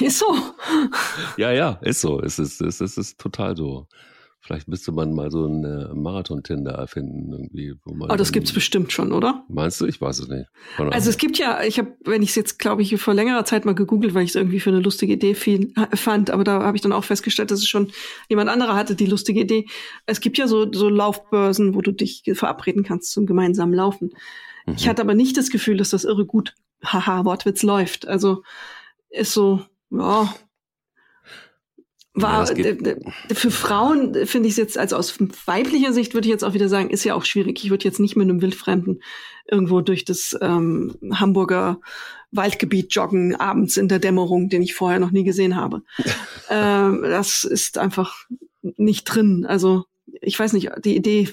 ist 0.00 0.20
so. 0.20 0.36
Ja, 1.36 1.50
ja, 1.50 1.80
ist 1.82 2.00
so. 2.00 2.20
Es 2.20 2.38
ist, 2.38 2.60
es 2.60 2.80
ist, 2.80 2.96
es 2.96 2.96
ist 2.96 3.18
total 3.18 3.56
so. 3.56 3.88
Vielleicht 4.44 4.66
müsste 4.66 4.90
man 4.90 5.14
mal 5.14 5.30
so 5.30 5.44
einen 5.44 6.02
Marathon-Tinder 6.02 6.72
erfinden, 6.72 7.32
irgendwie. 7.32 7.74
Wo 7.84 7.94
man 7.94 8.10
oh, 8.10 8.16
das 8.16 8.32
gibt's 8.32 8.52
bestimmt 8.52 8.90
schon, 8.90 9.12
oder? 9.12 9.44
Meinst 9.48 9.80
du? 9.80 9.86
Ich 9.86 10.00
weiß 10.00 10.18
es 10.18 10.28
nicht. 10.28 10.48
also 10.78 11.10
es 11.10 11.16
gibt 11.16 11.38
ja, 11.38 11.62
ich 11.62 11.78
habe, 11.78 11.96
wenn 12.04 12.22
ich 12.22 12.30
es 12.30 12.34
jetzt, 12.34 12.58
glaube 12.58 12.82
ich, 12.82 13.00
vor 13.00 13.14
längerer 13.14 13.44
Zeit 13.44 13.64
mal 13.64 13.76
gegoogelt, 13.76 14.14
weil 14.14 14.24
ich 14.24 14.30
es 14.30 14.34
irgendwie 14.34 14.58
für 14.58 14.70
eine 14.70 14.80
lustige 14.80 15.12
Idee 15.12 15.34
viel, 15.34 15.72
fand, 15.94 16.30
aber 16.30 16.42
da 16.42 16.60
habe 16.60 16.76
ich 16.76 16.82
dann 16.82 16.92
auch 16.92 17.04
festgestellt, 17.04 17.52
dass 17.52 17.60
es 17.60 17.68
schon 17.68 17.92
jemand 18.28 18.50
anderer 18.50 18.74
hatte, 18.74 18.96
die 18.96 19.06
lustige 19.06 19.40
Idee. 19.40 19.66
Es 20.06 20.20
gibt 20.20 20.38
ja 20.38 20.48
so, 20.48 20.72
so 20.72 20.88
Laufbörsen, 20.88 21.76
wo 21.76 21.80
du 21.80 21.92
dich 21.92 22.24
verabreden 22.34 22.82
kannst 22.82 23.12
zum 23.12 23.26
gemeinsamen 23.26 23.74
Laufen. 23.74 24.10
Mhm. 24.66 24.74
Ich 24.76 24.88
hatte 24.88 25.02
aber 25.02 25.14
nicht 25.14 25.36
das 25.36 25.50
Gefühl, 25.50 25.76
dass 25.76 25.90
das 25.90 26.02
irre 26.02 26.26
gut, 26.26 26.54
haha, 26.84 27.24
Wortwitz 27.24 27.62
läuft. 27.62 28.08
Also 28.08 28.42
ist 29.08 29.34
so, 29.34 29.60
ja, 29.90 30.34
war 32.14 32.46
ja, 32.54 32.94
für 33.32 33.50
Frauen 33.50 34.26
finde 34.26 34.46
ich 34.46 34.52
es 34.52 34.58
jetzt, 34.58 34.78
also 34.78 34.96
aus 34.96 35.18
weiblicher 35.46 35.94
Sicht 35.94 36.12
würde 36.12 36.26
ich 36.26 36.32
jetzt 36.32 36.44
auch 36.44 36.52
wieder 36.52 36.68
sagen, 36.68 36.90
ist 36.90 37.04
ja 37.04 37.14
auch 37.14 37.24
schwierig. 37.24 37.64
Ich 37.64 37.70
würde 37.70 37.84
jetzt 37.84 38.00
nicht 38.00 38.16
mit 38.16 38.28
einem 38.28 38.42
Wildfremden 38.42 39.02
irgendwo 39.50 39.80
durch 39.80 40.04
das 40.04 40.36
ähm, 40.40 40.94
Hamburger 41.12 41.80
Waldgebiet 42.30 42.94
joggen, 42.94 43.36
abends 43.36 43.76
in 43.76 43.88
der 43.88 43.98
Dämmerung, 43.98 44.48
den 44.48 44.62
ich 44.62 44.74
vorher 44.74 44.98
noch 44.98 45.10
nie 45.10 45.24
gesehen 45.24 45.56
habe. 45.56 45.82
ähm, 46.50 47.02
das 47.02 47.44
ist 47.44 47.78
einfach 47.78 48.26
nicht 48.62 49.04
drin. 49.04 49.46
Also 49.46 49.84
ich 50.20 50.38
weiß 50.38 50.52
nicht, 50.52 50.70
die 50.84 50.96
Idee 50.96 51.30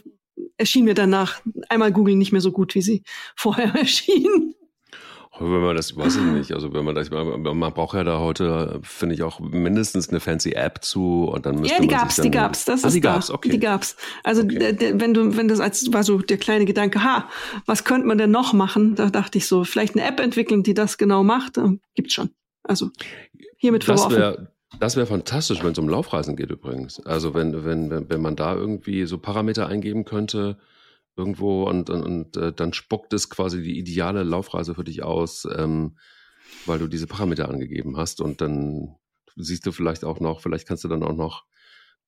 erschien 0.57 0.85
mir 0.85 0.93
danach 0.93 1.41
einmal 1.67 1.91
googeln 1.91 2.17
nicht 2.17 2.31
mehr 2.31 2.41
so 2.41 2.51
gut, 2.51 2.75
wie 2.75 2.81
sie 2.81 3.03
vorher 3.35 3.73
erschien. 3.75 4.55
Wenn 5.39 5.61
man 5.61 5.75
das, 5.75 5.95
weiß 5.95 6.17
ich 6.17 6.23
nicht. 6.23 6.51
Also 6.51 6.73
wenn 6.73 6.83
man 6.83 6.95
das, 6.95 7.09
man 7.09 7.73
braucht 7.73 7.95
ja 7.95 8.03
da 8.03 8.19
heute, 8.19 8.79
finde 8.83 9.15
ich 9.15 9.23
auch 9.23 9.39
mindestens 9.39 10.09
eine 10.09 10.19
fancy 10.19 10.51
App 10.51 10.83
zu 10.83 11.25
und 11.25 11.45
dann 11.45 11.59
müsste 11.59 11.75
Ja, 11.75 11.81
die 11.81 11.87
gab's, 11.87 12.15
die 12.17 12.31
gab's. 12.31 12.65
Das 12.65 12.83
ah, 12.83 12.87
ist 12.87 12.93
die 12.93 13.01
da. 13.01 13.13
gab's, 13.13 13.31
okay. 13.31 13.49
Die 13.49 13.59
gab's. 13.59 13.95
Also 14.23 14.43
okay. 14.43 14.93
wenn 14.95 15.13
du, 15.13 15.37
wenn 15.37 15.47
das 15.47 15.59
als 15.59 15.91
war 15.93 16.03
so 16.03 16.19
der 16.19 16.37
kleine 16.37 16.65
Gedanke, 16.65 17.03
ha, 17.03 17.29
was 17.65 17.83
könnte 17.83 18.07
man 18.07 18.17
denn 18.17 18.31
noch 18.31 18.53
machen? 18.53 18.95
Da 18.95 19.09
dachte 19.09 19.37
ich 19.37 19.47
so, 19.47 19.63
vielleicht 19.63 19.95
eine 19.95 20.05
App 20.05 20.19
entwickeln, 20.19 20.63
die 20.63 20.73
das 20.73 20.97
genau 20.97 21.23
macht. 21.23 21.59
Gibt's 21.95 22.13
schon. 22.13 22.29
Also 22.63 22.89
hiermit 23.57 23.83
verworfen. 23.83 24.11
Das 24.11 24.19
wäre 24.19 24.51
das 24.79 24.95
wäre 24.95 25.07
fantastisch, 25.07 25.63
wenn 25.63 25.71
es 25.71 25.79
um 25.79 25.89
Laufreisen 25.89 26.35
geht 26.35 26.51
übrigens. 26.51 27.03
Also 27.05 27.33
wenn, 27.33 27.65
wenn, 27.65 27.89
wenn, 27.89 28.09
wenn 28.09 28.21
man 28.21 28.35
da 28.35 28.53
irgendwie 28.53 29.05
so 29.05 29.17
Parameter 29.17 29.67
eingeben 29.67 30.05
könnte, 30.05 30.57
irgendwo 31.19 31.63
und, 31.63 31.89
und, 31.89 32.03
und 32.03 32.37
äh, 32.37 32.53
dann 32.53 32.73
spuckt 32.73 33.13
es 33.13 33.29
quasi 33.29 33.61
die 33.61 33.77
ideale 33.77 34.23
Laufreise 34.23 34.73
für 34.73 34.85
dich 34.85 35.03
aus, 35.03 35.45
ähm, 35.55 35.97
weil 36.65 36.79
du 36.79 36.87
diese 36.87 37.07
Parameter 37.07 37.49
angegeben 37.49 37.97
hast 37.97 38.21
und 38.21 38.41
dann 38.41 38.95
siehst 39.35 39.65
du 39.65 39.71
vielleicht 39.71 40.05
auch 40.05 40.19
noch, 40.19 40.41
vielleicht 40.41 40.67
kannst 40.67 40.85
du 40.85 40.87
dann 40.87 41.03
auch 41.03 41.15
noch 41.15 41.45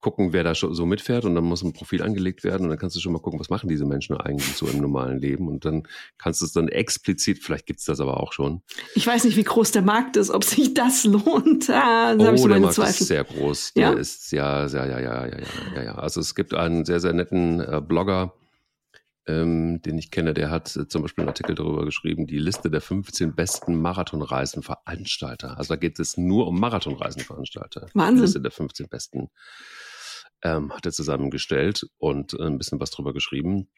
gucken, 0.01 0.33
wer 0.33 0.43
da 0.43 0.55
so 0.55 0.85
mitfährt 0.85 1.25
und 1.25 1.35
dann 1.35 1.43
muss 1.43 1.61
ein 1.61 1.73
Profil 1.73 2.01
angelegt 2.01 2.43
werden 2.43 2.63
und 2.63 2.69
dann 2.69 2.79
kannst 2.79 2.95
du 2.95 2.99
schon 2.99 3.13
mal 3.13 3.19
gucken, 3.19 3.39
was 3.39 3.51
machen 3.51 3.69
diese 3.69 3.85
Menschen 3.85 4.17
eigentlich 4.17 4.55
so 4.55 4.65
im 4.65 4.79
normalen 4.79 5.19
Leben 5.19 5.47
und 5.47 5.63
dann 5.63 5.83
kannst 6.17 6.41
du 6.41 6.45
es 6.45 6.53
dann 6.53 6.67
explizit, 6.67 7.43
vielleicht 7.43 7.67
gibt 7.67 7.79
es 7.79 7.85
das 7.85 7.99
aber 7.99 8.19
auch 8.19 8.33
schon. 8.33 8.63
Ich 8.95 9.05
weiß 9.05 9.25
nicht, 9.25 9.37
wie 9.37 9.43
groß 9.43 9.71
der 9.71 9.83
Markt 9.83 10.17
ist, 10.17 10.31
ob 10.31 10.43
sich 10.43 10.73
das 10.73 11.03
lohnt. 11.05 11.69
Ah, 11.69 12.15
oh, 12.17 12.35
so 12.35 12.47
der 12.47 12.59
Markt 12.59 12.75
Zweifel. 12.75 13.01
ist 13.01 13.07
sehr 13.07 13.23
groß. 13.23 13.73
Der 13.73 13.83
ja? 13.83 13.93
ist 13.93 14.31
ja, 14.31 14.67
sehr, 14.67 14.87
ja, 14.87 14.99
ja, 14.99 15.27
ja, 15.27 15.37
ja, 15.37 15.47
ja, 15.75 15.83
ja. 15.83 15.95
Also 15.95 16.19
es 16.19 16.33
gibt 16.33 16.55
einen 16.55 16.83
sehr, 16.83 16.99
sehr 16.99 17.13
netten 17.13 17.59
äh, 17.59 17.79
Blogger, 17.87 18.33
ähm, 19.27 19.81
den 19.81 19.97
ich 19.97 20.11
kenne, 20.11 20.33
der 20.33 20.49
hat 20.49 20.75
äh, 20.75 20.87
zum 20.87 21.03
Beispiel 21.03 21.23
einen 21.23 21.29
Artikel 21.29 21.55
darüber 21.55 21.85
geschrieben, 21.85 22.27
die 22.27 22.39
Liste 22.39 22.71
der 22.71 22.81
15 22.81 23.35
besten 23.35 23.79
Marathonreisenveranstalter. 23.81 25.57
Also 25.57 25.73
da 25.73 25.75
geht 25.77 25.99
es 25.99 26.17
nur 26.17 26.47
um 26.47 26.59
Marathonreisenveranstalter. 26.59 27.87
Wahnsinn. 27.93 28.15
Die 28.15 28.21
Liste 28.21 28.41
der 28.41 28.51
15 28.51 28.87
besten 28.89 29.29
ähm, 30.43 30.73
hat 30.73 30.85
er 30.85 30.91
zusammengestellt 30.91 31.87
und 31.97 32.33
äh, 32.33 32.43
ein 32.43 32.57
bisschen 32.57 32.79
was 32.79 32.91
drüber 32.91 33.13
geschrieben. 33.13 33.69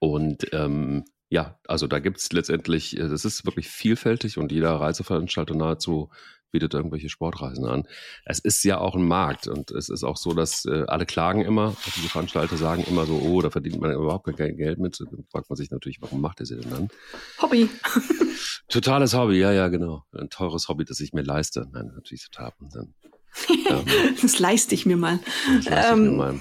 Und 0.00 0.52
ähm, 0.52 1.04
ja, 1.32 1.58
also 1.66 1.86
da 1.86 1.98
gibt 1.98 2.18
es 2.18 2.30
letztendlich, 2.30 2.92
es 2.92 3.24
ist 3.24 3.46
wirklich 3.46 3.66
vielfältig 3.66 4.36
und 4.36 4.52
jeder 4.52 4.72
Reiseveranstalter 4.72 5.54
nahezu 5.54 6.10
bietet 6.50 6.74
irgendwelche 6.74 7.08
Sportreisen 7.08 7.64
an. 7.64 7.84
Es 8.26 8.38
ist 8.38 8.62
ja 8.64 8.76
auch 8.76 8.94
ein 8.94 9.08
Markt 9.08 9.48
und 9.48 9.70
es 9.70 9.88
ist 9.88 10.04
auch 10.04 10.18
so, 10.18 10.34
dass 10.34 10.66
äh, 10.66 10.84
alle 10.88 11.06
klagen 11.06 11.40
immer, 11.40 11.74
diese 11.96 12.10
Veranstalter 12.10 12.58
sagen 12.58 12.84
immer 12.86 13.06
so, 13.06 13.14
oh, 13.14 13.40
da 13.40 13.48
verdient 13.48 13.80
man 13.80 13.94
überhaupt 13.94 14.26
kein 14.36 14.58
Geld 14.58 14.78
mit. 14.78 15.00
Dann 15.00 15.24
fragt 15.30 15.48
man 15.48 15.56
sich 15.56 15.70
natürlich, 15.70 16.02
warum 16.02 16.20
macht 16.20 16.40
er 16.40 16.44
sie 16.44 16.56
denn 16.56 16.68
dann? 16.68 16.88
Hobby. 17.40 17.70
Totales 18.68 19.14
Hobby, 19.14 19.38
ja, 19.38 19.52
ja, 19.52 19.68
genau. 19.68 20.04
Ein 20.12 20.28
teures 20.28 20.68
Hobby, 20.68 20.84
das 20.84 21.00
ich 21.00 21.14
mir 21.14 21.22
leiste. 21.22 21.66
Nein, 21.72 21.92
natürlich 21.94 22.28
total. 22.28 22.52
Und 22.60 22.74
dann, 22.74 22.94
ähm, 23.70 23.86
das 24.20 24.38
leiste 24.38 24.74
ich 24.74 24.84
mir 24.84 24.98
mal. 24.98 25.18
Das 25.56 25.64
leiste 25.64 25.92
ähm, 25.92 25.98
ich 25.98 26.04
mir 26.04 26.10
ähm, 26.10 26.16
mal. 26.18 26.40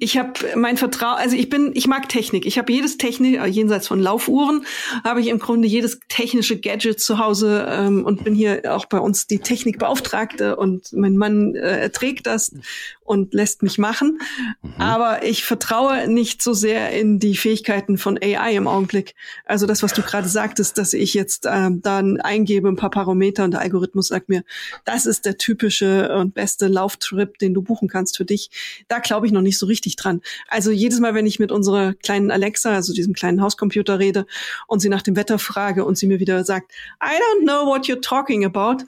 Ich 0.00 0.16
habe 0.16 0.32
mein 0.56 0.76
Vertrauen, 0.76 1.18
also 1.18 1.36
ich 1.36 1.48
bin, 1.48 1.72
ich 1.74 1.86
mag 1.86 2.08
Technik. 2.08 2.46
Ich 2.46 2.58
habe 2.58 2.72
jedes 2.72 2.96
Technik, 2.96 3.38
äh, 3.40 3.46
jenseits 3.46 3.86
von 3.88 4.00
Laufuhren, 4.00 4.64
habe 5.04 5.20
ich 5.20 5.28
im 5.28 5.38
Grunde 5.38 5.68
jedes 5.68 6.00
technische 6.08 6.58
Gadget 6.58 7.00
zu 7.00 7.18
Hause 7.18 7.66
ähm, 7.68 8.04
und 8.04 8.24
bin 8.24 8.34
hier 8.34 8.62
auch 8.74 8.86
bei 8.86 8.98
uns 8.98 9.26
die 9.26 9.38
Technikbeauftragte 9.38 10.56
und 10.56 10.92
mein 10.92 11.16
Mann 11.16 11.54
äh, 11.54 11.90
trägt 11.90 12.26
das 12.26 12.52
und 13.06 13.34
lässt 13.34 13.62
mich 13.62 13.78
machen. 13.78 14.18
Mhm. 14.62 14.72
Aber 14.78 15.24
ich 15.24 15.44
vertraue 15.44 16.08
nicht 16.08 16.42
so 16.42 16.52
sehr 16.52 16.90
in 16.90 17.18
die 17.18 17.36
Fähigkeiten 17.36 17.98
von 17.98 18.18
AI 18.20 18.56
im 18.56 18.66
Augenblick. 18.66 19.14
Also 19.44 19.66
das, 19.66 19.82
was 19.82 19.92
du 19.92 20.02
gerade 20.02 20.28
sagtest, 20.28 20.78
dass 20.78 20.92
ich 20.92 21.14
jetzt 21.14 21.46
äh, 21.46 21.70
dann 21.70 22.20
eingebe 22.20 22.68
ein 22.68 22.76
paar 22.76 22.90
Parameter 22.90 23.44
und 23.44 23.52
der 23.52 23.60
Algorithmus 23.60 24.08
sagt 24.08 24.28
mir, 24.28 24.42
das 24.84 25.06
ist 25.06 25.24
der 25.24 25.38
typische 25.38 26.14
und 26.16 26.34
beste 26.34 26.66
Lauftrip, 26.66 27.38
den 27.38 27.54
du 27.54 27.62
buchen 27.62 27.88
kannst 27.88 28.16
für 28.16 28.24
dich. 28.24 28.50
Da 28.88 28.98
glaube 28.98 29.26
ich 29.26 29.32
noch 29.32 29.42
nicht 29.42 29.58
so 29.58 29.65
richtig 29.66 29.96
dran. 29.96 30.20
Also 30.48 30.70
jedes 30.70 31.00
Mal, 31.00 31.14
wenn 31.14 31.26
ich 31.26 31.38
mit 31.38 31.52
unserer 31.52 31.94
kleinen 31.94 32.30
Alexa, 32.30 32.72
also 32.72 32.92
diesem 32.92 33.14
kleinen 33.14 33.42
Hauscomputer 33.42 33.98
rede 33.98 34.26
und 34.66 34.80
sie 34.80 34.88
nach 34.88 35.02
dem 35.02 35.16
Wetter 35.16 35.38
frage 35.38 35.84
und 35.84 35.98
sie 35.98 36.06
mir 36.06 36.20
wieder 36.20 36.44
sagt, 36.44 36.72
I 37.02 37.16
don't 37.16 37.42
know 37.42 37.66
what 37.66 37.86
you're 37.86 38.00
talking 38.00 38.44
about, 38.44 38.84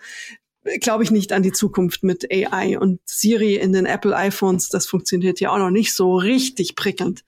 glaube 0.81 1.05
ich 1.05 1.11
nicht 1.11 1.33
an 1.33 1.43
die 1.43 1.53
Zukunft 1.53 2.03
mit 2.03 2.31
AI 2.31 2.79
und 2.79 3.01
Siri 3.05 3.57
in 3.57 3.73
den 3.73 3.87
Apple 3.87 4.15
iPhones. 4.15 4.69
Das 4.69 4.87
funktioniert 4.87 5.41
ja 5.41 5.51
auch 5.51 5.59
noch 5.59 5.71
nicht 5.71 5.95
so 5.95 6.17
richtig 6.17 6.75
prickelnd. 6.75 7.25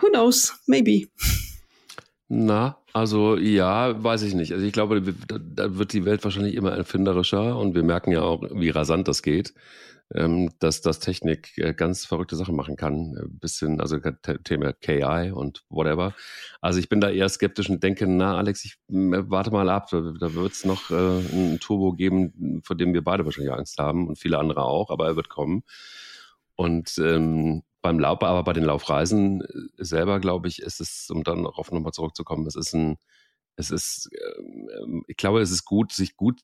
Who 0.00 0.08
knows? 0.08 0.54
Maybe. 0.66 1.08
Na, 2.28 2.78
also 2.92 3.36
ja, 3.36 4.02
weiß 4.02 4.22
ich 4.22 4.34
nicht. 4.34 4.52
Also 4.52 4.64
ich 4.64 4.72
glaube, 4.72 5.02
da 5.28 5.76
wird 5.76 5.92
die 5.92 6.04
Welt 6.04 6.24
wahrscheinlich 6.24 6.54
immer 6.54 6.72
erfinderischer 6.72 7.58
und 7.58 7.74
wir 7.74 7.82
merken 7.82 8.12
ja 8.12 8.22
auch, 8.22 8.42
wie 8.52 8.70
rasant 8.70 9.08
das 9.08 9.22
geht 9.22 9.54
ähm, 10.14 10.50
dass 10.60 10.80
das 10.80 11.00
Technik 11.00 11.56
äh, 11.58 11.74
ganz 11.74 12.04
verrückte 12.04 12.36
Sachen 12.36 12.54
machen 12.54 12.76
kann. 12.76 13.16
Äh, 13.16 13.26
bisschen, 13.28 13.80
also 13.80 13.98
Thema 14.44 14.72
KI 14.72 15.32
und 15.32 15.64
whatever. 15.68 16.14
Also 16.60 16.78
ich 16.78 16.88
bin 16.88 17.00
da 17.00 17.10
eher 17.10 17.28
skeptisch 17.28 17.68
und 17.68 17.82
denke, 17.82 18.06
na 18.06 18.36
Alex, 18.36 18.64
ich 18.64 18.74
äh, 18.88 19.28
warte 19.28 19.50
mal 19.50 19.68
ab, 19.68 19.88
da, 19.90 20.00
da 20.00 20.34
wird 20.34 20.52
es 20.52 20.64
noch 20.64 20.90
äh, 20.90 20.94
einen 20.94 21.58
Turbo 21.60 21.92
geben, 21.92 22.62
vor 22.64 22.76
dem 22.76 22.94
wir 22.94 23.02
beide 23.02 23.24
wahrscheinlich 23.24 23.52
Angst 23.52 23.78
haben 23.78 24.08
und 24.08 24.18
viele 24.18 24.38
andere 24.38 24.62
auch, 24.62 24.90
aber 24.90 25.06
er 25.06 25.16
wird 25.16 25.28
kommen. 25.28 25.64
Und 26.56 26.96
ähm, 26.98 27.62
beim 27.82 27.98
Lauf, 27.98 28.22
aber 28.22 28.44
bei 28.44 28.52
den 28.52 28.64
Laufreisen 28.64 29.42
selber, 29.76 30.20
glaube 30.20 30.48
ich, 30.48 30.62
ist 30.62 30.80
es, 30.80 31.10
um 31.10 31.24
dann 31.24 31.44
darauf 31.44 31.70
nochmal 31.70 31.92
zurückzukommen, 31.92 32.46
es 32.46 32.56
ist 32.56 32.72
ein, 32.72 32.96
es 33.56 33.70
ist, 33.70 34.10
äh, 34.12 35.02
ich 35.08 35.16
glaube, 35.16 35.40
es 35.40 35.50
ist 35.50 35.64
gut, 35.64 35.92
sich 35.92 36.16
gut 36.16 36.40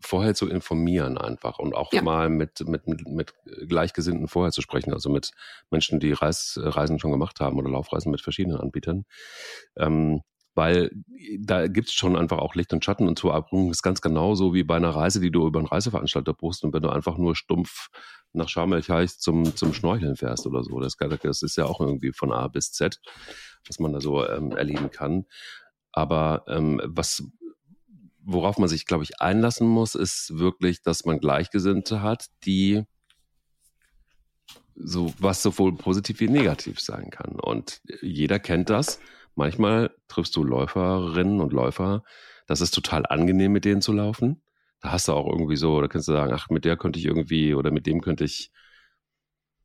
vorher 0.00 0.34
zu 0.34 0.48
informieren 0.48 1.18
einfach 1.18 1.58
und 1.58 1.74
auch 1.74 1.92
ja. 1.92 2.02
mal 2.02 2.28
mit, 2.28 2.66
mit, 2.66 2.86
mit 2.86 3.34
Gleichgesinnten 3.68 4.28
vorher 4.28 4.52
zu 4.52 4.62
sprechen, 4.62 4.92
also 4.92 5.10
mit 5.10 5.30
Menschen, 5.70 6.00
die 6.00 6.12
Reis, 6.12 6.58
Reisen 6.60 6.98
schon 6.98 7.12
gemacht 7.12 7.40
haben 7.40 7.58
oder 7.58 7.70
Laufreisen 7.70 8.10
mit 8.10 8.20
verschiedenen 8.20 8.58
Anbietern. 8.58 9.04
Ähm, 9.76 10.22
weil 10.54 10.90
da 11.38 11.68
gibt 11.68 11.88
es 11.88 11.94
schon 11.94 12.16
einfach 12.16 12.38
auch 12.38 12.54
Licht 12.54 12.72
und 12.72 12.84
Schatten 12.84 13.06
und 13.06 13.18
zur 13.18 13.34
Abrundung 13.34 13.70
ist 13.70 13.82
ganz 13.82 14.00
genauso 14.00 14.52
wie 14.52 14.64
bei 14.64 14.76
einer 14.76 14.90
Reise, 14.90 15.20
die 15.20 15.30
du 15.30 15.46
über 15.46 15.60
einen 15.60 15.68
Reiseveranstalter 15.68 16.34
buchst 16.34 16.64
und 16.64 16.74
wenn 16.74 16.82
du 16.82 16.90
einfach 16.90 17.16
nur 17.16 17.36
stumpf 17.36 17.88
nach 18.32 18.48
Sharm 18.48 18.72
el 18.72 19.08
zum, 19.08 19.56
zum 19.56 19.72
Schnorcheln 19.72 20.16
fährst 20.16 20.46
oder 20.46 20.62
so. 20.62 20.80
Das, 20.80 20.96
das 20.96 21.42
ist 21.42 21.56
ja 21.56 21.66
auch 21.66 21.80
irgendwie 21.80 22.12
von 22.12 22.32
A 22.32 22.48
bis 22.48 22.72
Z, 22.72 23.00
was 23.66 23.78
man 23.78 23.92
da 23.92 24.00
so 24.00 24.26
ähm, 24.26 24.52
erleben 24.52 24.90
kann. 24.90 25.26
Aber 25.92 26.44
ähm, 26.46 26.80
was 26.84 27.24
worauf 28.32 28.58
man 28.58 28.68
sich, 28.68 28.86
glaube 28.86 29.04
ich, 29.04 29.20
einlassen 29.20 29.68
muss, 29.68 29.94
ist 29.94 30.38
wirklich, 30.38 30.82
dass 30.82 31.04
man 31.04 31.18
Gleichgesinnte 31.18 32.02
hat, 32.02 32.26
die 32.44 32.84
so 34.74 35.12
was 35.18 35.42
sowohl 35.42 35.76
positiv 35.76 36.20
wie 36.20 36.28
negativ 36.28 36.80
sein 36.80 37.10
kann. 37.10 37.38
Und 37.38 37.80
jeder 38.00 38.38
kennt 38.38 38.70
das. 38.70 39.00
Manchmal 39.34 39.94
triffst 40.08 40.34
du 40.36 40.44
Läuferinnen 40.44 41.40
und 41.40 41.52
Läufer. 41.52 42.02
Das 42.46 42.60
ist 42.60 42.72
total 42.72 43.04
angenehm, 43.06 43.52
mit 43.52 43.64
denen 43.64 43.82
zu 43.82 43.92
laufen. 43.92 44.42
Da 44.80 44.92
hast 44.92 45.08
du 45.08 45.12
auch 45.12 45.26
irgendwie 45.26 45.56
so, 45.56 45.80
da 45.80 45.88
kannst 45.88 46.08
du 46.08 46.12
sagen, 46.12 46.32
ach, 46.32 46.48
mit 46.48 46.64
der 46.64 46.76
könnte 46.76 46.98
ich 46.98 47.04
irgendwie 47.04 47.54
oder 47.54 47.70
mit 47.70 47.86
dem 47.86 48.00
könnte 48.00 48.24
ich 48.24 48.50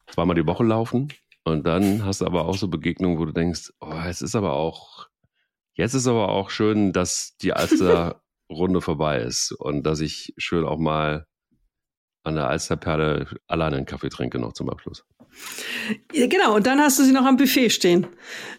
zweimal 0.08 0.36
die 0.36 0.46
Woche 0.46 0.64
laufen. 0.64 1.08
Und 1.44 1.66
dann 1.66 2.04
hast 2.04 2.22
du 2.22 2.26
aber 2.26 2.46
auch 2.46 2.58
so 2.58 2.68
Begegnungen, 2.68 3.20
wo 3.20 3.26
du 3.26 3.32
denkst, 3.32 3.72
oh, 3.80 4.02
es 4.08 4.22
ist 4.22 4.36
aber 4.36 4.54
auch, 4.54 5.08
jetzt 5.74 5.94
ist 5.94 6.08
aber 6.08 6.30
auch 6.30 6.50
schön, 6.50 6.92
dass 6.92 7.38
die 7.38 7.54
Alster 7.54 8.22
Runde 8.50 8.82
vorbei 8.82 9.20
ist 9.20 9.52
und 9.52 9.84
dass 9.84 10.00
ich 10.00 10.34
schön 10.38 10.66
auch 10.66 10.78
mal 10.78 11.26
an 12.24 12.36
der 12.36 12.48
Alsterperle 12.48 13.28
alleine 13.48 13.78
einen 13.78 13.86
Kaffee 13.86 14.10
trinke 14.10 14.40
noch 14.40 14.54
zum 14.54 14.70
Abschluss. 14.70 15.06
Genau, 16.12 16.56
und 16.56 16.66
dann 16.66 16.80
hast 16.80 16.98
du 16.98 17.04
sie 17.04 17.12
noch 17.12 17.26
am 17.26 17.36
Buffet 17.36 17.70
stehen 17.70 18.08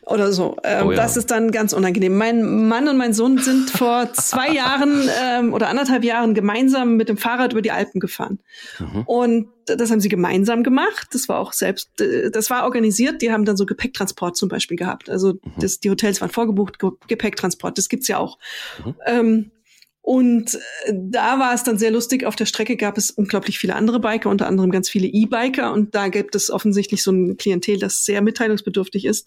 oder 0.02 0.32
so. 0.32 0.56
Ähm, 0.62 0.86
oh 0.86 0.90
ja. 0.90 0.96
Das 0.96 1.16
ist 1.16 1.30
dann 1.30 1.50
ganz 1.50 1.72
unangenehm. 1.72 2.16
Mein 2.16 2.68
Mann 2.68 2.86
und 2.88 2.96
mein 2.96 3.14
Sohn 3.14 3.38
sind 3.38 3.70
vor 3.70 4.12
zwei 4.12 4.50
Jahren 4.54 5.08
ähm, 5.22 5.54
oder 5.54 5.68
anderthalb 5.68 6.04
Jahren 6.04 6.34
gemeinsam 6.34 6.96
mit 6.96 7.08
dem 7.08 7.16
Fahrrad 7.16 7.52
über 7.52 7.62
die 7.62 7.70
Alpen 7.70 7.98
gefahren. 7.98 8.40
Mhm. 8.78 9.02
Und 9.06 9.48
das 9.64 9.90
haben 9.90 10.00
sie 10.00 10.08
gemeinsam 10.08 10.62
gemacht. 10.62 11.08
Das 11.12 11.28
war 11.28 11.40
auch 11.40 11.52
selbst, 11.52 12.00
äh, 12.00 12.30
das 12.30 12.50
war 12.50 12.64
organisiert. 12.64 13.22
Die 13.22 13.32
haben 13.32 13.44
dann 13.44 13.56
so 13.56 13.66
Gepäcktransport 13.66 14.36
zum 14.36 14.48
Beispiel 14.48 14.76
gehabt. 14.76 15.08
Also 15.08 15.34
mhm. 15.34 15.52
das, 15.58 15.80
die 15.80 15.90
Hotels 15.90 16.20
waren 16.20 16.30
vorgebucht, 16.30 16.78
Gepäcktransport, 17.08 17.78
das 17.78 17.88
gibt's 17.88 18.06
ja 18.06 18.18
auch. 18.18 18.38
Mhm. 18.84 18.94
Ähm, 19.06 19.50
und 20.06 20.54
äh, 20.84 20.92
da 20.94 21.40
war 21.40 21.52
es 21.52 21.64
dann 21.64 21.78
sehr 21.78 21.90
lustig. 21.90 22.24
Auf 22.24 22.36
der 22.36 22.46
Strecke 22.46 22.76
gab 22.76 22.96
es 22.96 23.10
unglaublich 23.10 23.58
viele 23.58 23.74
andere 23.74 23.98
Biker, 23.98 24.30
unter 24.30 24.46
anderem 24.46 24.70
ganz 24.70 24.88
viele 24.88 25.08
E-Biker. 25.08 25.72
Und 25.72 25.96
da 25.96 26.06
gibt 26.06 26.36
es 26.36 26.48
offensichtlich 26.48 27.02
so 27.02 27.10
ein 27.10 27.36
Klientel, 27.36 27.80
das 27.80 28.04
sehr 28.04 28.22
mitteilungsbedürftig 28.22 29.04
ist. 29.04 29.26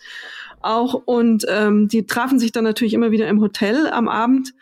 Auch. 0.61 0.93
Und 0.93 1.45
ähm, 1.49 1.89
die 1.89 2.05
trafen 2.05 2.39
sich 2.39 2.53
dann 2.53 2.63
natürlich 2.63 2.93
immer 2.93 3.11
wieder 3.11 3.27
im 3.27 3.41
Hotel 3.41 3.88
am 3.89 4.07
Abend. 4.07 4.53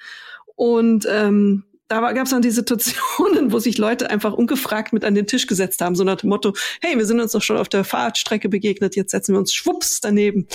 Und 0.55 1.07
ähm, 1.07 1.65
da 1.87 2.11
gab 2.11 2.25
es 2.25 2.31
dann 2.31 2.41
die 2.41 2.51
Situationen, 2.51 3.51
wo 3.51 3.59
sich 3.59 3.77
Leute 3.77 4.09
einfach 4.09 4.33
ungefragt 4.33 4.91
mit 4.91 5.05
an 5.05 5.15
den 5.15 5.25
Tisch 5.25 5.47
gesetzt 5.47 5.81
haben, 5.81 5.95
so 5.95 6.03
nach 6.03 6.17
dem 6.17 6.29
Motto, 6.29 6.53
hey, 6.81 6.97
wir 6.97 7.05
sind 7.05 7.21
uns 7.21 7.31
doch 7.31 7.41
schon 7.41 7.57
auf 7.57 7.69
der 7.69 7.85
Fahrradstrecke 7.85 8.49
begegnet, 8.49 8.95
jetzt 8.95 9.11
setzen 9.11 9.33
wir 9.33 9.39
uns 9.39 9.53
schwupps 9.53 10.01
daneben 10.01 10.47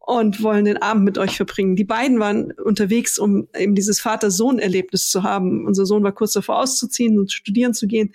und 0.00 0.42
wollen 0.42 0.64
den 0.64 0.82
Abend 0.82 1.04
mit 1.04 1.18
euch 1.18 1.36
verbringen. 1.36 1.76
Die 1.76 1.84
beiden 1.84 2.18
waren 2.18 2.52
unterwegs, 2.52 3.18
um 3.18 3.46
eben 3.56 3.76
dieses 3.76 4.00
Vater-Sohn-Erlebnis 4.00 5.08
zu 5.08 5.22
haben. 5.22 5.66
Unser 5.66 5.86
Sohn 5.86 6.02
war 6.02 6.12
kurz 6.12 6.32
davor 6.32 6.58
auszuziehen 6.58 7.18
und 7.18 7.30
studieren 7.30 7.74
zu 7.74 7.86
gehen. 7.86 8.12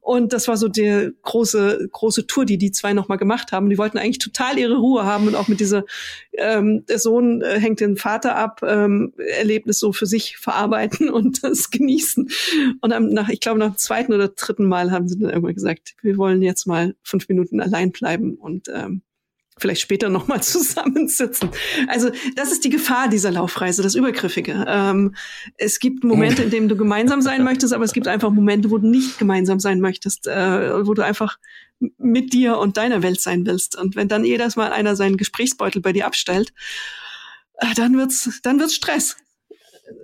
Und 0.00 0.32
das 0.32 0.48
war 0.48 0.56
so 0.56 0.68
die 0.68 1.10
große, 1.22 1.88
große 1.92 2.26
Tour, 2.26 2.46
die 2.46 2.56
die 2.56 2.72
zwei 2.72 2.94
nochmal 2.94 3.18
gemacht 3.18 3.52
haben. 3.52 3.68
Die 3.68 3.78
wollten 3.78 3.98
eigentlich 3.98 4.18
total 4.18 4.58
ihre 4.58 4.76
Ruhe 4.76 5.04
haben 5.04 5.28
und 5.28 5.34
auch 5.34 5.48
mit 5.48 5.60
dieser, 5.60 5.84
ähm, 6.32 6.84
der 6.88 6.98
Sohn 6.98 7.42
äh, 7.42 7.60
hängt 7.60 7.80
den 7.80 7.96
Vater 7.96 8.36
ab, 8.36 8.62
ähm, 8.66 9.12
Erlebnis 9.18 9.78
so 9.78 9.92
für 9.92 10.06
sich 10.06 10.38
verarbeiten 10.38 11.10
und 11.16 11.44
das 11.44 11.70
genießen 11.70 12.05
schießen. 12.06 12.28
Und 12.80 12.90
dann 12.90 13.08
nach, 13.10 13.28
ich 13.28 13.40
glaube, 13.40 13.58
nach 13.58 13.72
dem 13.72 13.78
zweiten 13.78 14.12
oder 14.12 14.28
dritten 14.28 14.66
Mal 14.66 14.90
haben 14.90 15.08
sie 15.08 15.18
dann 15.18 15.30
irgendwann 15.30 15.54
gesagt, 15.54 15.94
wir 16.02 16.16
wollen 16.16 16.42
jetzt 16.42 16.66
mal 16.66 16.94
fünf 17.02 17.28
Minuten 17.28 17.60
allein 17.60 17.92
bleiben 17.92 18.34
und 18.34 18.68
ähm, 18.72 19.02
vielleicht 19.58 19.80
später 19.80 20.08
nochmal 20.08 20.42
zusammensitzen. 20.42 21.50
Also 21.88 22.10
das 22.34 22.52
ist 22.52 22.64
die 22.64 22.70
Gefahr 22.70 23.08
dieser 23.08 23.30
Laufreise, 23.30 23.82
das 23.82 23.94
Übergriffige. 23.94 24.64
Ähm, 24.68 25.14
es 25.56 25.78
gibt 25.78 26.04
Momente, 26.04 26.42
in 26.42 26.50
denen 26.50 26.68
du 26.68 26.76
gemeinsam 26.76 27.22
sein 27.22 27.42
möchtest, 27.44 27.72
aber 27.72 27.84
es 27.84 27.92
gibt 27.92 28.08
einfach 28.08 28.30
Momente, 28.30 28.70
wo 28.70 28.78
du 28.78 28.88
nicht 28.88 29.18
gemeinsam 29.18 29.60
sein 29.60 29.80
möchtest, 29.80 30.26
äh, 30.26 30.86
wo 30.86 30.94
du 30.94 31.02
einfach 31.02 31.38
mit 31.98 32.32
dir 32.32 32.58
und 32.58 32.78
deiner 32.78 33.02
Welt 33.02 33.20
sein 33.20 33.44
willst. 33.44 33.76
Und 33.76 33.96
wenn 33.96 34.08
dann 34.08 34.24
jedes 34.24 34.56
Mal 34.56 34.72
einer 34.72 34.96
seinen 34.96 35.18
Gesprächsbeutel 35.18 35.82
bei 35.82 35.92
dir 35.92 36.06
abstellt, 36.06 36.54
äh, 37.58 37.74
dann 37.74 37.96
wird's, 37.96 38.40
dann 38.42 38.58
wird's 38.60 38.74
Stress 38.74 39.16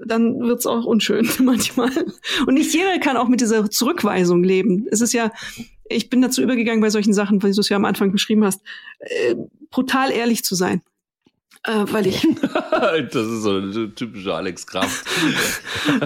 dann 0.05 0.41
wird's 0.41 0.67
auch 0.67 0.85
unschön 0.85 1.29
manchmal. 1.41 1.91
Und 2.47 2.55
nicht 2.55 2.75
jeder 2.75 2.99
kann 2.99 3.17
auch 3.17 3.29
mit 3.29 3.41
dieser 3.41 3.71
Zurückweisung 3.71 4.43
leben. 4.43 4.87
Es 4.91 5.01
ist 5.01 5.13
ja, 5.13 5.33
ich 5.89 6.11
bin 6.11 6.23
dazu 6.23 6.43
übergegangen 6.43 6.81
bei 6.81 6.91
solchen 6.91 7.13
Sachen, 7.13 7.43
weil 7.43 7.53
du 7.53 7.61
es 7.61 7.69
ja 7.69 7.77
am 7.77 7.85
Anfang 7.85 8.13
beschrieben 8.13 8.45
hast, 8.45 8.63
äh, 9.01 9.35
brutal 9.71 10.11
ehrlich 10.11 10.45
zu 10.45 10.55
sein 10.55 10.83
äh, 11.65 11.85
weil 11.93 12.09
ich. 12.09 12.27
das 12.43 13.15
ist 13.15 13.43
so 13.43 13.57
eine 13.57 13.95
typische 13.95 14.35
Alex 14.35 14.67
Kraft. 14.67 15.05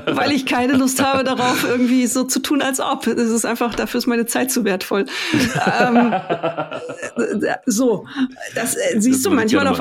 weil 0.07 0.32
ich 0.32 0.44
keine 0.44 0.74
Lust 0.74 1.02
habe, 1.02 1.24
darauf 1.24 1.64
irgendwie 1.64 2.07
so 2.07 2.24
zu 2.24 2.40
tun, 2.40 2.61
als 2.61 2.78
ob. 2.78 3.07
Es 3.07 3.30
ist 3.30 3.46
einfach, 3.46 3.74
dafür 3.74 3.98
ist 3.98 4.07
meine 4.07 4.26
Zeit 4.26 4.50
zu 4.50 4.64
wertvoll. 4.64 5.07
ähm, 5.80 6.12
so, 7.64 8.07
das 8.54 8.76
äh, 8.76 9.00
siehst 9.00 9.24
das 9.24 9.30
du 9.30 9.36
manchmal 9.36 9.66
auf. 9.66 9.80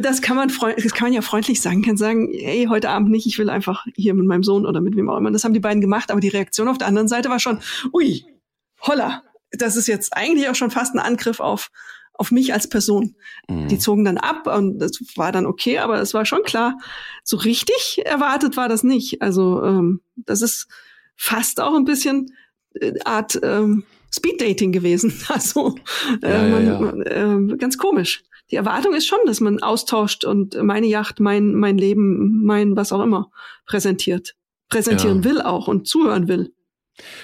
Das 0.00 0.22
kann 0.22 0.36
man 0.36 0.48
das 0.48 0.92
kann 0.92 1.06
man 1.06 1.12
ja 1.12 1.22
freundlich 1.22 1.60
sagen, 1.60 1.82
kann 1.82 1.96
sagen, 1.96 2.28
hey, 2.32 2.66
heute 2.68 2.90
Abend 2.90 3.10
nicht, 3.10 3.26
ich 3.26 3.38
will 3.38 3.48
einfach 3.48 3.86
hier 3.94 4.14
mit 4.14 4.26
meinem 4.26 4.42
Sohn 4.42 4.66
oder 4.66 4.80
mit 4.80 4.96
wem 4.96 5.08
auch 5.08 5.18
immer. 5.18 5.30
Das 5.30 5.44
haben 5.44 5.54
die 5.54 5.60
beiden 5.60 5.80
gemacht, 5.80 6.10
aber 6.10 6.20
die 6.20 6.28
Reaktion 6.28 6.66
auf 6.66 6.78
der 6.78 6.88
anderen 6.88 7.06
Seite 7.06 7.28
war 7.28 7.38
schon, 7.38 7.60
ui, 7.92 8.24
holla, 8.80 9.22
das 9.52 9.76
ist 9.76 9.86
jetzt 9.86 10.16
eigentlich 10.16 10.48
auch 10.48 10.56
schon 10.56 10.72
fast 10.72 10.94
ein 10.94 10.98
Angriff 10.98 11.38
auf 11.38 11.70
auf 12.18 12.30
mich 12.30 12.52
als 12.52 12.68
Person. 12.68 13.14
Mhm. 13.48 13.68
Die 13.68 13.78
zogen 13.78 14.04
dann 14.04 14.18
ab 14.18 14.46
und 14.46 14.78
das 14.78 14.98
war 15.16 15.32
dann 15.32 15.46
okay, 15.46 15.78
aber 15.78 16.00
es 16.00 16.14
war 16.14 16.24
schon 16.24 16.42
klar, 16.42 16.78
so 17.24 17.36
richtig 17.36 18.02
erwartet 18.04 18.56
war 18.56 18.68
das 18.68 18.82
nicht. 18.82 19.22
Also 19.22 19.62
ähm, 19.62 20.00
das 20.16 20.42
ist 20.42 20.68
fast 21.16 21.60
auch 21.60 21.74
ein 21.74 21.84
bisschen 21.84 22.32
äh, 22.74 22.92
Art 23.04 23.38
ähm, 23.42 23.84
Speed 24.14 24.40
Dating 24.40 24.72
gewesen. 24.72 25.12
Also 25.28 25.74
äh, 26.22 26.30
ja, 26.30 26.48
man, 26.48 27.02
ja, 27.02 27.14
ja. 27.14 27.38
äh, 27.38 27.56
ganz 27.56 27.78
komisch. 27.78 28.22
Die 28.50 28.56
Erwartung 28.56 28.94
ist 28.94 29.06
schon, 29.06 29.18
dass 29.26 29.40
man 29.40 29.60
austauscht 29.60 30.24
und 30.24 30.62
meine 30.62 30.86
Yacht, 30.86 31.18
mein 31.18 31.54
mein 31.54 31.78
Leben, 31.78 32.44
mein 32.44 32.76
was 32.76 32.92
auch 32.92 33.02
immer 33.02 33.30
präsentiert, 33.66 34.36
präsentieren 34.68 35.24
will 35.24 35.40
auch 35.40 35.66
und 35.66 35.88
zuhören 35.88 36.28
will. 36.28 36.52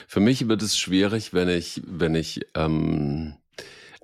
Für 0.08 0.18
mich 0.18 0.48
wird 0.48 0.62
es 0.62 0.76
schwierig, 0.76 1.32
wenn 1.32 1.48
ich 1.48 1.80
wenn 1.86 2.16
ich 2.16 2.40
ähm 2.54 3.34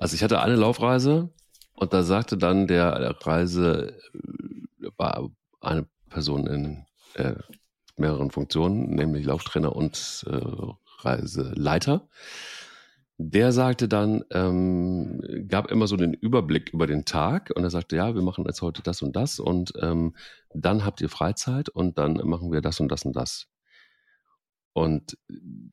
also 0.00 0.14
ich 0.14 0.22
hatte 0.22 0.40
eine 0.40 0.56
Laufreise 0.56 1.30
und 1.74 1.92
da 1.92 2.02
sagte 2.02 2.36
dann 2.36 2.66
der 2.66 3.16
Reise, 3.20 3.96
äh, 4.14 4.88
war 4.96 5.30
eine 5.60 5.86
Person 6.08 6.46
in 6.46 6.86
äh, 7.14 7.34
mehreren 7.96 8.30
Funktionen, 8.30 8.94
nämlich 8.94 9.26
Lauftrainer 9.26 9.74
und 9.74 10.24
äh, 10.28 10.40
Reiseleiter. 11.00 12.08
Der 13.20 13.50
sagte 13.50 13.88
dann, 13.88 14.24
ähm, 14.30 15.20
gab 15.48 15.70
immer 15.72 15.88
so 15.88 15.96
den 15.96 16.14
Überblick 16.14 16.70
über 16.70 16.86
den 16.86 17.04
Tag 17.04 17.50
und 17.54 17.64
er 17.64 17.70
sagte, 17.70 17.96
ja, 17.96 18.14
wir 18.14 18.22
machen 18.22 18.44
jetzt 18.46 18.62
heute 18.62 18.82
das 18.82 19.02
und 19.02 19.16
das 19.16 19.40
und 19.40 19.72
ähm, 19.80 20.14
dann 20.54 20.84
habt 20.84 21.00
ihr 21.00 21.08
Freizeit 21.08 21.68
und 21.68 21.98
dann 21.98 22.14
machen 22.24 22.52
wir 22.52 22.60
das 22.60 22.78
und 22.78 22.92
das 22.92 23.04
und 23.04 23.16
das. 23.16 23.48
Und 24.72 25.18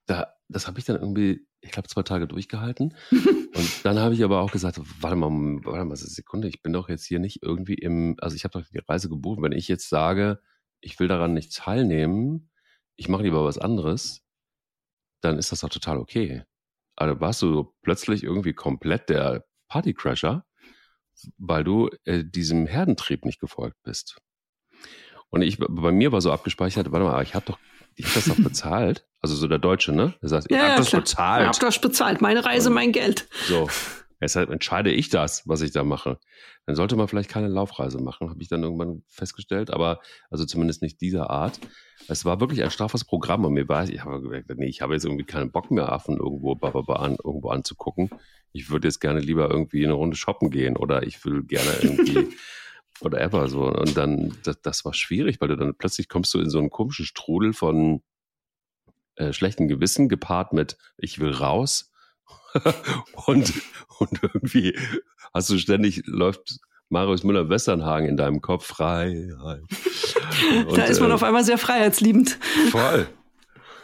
da, 0.08 0.35
das 0.48 0.68
habe 0.68 0.80
ich 0.80 0.86
dann 0.86 0.98
irgendwie 0.98 1.46
ich 1.66 1.72
glaube, 1.72 1.88
zwei 1.88 2.04
Tage 2.04 2.28
durchgehalten. 2.28 2.96
und 3.12 3.86
dann 3.86 4.00
habe 4.00 4.14
ich 4.14 4.24
aber 4.24 4.42
auch 4.42 4.52
gesagt, 4.52 4.80
warte 5.02 5.16
mal, 5.16 5.30
warte 5.30 5.86
mal 5.86 5.96
eine 5.96 5.96
Sekunde, 5.96 6.48
ich 6.48 6.62
bin 6.62 6.74
doch 6.74 6.90
jetzt 6.90 7.06
hier 7.06 7.20
nicht 7.20 7.42
irgendwie 7.42 7.74
im, 7.74 8.16
also 8.20 8.36
ich 8.36 8.44
habe 8.44 8.60
doch 8.60 8.68
die 8.68 8.78
Reise 8.78 9.10
gebucht. 9.10 9.42
Wenn 9.42 9.52
ich 9.52 9.68
jetzt 9.68 9.90
sage, 9.90 10.40
ich 10.80 11.00
will 11.00 11.08
daran 11.08 11.34
nicht 11.34 11.56
teilnehmen, 11.56 12.52
ich 12.96 13.10
mache 13.10 13.24
lieber 13.24 13.44
was 13.44 13.58
anderes, 13.58 14.24
dann 15.22 15.38
ist 15.38 15.52
das 15.52 15.62
doch 15.62 15.70
total 15.70 15.98
okay. 15.98 16.44
Also 16.96 17.20
warst 17.20 17.42
du 17.42 17.74
plötzlich 17.82 18.24
irgendwie 18.24 18.54
komplett 18.54 19.10
der 19.10 19.46
Partycrasher, 19.68 20.46
weil 21.38 21.64
du 21.64 21.90
äh, 22.06 22.24
diesem 22.24 22.68
Herdentrieb 22.68 23.26
nicht 23.26 23.40
gefolgt 23.40 23.78
bist. 23.84 24.18
Und 25.30 25.42
ich, 25.42 25.58
bei 25.58 25.92
mir 25.92 26.12
war 26.12 26.22
so 26.22 26.32
abgespeichert, 26.32 26.92
warte 26.92 27.06
mal, 27.06 27.24
ich 27.24 27.36
habe 27.36 27.46
doch 27.46 27.60
ich 27.96 28.06
habe 28.06 28.16
das 28.16 28.26
doch 28.26 28.36
bezahlt. 28.44 29.08
Also 29.26 29.38
so 29.38 29.48
der 29.48 29.58
Deutsche, 29.58 29.92
ne? 29.92 30.14
Der 30.22 30.30
sagt, 30.30 30.46
ich 30.52 30.56
ja, 30.56 30.68
habe 30.68 30.78
das 30.78 30.90
klar. 30.90 31.02
bezahlt. 31.02 31.42
Ich 31.42 31.48
habe 31.48 31.66
das 31.66 31.82
bezahlt. 31.82 32.22
Meine 32.22 32.46
Reise, 32.46 32.70
mein 32.70 32.92
Geld. 32.92 33.28
So. 33.48 33.68
Deshalb 34.22 34.52
entscheide 34.52 34.92
ich 34.92 35.10
das, 35.10 35.42
was 35.48 35.62
ich 35.62 35.72
da 35.72 35.84
mache. 35.84 36.20
Dann 36.68 36.76
sollte 36.76 36.96
man 36.96 37.08
vielleicht 37.08 37.32
keine 37.32 37.48
Laufreise 37.48 38.00
machen, 38.00 38.30
habe 38.30 38.40
ich 38.44 38.50
dann 38.50 38.62
irgendwann 38.62 39.02
festgestellt, 39.08 39.72
aber 39.72 40.00
also 40.30 40.46
zumindest 40.46 40.84
nicht 40.84 41.02
dieser 41.02 41.32
Art. 41.32 41.60
Es 42.08 42.24
war 42.24 42.40
wirklich 42.40 42.62
ein 42.64 42.70
straffes 42.70 43.04
Programm 43.04 43.46
und 43.46 43.54
mir 43.54 43.68
war, 43.68 43.90
ich 43.90 44.04
habe 44.04 44.22
gemerkt, 44.22 44.48
nee, 44.58 44.68
ich 44.68 44.84
habe 44.84 44.94
jetzt 44.94 45.06
irgendwie 45.06 45.26
keinen 45.26 45.52
Bock 45.52 45.72
mehr, 45.72 45.92
Affen 45.92 46.18
irgendwo, 46.18 46.54
an, 46.94 47.18
irgendwo 47.24 47.50
anzugucken. 47.50 48.12
Ich 48.52 48.70
würde 48.70 48.88
jetzt 48.88 49.00
gerne 49.00 49.22
lieber 49.22 49.50
irgendwie 49.50 49.84
eine 49.84 49.94
Runde 49.94 50.16
shoppen 50.16 50.52
gehen 50.52 50.78
oder 50.78 51.02
ich 51.02 51.26
will 51.26 51.42
gerne 51.42 51.72
irgendwie 51.82 52.28
whatever 53.02 53.48
so. 53.48 53.72
Und 53.72 53.98
dann, 53.98 54.38
das, 54.44 54.62
das 54.62 54.86
war 54.86 54.94
schwierig, 54.94 55.42
weil 55.42 55.48
du 55.48 55.58
dann 55.58 55.74
plötzlich 55.76 56.10
kommst 56.10 56.32
du 56.36 56.40
in 56.40 56.52
so 56.52 56.60
einen 56.60 56.70
komischen 56.70 57.08
Strudel 57.08 57.54
von 57.54 58.04
äh, 59.16 59.34
schlechten 59.34 59.68
Gewissen 59.68 60.10
gepaart 60.10 60.54
mit 60.54 60.78
ich 60.98 61.20
will 61.20 61.32
raus. 61.32 61.92
und, 63.26 63.54
und 64.00 64.24
irgendwie 64.24 64.78
hast 65.34 65.50
du 65.50 65.58
ständig, 65.58 66.04
läuft 66.06 66.60
Marius 66.90 67.24
Müller-Westernhagen 67.24 68.08
in 68.08 68.18
deinem 68.18 68.42
Kopf 68.42 68.66
frei. 68.66 69.30
da 70.76 70.84
ist 70.84 71.00
man 71.00 71.12
äh, 71.12 71.14
auf 71.14 71.24
einmal 71.24 71.44
sehr 71.44 71.58
freiheitsliebend. 71.58 72.38
Voll. 72.70 73.08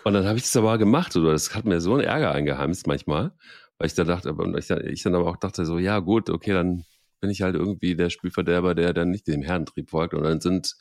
Und 0.04 0.14
dann 0.14 0.26
habe 0.26 0.38
ich 0.38 0.44
das 0.44 0.56
aber 0.56 0.78
gemacht. 0.78 1.16
Oder 1.16 1.32
das 1.32 1.56
hat 1.56 1.66
mir 1.66 1.82
so 1.82 1.94
einen 1.94 2.04
Ärger 2.04 2.32
eingeheimst 2.32 2.88
manchmal, 2.88 3.32
weil 3.78 3.88
ich 3.88 3.94
da 3.94 4.04
dachte, 4.04 4.34
ich, 4.58 4.70
ich 4.70 5.04
dann 5.04 5.16
aber 5.16 5.30
auch 5.30 5.38
dachte 5.38 5.66
so, 5.66 5.78
ja 5.78 6.00
gut, 6.00 6.30
okay, 6.30 6.54
dann 6.54 6.86
bin 7.20 7.30
ich 7.30 7.42
halt 7.42 7.56
irgendwie 7.56 7.96
der 7.96 8.10
Spielverderber, 8.10 8.74
der 8.76 8.94
dann 8.94 9.12
nicht 9.12 9.28
dem 9.28 9.44
Herrentrieb 9.44 9.90
folgt. 9.90 10.14
Und 10.14 10.24
dann 10.24 10.42
sind 10.42 10.76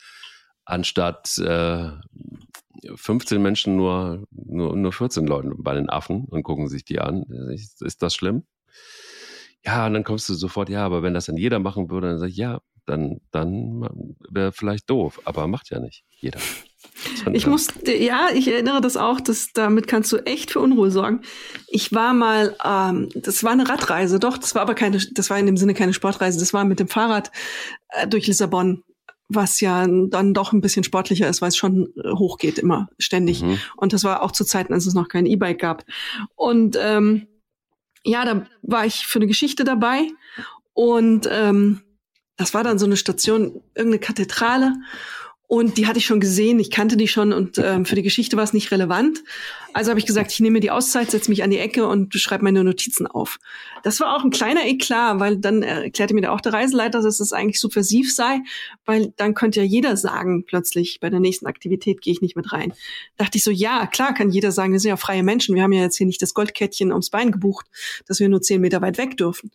anstatt 0.64 1.36
äh, 1.38 1.90
15 2.94 3.40
Menschen 3.40 3.76
nur, 3.76 4.24
nur, 4.30 4.76
nur 4.76 4.92
14 4.92 5.26
Leute 5.26 5.52
bei 5.56 5.74
den 5.74 5.88
Affen 5.88 6.24
und 6.24 6.42
gucken 6.42 6.68
sich 6.68 6.84
die 6.84 7.00
an. 7.00 7.24
Ist, 7.52 7.82
ist 7.82 8.02
das 8.02 8.14
schlimm? 8.14 8.44
Ja, 9.64 9.86
und 9.86 9.94
dann 9.94 10.04
kommst 10.04 10.28
du 10.28 10.34
sofort, 10.34 10.70
ja, 10.70 10.84
aber 10.84 11.02
wenn 11.02 11.14
das 11.14 11.26
dann 11.26 11.36
jeder 11.36 11.58
machen 11.58 11.90
würde, 11.90 12.08
dann 12.08 12.18
sag 12.18 12.28
ich, 12.28 12.36
ja, 12.36 12.60
dann, 12.86 13.20
dann 13.30 14.14
wäre 14.30 14.52
vielleicht 14.52 14.88
doof, 14.88 15.20
aber 15.24 15.46
macht 15.46 15.70
ja 15.70 15.78
nicht 15.80 16.04
jeder. 16.10 16.40
Ich 17.32 17.46
muss, 17.46 17.68
ja, 17.86 18.28
ich 18.34 18.48
erinnere 18.48 18.80
das 18.80 18.96
auch, 18.96 19.20
dass 19.20 19.52
damit 19.52 19.86
kannst 19.86 20.10
du 20.12 20.18
echt 20.18 20.50
für 20.50 20.60
Unruhe 20.60 20.90
sorgen. 20.90 21.20
Ich 21.68 21.92
war 21.92 22.14
mal, 22.14 22.56
ähm, 22.64 23.08
das 23.14 23.44
war 23.44 23.52
eine 23.52 23.68
Radreise, 23.68 24.18
doch, 24.18 24.38
das 24.38 24.54
war 24.54 24.62
aber 24.62 24.74
keine, 24.74 24.98
das 24.98 25.30
war 25.30 25.38
in 25.38 25.46
dem 25.46 25.56
Sinne 25.56 25.74
keine 25.74 25.92
Sportreise, 25.92 26.38
das 26.38 26.52
war 26.52 26.64
mit 26.64 26.80
dem 26.80 26.88
Fahrrad 26.88 27.30
äh, 27.90 28.08
durch 28.08 28.26
Lissabon 28.26 28.82
was 29.30 29.60
ja 29.60 29.86
dann 29.86 30.34
doch 30.34 30.52
ein 30.52 30.60
bisschen 30.60 30.84
sportlicher 30.84 31.28
ist, 31.28 31.40
weil 31.40 31.48
es 31.48 31.56
schon 31.56 31.92
äh, 31.96 32.10
hochgeht 32.10 32.58
immer 32.58 32.88
ständig. 32.98 33.42
Mhm. 33.42 33.58
Und 33.76 33.92
das 33.92 34.04
war 34.04 34.22
auch 34.22 34.32
zu 34.32 34.44
Zeiten, 34.44 34.74
als 34.74 34.86
es 34.86 34.94
noch 34.94 35.08
kein 35.08 35.26
E-Bike 35.26 35.60
gab. 35.60 35.84
Und 36.34 36.76
ähm, 36.80 37.28
ja, 38.04 38.24
da 38.24 38.46
war 38.62 38.86
ich 38.86 39.06
für 39.06 39.18
eine 39.18 39.26
Geschichte 39.26 39.64
dabei 39.64 40.08
und 40.72 41.28
ähm, 41.30 41.82
das 42.36 42.54
war 42.54 42.64
dann 42.64 42.78
so 42.78 42.86
eine 42.86 42.96
Station, 42.96 43.62
irgendeine 43.74 43.98
Kathedrale 43.98 44.74
und 45.46 45.76
die 45.76 45.86
hatte 45.86 45.98
ich 45.98 46.06
schon 46.06 46.20
gesehen, 46.20 46.58
ich 46.58 46.70
kannte 46.70 46.96
die 46.96 47.08
schon 47.08 47.32
und 47.32 47.58
ähm, 47.58 47.84
für 47.84 47.96
die 47.96 48.02
Geschichte 48.02 48.36
war 48.36 48.44
es 48.44 48.52
nicht 48.52 48.70
relevant. 48.70 49.22
Also 49.72 49.90
habe 49.90 50.00
ich 50.00 50.06
gesagt, 50.06 50.32
ich 50.32 50.40
nehme 50.40 50.54
mir 50.54 50.60
die 50.60 50.70
Auszeit, 50.70 51.10
setze 51.10 51.30
mich 51.30 51.42
an 51.42 51.50
die 51.50 51.58
Ecke 51.58 51.86
und 51.86 52.14
schreibe 52.14 52.44
meine 52.44 52.64
Notizen 52.64 53.06
auf. 53.06 53.38
Das 53.82 54.00
war 54.00 54.16
auch 54.16 54.24
ein 54.24 54.30
kleiner 54.30 54.66
Eklat, 54.66 55.20
weil 55.20 55.36
dann 55.36 55.62
erklärte 55.62 56.14
mir 56.14 56.32
auch 56.32 56.40
der 56.40 56.52
Reiseleiter, 56.52 57.02
dass 57.02 57.20
es 57.20 57.32
eigentlich 57.32 57.60
subversiv 57.60 58.14
sei, 58.14 58.40
weil 58.84 59.12
dann 59.16 59.34
könnte 59.34 59.60
ja 59.60 59.66
jeder 59.66 59.96
sagen, 59.96 60.44
plötzlich 60.44 60.98
bei 61.00 61.08
der 61.08 61.20
nächsten 61.20 61.46
Aktivität 61.46 62.00
gehe 62.02 62.12
ich 62.12 62.20
nicht 62.20 62.36
mit 62.36 62.52
rein. 62.52 62.72
Dachte 63.16 63.38
ich 63.38 63.44
so, 63.44 63.50
ja, 63.50 63.86
klar 63.86 64.14
kann 64.14 64.30
jeder 64.30 64.52
sagen, 64.52 64.72
wir 64.72 64.80
sind 64.80 64.90
ja 64.90 64.96
freie 64.96 65.22
Menschen, 65.22 65.54
wir 65.54 65.62
haben 65.62 65.72
ja 65.72 65.82
jetzt 65.82 65.96
hier 65.96 66.06
nicht 66.06 66.22
das 66.22 66.34
Goldkettchen 66.34 66.90
ums 66.90 67.10
Bein 67.10 67.32
gebucht, 67.32 67.66
dass 68.06 68.20
wir 68.20 68.28
nur 68.28 68.42
zehn 68.42 68.60
Meter 68.60 68.82
weit 68.82 68.98
weg 68.98 69.16
dürfen. 69.16 69.50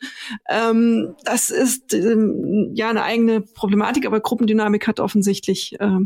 Ähm, 0.49 1.16
das 1.24 1.49
ist 1.49 1.93
ähm, 1.93 2.72
ja 2.74 2.89
eine 2.89 3.03
eigene 3.03 3.41
Problematik, 3.41 4.05
aber 4.05 4.20
Gruppendynamik 4.20 4.88
hat 4.88 4.99
offensichtlich 4.99 5.80
äh, 5.80 5.99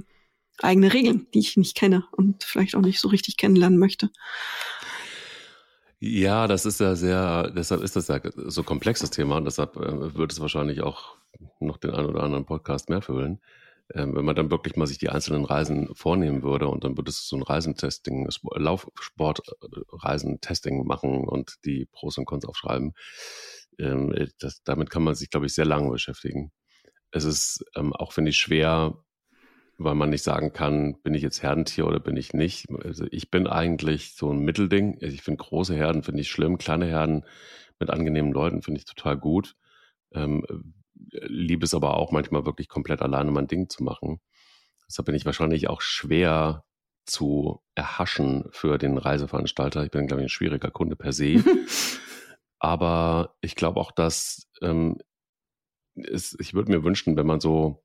eigene 0.62 0.94
Regeln, 0.94 1.28
die 1.34 1.40
ich 1.40 1.58
nicht 1.58 1.76
kenne 1.76 2.06
und 2.12 2.44
vielleicht 2.44 2.76
auch 2.76 2.82
nicht 2.82 3.00
so 3.00 3.08
richtig 3.08 3.38
kennenlernen 3.38 3.80
möchte. 3.80 4.12
Ja, 6.02 6.48
das 6.48 6.66
ist 6.66 6.80
ja 6.80 6.96
sehr, 6.96 7.52
deshalb 7.52 7.82
ist 7.82 7.98
das 7.98 8.08
ja 8.08 8.22
so 8.36 8.64
komplexes 8.64 9.10
Thema 9.10 9.36
und 9.38 9.46
deshalb 9.46 9.76
äh, 9.76 10.16
wird 10.16 10.32
es 10.32 10.40
wahrscheinlich 10.40 10.82
auch 10.82 11.18
noch 11.60 11.78
den 11.78 11.92
einen 11.92 12.08
oder 12.08 12.24
anderen 12.24 12.46
Podcast 12.46 12.90
mehr 12.90 13.02
füllen. 13.02 13.42
Ähm, 13.94 14.16
wenn 14.16 14.24
man 14.24 14.36
dann 14.36 14.52
wirklich 14.52 14.76
mal 14.76 14.88
sich 14.88 15.00
die 15.00 15.10
einzelnen 15.10 15.46
Reisen 15.46 15.94
vornehmen 15.96 16.44
würde 16.44 16.68
und 16.68 16.84
dann 16.84 16.96
würde 16.96 17.10
es 17.10 17.28
so 17.28 17.36
ein 17.36 17.44
Reisentesting, 17.44 18.30
Laufsportreisentesting 18.56 20.86
machen 20.86 21.28
und 21.28 21.56
die 21.66 21.88
Pros 21.92 22.18
und 22.18 22.26
Cons 22.26 22.46
aufschreiben. 22.46 22.94
Ähm, 23.80 24.14
das, 24.40 24.62
damit 24.64 24.92
kann 24.92 25.04
man 25.04 25.16
sich, 25.16 25.32
glaube 25.32 25.48
ich, 25.48 25.54
sehr 25.54 25.66
lange 25.66 25.90
beschäftigen. 25.90 26.52
Es 27.12 27.24
ist 27.24 27.66
ähm, 27.76 27.94
auch, 27.94 28.14
finde 28.14 28.30
ich, 28.30 28.38
schwer, 28.38 29.04
weil 29.80 29.96
man 29.96 30.10
nicht 30.10 30.24
sagen 30.24 30.52
kann, 30.52 31.02
bin 31.02 31.14
ich 31.14 31.22
jetzt 31.22 31.42
Herdentier 31.42 31.88
oder 31.88 32.00
bin 32.02 32.18
ich 32.18 32.34
nicht. 32.34 32.66
Also 32.84 33.06
ich 33.12 33.32
bin 33.32 33.48
eigentlich 33.48 34.14
so 34.14 34.32
ein 34.32 34.40
Mittelding. 34.40 35.00
Also 35.02 35.14
ich 35.14 35.22
finde 35.22 35.44
große 35.44 35.74
Herden 35.74 36.04
finde 36.04 36.22
ich 36.22 36.30
schlimm, 36.30 36.58
kleine 36.58 36.86
Herden 36.86 37.26
mit 37.80 37.90
angenehmen 37.90 38.34
Leuten 38.34 38.62
finde 38.62 38.80
ich 38.80 38.86
total 38.86 39.18
gut. 39.18 39.56
Ähm, 40.12 40.46
liebe 41.12 41.64
es 41.66 41.74
aber 41.74 41.96
auch 41.96 42.12
manchmal 42.12 42.46
wirklich 42.46 42.68
komplett 42.68 43.02
alleine 43.02 43.32
mein 43.32 43.48
Ding 43.48 43.70
zu 43.70 43.84
machen. 43.84 44.20
Deshalb 44.88 45.06
bin 45.06 45.16
ich 45.16 45.26
wahrscheinlich 45.26 45.70
auch 45.70 45.80
schwer 45.80 46.66
zu 47.06 47.62
erhaschen 47.74 48.50
für 48.52 48.78
den 48.78 48.98
Reiseveranstalter. 48.98 49.86
Ich 49.86 49.92
bin, 49.92 50.08
glaube 50.08 50.22
ich, 50.22 50.26
ein 50.26 50.30
schwieriger 50.30 50.72
Kunde 50.72 50.98
per 50.98 51.14
se. 51.14 51.42
aber 52.60 53.36
ich 53.40 53.56
glaube 53.56 53.80
auch, 53.80 53.92
dass 53.92 54.46
ähm, 54.62 54.98
es, 55.96 56.36
ich 56.38 56.54
würde 56.54 56.70
mir 56.72 56.84
wünschen, 56.84 57.16
wenn 57.16 57.28
man 57.28 57.40
so, 57.40 57.82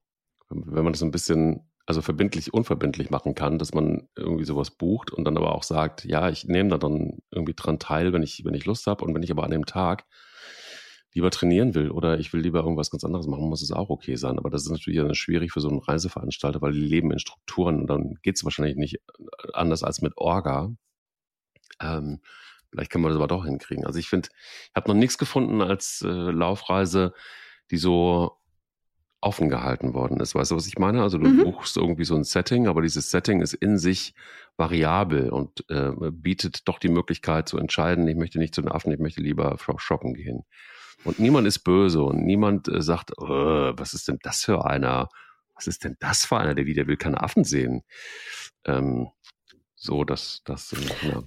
wenn 0.48 0.82
man 0.82 0.92
das 0.92 1.02
ein 1.02 1.12
bisschen 1.12 1.70
also 1.86 2.00
verbindlich, 2.00 2.52
unverbindlich 2.54 3.10
machen 3.10 3.34
kann, 3.34 3.58
dass 3.58 3.74
man 3.74 4.08
irgendwie 4.16 4.44
sowas 4.44 4.70
bucht 4.70 5.10
und 5.10 5.24
dann 5.24 5.36
aber 5.36 5.54
auch 5.54 5.62
sagt, 5.62 6.04
ja, 6.04 6.30
ich 6.30 6.46
nehme 6.46 6.70
da 6.70 6.78
dann 6.78 7.18
irgendwie 7.30 7.54
dran 7.54 7.78
teil, 7.78 8.12
wenn 8.12 8.22
ich, 8.22 8.44
wenn 8.44 8.54
ich 8.54 8.64
Lust 8.64 8.86
habe 8.86 9.04
und 9.04 9.14
wenn 9.14 9.22
ich 9.22 9.30
aber 9.30 9.44
an 9.44 9.50
dem 9.50 9.66
Tag 9.66 10.06
lieber 11.12 11.30
trainieren 11.30 11.74
will 11.74 11.90
oder 11.90 12.18
ich 12.18 12.32
will 12.32 12.40
lieber 12.40 12.60
irgendwas 12.60 12.90
ganz 12.90 13.04
anderes 13.04 13.26
machen, 13.26 13.48
muss 13.48 13.62
es 13.62 13.70
auch 13.70 13.90
okay 13.90 14.16
sein. 14.16 14.38
Aber 14.38 14.50
das 14.50 14.62
ist 14.64 14.70
natürlich 14.70 14.98
dann 14.98 15.14
schwierig 15.14 15.52
für 15.52 15.60
so 15.60 15.68
einen 15.68 15.78
Reiseveranstalter, 15.78 16.60
weil 16.60 16.72
die 16.72 16.80
leben 16.80 17.12
in 17.12 17.20
Strukturen 17.20 17.80
und 17.80 17.86
dann 17.86 18.14
geht 18.22 18.36
es 18.36 18.44
wahrscheinlich 18.44 18.76
nicht 18.76 19.00
anders 19.52 19.84
als 19.84 20.00
mit 20.00 20.16
Orga. 20.16 20.74
Ähm, 21.80 22.20
vielleicht 22.70 22.90
kann 22.90 23.00
man 23.00 23.10
das 23.10 23.16
aber 23.16 23.28
doch 23.28 23.44
hinkriegen. 23.44 23.86
Also 23.86 23.98
ich 23.98 24.08
finde, 24.08 24.28
ich 24.32 24.74
habe 24.74 24.90
noch 24.90 24.98
nichts 24.98 25.18
gefunden 25.18 25.60
als 25.60 26.02
äh, 26.02 26.08
Laufreise, 26.08 27.12
die 27.70 27.76
so 27.76 28.32
offen 29.24 29.48
gehalten 29.48 29.94
worden 29.94 30.20
ist. 30.20 30.34
Weißt 30.34 30.50
du, 30.50 30.56
was 30.56 30.66
ich 30.66 30.78
meine? 30.78 31.02
Also 31.02 31.18
du 31.18 31.28
mhm. 31.28 31.44
buchst 31.44 31.76
irgendwie 31.76 32.04
so 32.04 32.14
ein 32.14 32.24
Setting, 32.24 32.68
aber 32.68 32.82
dieses 32.82 33.10
Setting 33.10 33.40
ist 33.40 33.54
in 33.54 33.78
sich 33.78 34.14
variabel 34.56 35.30
und 35.30 35.64
äh, 35.70 35.92
bietet 36.10 36.68
doch 36.68 36.78
die 36.78 36.88
Möglichkeit 36.88 37.48
zu 37.48 37.58
entscheiden, 37.58 38.06
ich 38.06 38.16
möchte 38.16 38.38
nicht 38.38 38.54
zu 38.54 38.60
den 38.60 38.70
Affen, 38.70 38.92
ich 38.92 39.00
möchte 39.00 39.20
lieber 39.20 39.56
shoppen 39.78 40.14
gehen. 40.14 40.44
Und 41.04 41.18
niemand 41.18 41.46
ist 41.46 41.60
böse 41.60 42.02
und 42.02 42.24
niemand 42.24 42.68
äh, 42.68 42.82
sagt, 42.82 43.12
äh, 43.12 43.24
was 43.24 43.94
ist 43.94 44.08
denn 44.08 44.18
das 44.22 44.44
für 44.44 44.66
einer? 44.66 45.08
Was 45.54 45.66
ist 45.66 45.84
denn 45.84 45.96
das 46.00 46.24
für 46.26 46.36
einer, 46.38 46.54
der 46.54 46.66
wieder 46.66 46.86
will 46.86 46.96
keine 46.96 47.22
Affen 47.22 47.44
sehen? 47.44 47.82
Ähm, 48.64 49.08
so, 49.74 50.04
dass 50.04 50.42
das, 50.44 50.72
äh, 50.72 51.08
ja. 51.08 51.22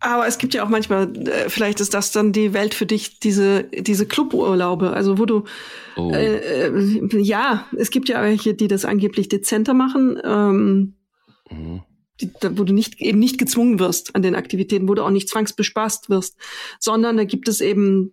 Aber 0.00 0.26
es 0.26 0.38
gibt 0.38 0.54
ja 0.54 0.64
auch 0.64 0.70
manchmal, 0.70 1.14
äh, 1.28 1.50
vielleicht 1.50 1.80
ist 1.80 1.92
das 1.92 2.10
dann 2.10 2.32
die 2.32 2.54
Welt 2.54 2.72
für 2.72 2.86
dich, 2.86 3.20
diese, 3.20 3.64
diese 3.64 4.06
Cluburlaube, 4.06 4.92
also 4.92 5.18
wo 5.18 5.26
du, 5.26 5.44
oh. 5.96 6.10
äh, 6.10 6.68
äh, 6.68 7.20
ja, 7.20 7.66
es 7.76 7.90
gibt 7.90 8.08
ja 8.08 8.22
welche, 8.22 8.54
die 8.54 8.66
das 8.66 8.86
angeblich 8.86 9.28
dezenter 9.28 9.74
machen, 9.74 10.18
ähm, 10.24 10.94
mhm. 11.50 11.82
die, 12.18 12.32
wo 12.52 12.64
du 12.64 12.72
nicht, 12.72 12.98
eben 13.02 13.18
nicht 13.18 13.36
gezwungen 13.36 13.78
wirst 13.78 14.16
an 14.16 14.22
den 14.22 14.34
Aktivitäten, 14.34 14.88
wo 14.88 14.94
du 14.94 15.02
auch 15.02 15.10
nicht 15.10 15.28
zwangsbespaßt 15.28 16.08
wirst, 16.08 16.38
sondern 16.78 17.18
da 17.18 17.24
gibt 17.24 17.46
es 17.48 17.60
eben 17.60 18.10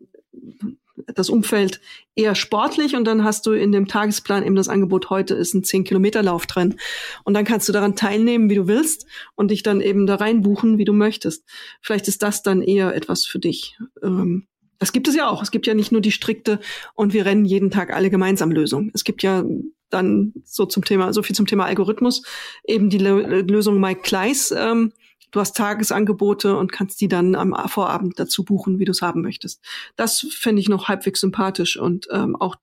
das 1.06 1.30
Umfeld 1.30 1.80
eher 2.16 2.36
sportlich 2.36 2.96
und 2.96 3.06
dann 3.06 3.24
hast 3.24 3.46
du 3.46 3.52
in 3.52 3.72
dem 3.72 3.88
Tagesplan 3.88 4.44
eben 4.44 4.56
das 4.56 4.70
Angebot, 4.70 5.10
heute 5.10 5.36
ist 5.36 5.54
ein 5.54 5.64
10-Kilometer-Lauf 5.64 6.48
drin. 6.48 6.76
Und 7.24 7.34
dann 7.34 7.46
kannst 7.46 7.70
du 7.70 7.74
daran 7.74 7.96
teilnehmen, 7.96 8.50
wie 8.50 8.56
du 8.56 8.68
willst 8.68 9.06
und 9.36 9.52
dich 9.52 9.64
dann 9.64 9.82
eben 9.82 10.08
da 10.08 10.16
reinbuchen, 10.16 10.78
wie 10.78 10.86
du 10.86 10.94
möchtest. 10.94 11.46
Vielleicht 11.82 12.08
ist 12.08 12.24
das 12.24 12.44
dann 12.44 12.62
eher 12.62 12.96
etwas 12.96 13.26
für 13.26 13.40
dich. 13.40 13.78
Ähm, 14.02 14.48
das 14.80 14.92
gibt 14.92 15.08
es 15.08 15.16
ja 15.16 15.28
auch. 15.28 15.42
Es 15.42 15.52
gibt 15.52 15.68
ja 15.68 15.74
nicht 15.74 15.92
nur 15.92 16.02
die 16.02 16.12
strikte 16.12 16.60
und 16.94 17.14
wir 17.14 17.26
rennen 17.26 17.46
jeden 17.46 17.72
Tag 17.72 17.94
alle 17.94 18.10
gemeinsam 18.10 18.52
Lösung. 18.52 18.92
Es 18.94 19.04
gibt 19.04 19.24
ja 19.24 19.44
dann 19.90 20.34
so 20.44 20.66
zum 20.66 20.84
Thema, 20.84 21.14
so 21.14 21.24
viel 21.24 21.36
zum 21.36 21.48
Thema 21.48 21.66
Algorithmus, 21.66 22.24
eben 22.66 22.90
die 22.90 22.98
Lösung 22.98 23.80
Mike 23.80 24.02
Kleiss, 24.02 24.52
ähm, 24.52 24.92
Du 25.32 25.40
hast 25.40 25.58
Tagesangebote 25.58 26.56
und 26.56 26.72
kannst 26.72 27.02
die 27.02 27.08
dann 27.08 27.36
am 27.36 27.54
Vorabend 27.68 28.20
dazu 28.20 28.44
buchen, 28.44 28.80
wie 28.80 28.86
du 28.86 28.92
es 28.92 29.02
haben 29.02 29.22
möchtest. 29.22 29.62
Das 29.96 30.26
fände 30.32 30.62
ich 30.62 30.70
noch 30.70 30.88
halbwegs 30.88 31.20
sympathisch 31.20 31.78
und 31.78 32.08
ähm, 32.12 32.36
auch 32.36 32.56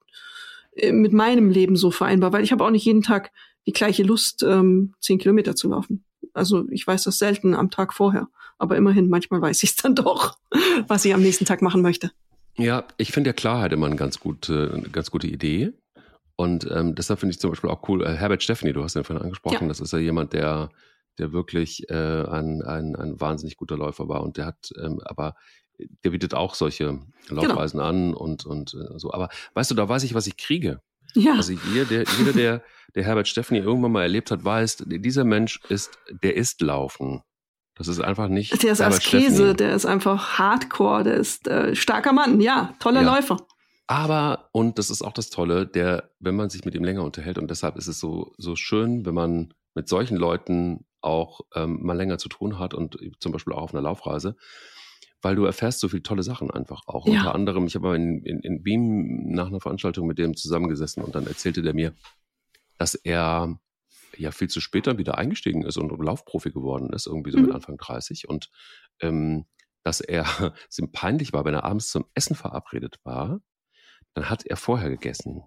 äh, 0.76 0.92
mit 0.92 1.12
meinem 1.12 1.50
Leben 1.50 1.76
so 1.76 1.90
vereinbar, 1.90 2.32
weil 2.32 2.44
ich 2.44 2.52
habe 2.52 2.64
auch 2.64 2.70
nicht 2.70 2.84
jeden 2.84 3.02
Tag 3.02 3.30
die 3.66 3.72
gleiche 3.72 4.02
Lust, 4.02 4.42
ähm, 4.42 4.94
zehn 5.00 5.18
Kilometer 5.18 5.56
zu 5.56 5.68
laufen. 5.68 6.04
Also 6.32 6.66
ich 6.70 6.86
weiß 6.86 7.04
das 7.04 7.18
selten 7.18 7.54
am 7.54 7.70
Tag 7.70 7.92
vorher, 7.94 8.28
aber 8.58 8.76
immerhin, 8.76 9.08
manchmal 9.08 9.40
weiß 9.40 9.62
ich 9.62 9.70
es 9.70 9.76
dann 9.82 9.94
doch, 9.94 10.38
was 10.88 11.04
ich 11.04 11.14
am 11.14 11.22
nächsten 11.22 11.44
Tag 11.44 11.62
machen 11.62 11.82
möchte. 11.82 12.10
Ja, 12.56 12.84
ich 12.98 13.12
finde 13.12 13.30
ja 13.30 13.34
Klarheit 13.34 13.72
immer 13.72 13.86
eine 13.86 13.96
ganz 13.96 14.20
gute, 14.20 14.72
eine 14.74 14.88
ganz 14.88 15.10
gute 15.10 15.26
Idee. 15.26 15.72
Und 16.36 16.68
ähm, 16.70 16.94
deshalb 16.94 17.20
finde 17.20 17.32
ich 17.32 17.40
zum 17.40 17.50
Beispiel 17.50 17.70
auch 17.70 17.88
cool, 17.88 18.04
äh, 18.04 18.14
Herbert 18.14 18.42
Steffni, 18.42 18.72
du 18.72 18.82
hast 18.82 18.96
ihn 18.96 19.04
vorhin 19.04 19.22
angesprochen, 19.22 19.62
ja. 19.62 19.68
das 19.68 19.80
ist 19.80 19.92
ja 19.92 19.98
jemand, 19.98 20.32
der 20.32 20.70
der 21.18 21.32
wirklich 21.32 21.88
äh, 21.90 21.94
ein, 22.24 22.62
ein, 22.62 22.96
ein 22.96 23.20
wahnsinnig 23.20 23.56
guter 23.56 23.76
Läufer 23.76 24.08
war. 24.08 24.22
Und 24.22 24.36
der 24.36 24.46
hat, 24.46 24.70
ähm, 24.82 25.00
aber 25.04 25.34
der 25.78 26.10
bietet 26.10 26.34
auch 26.34 26.54
solche 26.54 27.00
genau. 27.28 27.42
Laufreisen 27.42 27.78
genau. 27.78 27.88
an 27.88 28.14
und, 28.14 28.46
und 28.46 28.74
äh, 28.74 28.98
so. 28.98 29.12
Aber 29.12 29.28
weißt 29.54 29.70
du, 29.70 29.74
da 29.74 29.88
weiß 29.88 30.04
ich, 30.04 30.14
was 30.14 30.26
ich 30.26 30.36
kriege. 30.36 30.80
Ja. 31.14 31.34
Also 31.34 31.52
jeder, 31.52 31.84
der, 31.84 32.04
jeder, 32.18 32.32
der, 32.32 32.62
der 32.94 33.04
Herbert 33.04 33.28
Steffni 33.28 33.58
irgendwann 33.58 33.92
mal 33.92 34.02
erlebt 34.02 34.30
hat, 34.30 34.44
weiß, 34.44 34.84
dieser 34.86 35.24
Mensch 35.24 35.60
ist, 35.68 35.98
der 36.22 36.36
ist 36.36 36.60
Laufen. 36.60 37.22
Das 37.76 37.88
ist 37.88 38.00
einfach 38.00 38.28
nicht. 38.28 38.62
Der 38.62 38.72
ist 38.72 38.80
Herbert 38.80 38.98
Askese, 38.98 39.34
Steffni. 39.34 39.56
der 39.56 39.74
ist 39.74 39.86
einfach 39.86 40.38
Hardcore, 40.38 41.04
der 41.04 41.14
ist 41.14 41.48
äh, 41.48 41.74
starker 41.74 42.12
Mann, 42.12 42.40
ja, 42.40 42.74
toller 42.78 43.02
ja. 43.02 43.14
Läufer. 43.14 43.36
Aber, 43.86 44.48
und 44.52 44.78
das 44.78 44.90
ist 44.90 45.02
auch 45.02 45.12
das 45.12 45.28
Tolle, 45.28 45.66
der, 45.66 46.10
wenn 46.18 46.36
man 46.36 46.50
sich 46.50 46.64
mit 46.64 46.74
ihm 46.74 46.84
länger 46.84 47.02
unterhält, 47.02 47.38
und 47.38 47.50
deshalb 47.50 47.76
ist 47.76 47.86
es 47.86 48.00
so, 48.00 48.32
so 48.38 48.56
schön, 48.56 49.04
wenn 49.04 49.14
man 49.14 49.52
mit 49.74 49.88
solchen 49.88 50.16
Leuten 50.16 50.86
auch 51.04 51.42
ähm, 51.54 51.80
mal 51.82 51.96
länger 51.96 52.18
zu 52.18 52.28
tun 52.28 52.58
hat 52.58 52.74
und 52.74 52.98
zum 53.20 53.32
Beispiel 53.32 53.52
auch 53.52 53.62
auf 53.62 53.74
einer 53.74 53.82
Laufreise, 53.82 54.36
weil 55.22 55.36
du 55.36 55.44
erfährst 55.44 55.80
so 55.80 55.88
viele 55.88 56.02
tolle 56.02 56.22
Sachen 56.22 56.50
einfach 56.50 56.82
auch. 56.86 57.06
Ja. 57.06 57.18
Unter 57.18 57.34
anderem, 57.34 57.66
ich 57.66 57.74
habe 57.74 57.88
mal 57.88 57.96
in, 57.96 58.22
in, 58.22 58.40
in 58.40 58.64
Wien 58.64 59.32
nach 59.32 59.46
einer 59.46 59.60
Veranstaltung 59.60 60.06
mit 60.06 60.18
dem 60.18 60.36
zusammengesessen 60.36 61.02
und 61.02 61.14
dann 61.14 61.26
erzählte 61.26 61.62
der 61.62 61.74
mir, 61.74 61.94
dass 62.78 62.94
er 62.94 63.58
ja 64.16 64.30
viel 64.30 64.48
zu 64.48 64.60
spät 64.60 64.86
dann 64.86 64.98
wieder 64.98 65.18
eingestiegen 65.18 65.62
ist 65.62 65.76
und 65.76 65.90
Laufprofi 65.90 66.50
geworden 66.50 66.90
ist, 66.92 67.06
irgendwie 67.06 67.30
so 67.30 67.38
mhm. 67.38 67.46
mit 67.46 67.54
Anfang 67.54 67.76
30 67.76 68.28
und 68.28 68.50
ähm, 69.00 69.46
dass 69.82 70.00
er 70.00 70.24
es 70.68 70.78
ihm 70.78 70.92
peinlich 70.92 71.32
war, 71.32 71.44
wenn 71.44 71.54
er 71.54 71.64
abends 71.64 71.88
zum 71.88 72.06
Essen 72.14 72.36
verabredet 72.36 72.98
war, 73.04 73.40
dann 74.14 74.30
hat 74.30 74.46
er 74.46 74.56
vorher 74.56 74.90
gegessen. 74.90 75.42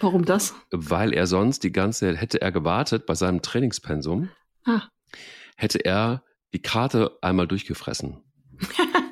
Warum 0.00 0.24
das? 0.24 0.54
Weil 0.70 1.12
er 1.12 1.26
sonst 1.26 1.62
die 1.62 1.72
ganze, 1.72 2.16
hätte 2.16 2.40
er 2.40 2.52
gewartet 2.52 3.06
bei 3.06 3.14
seinem 3.14 3.40
Trainingspensum, 3.40 4.30
ah. 4.64 4.82
hätte 5.56 5.84
er 5.84 6.24
die 6.52 6.62
Karte 6.62 7.18
einmal 7.22 7.46
durchgefressen. 7.46 8.22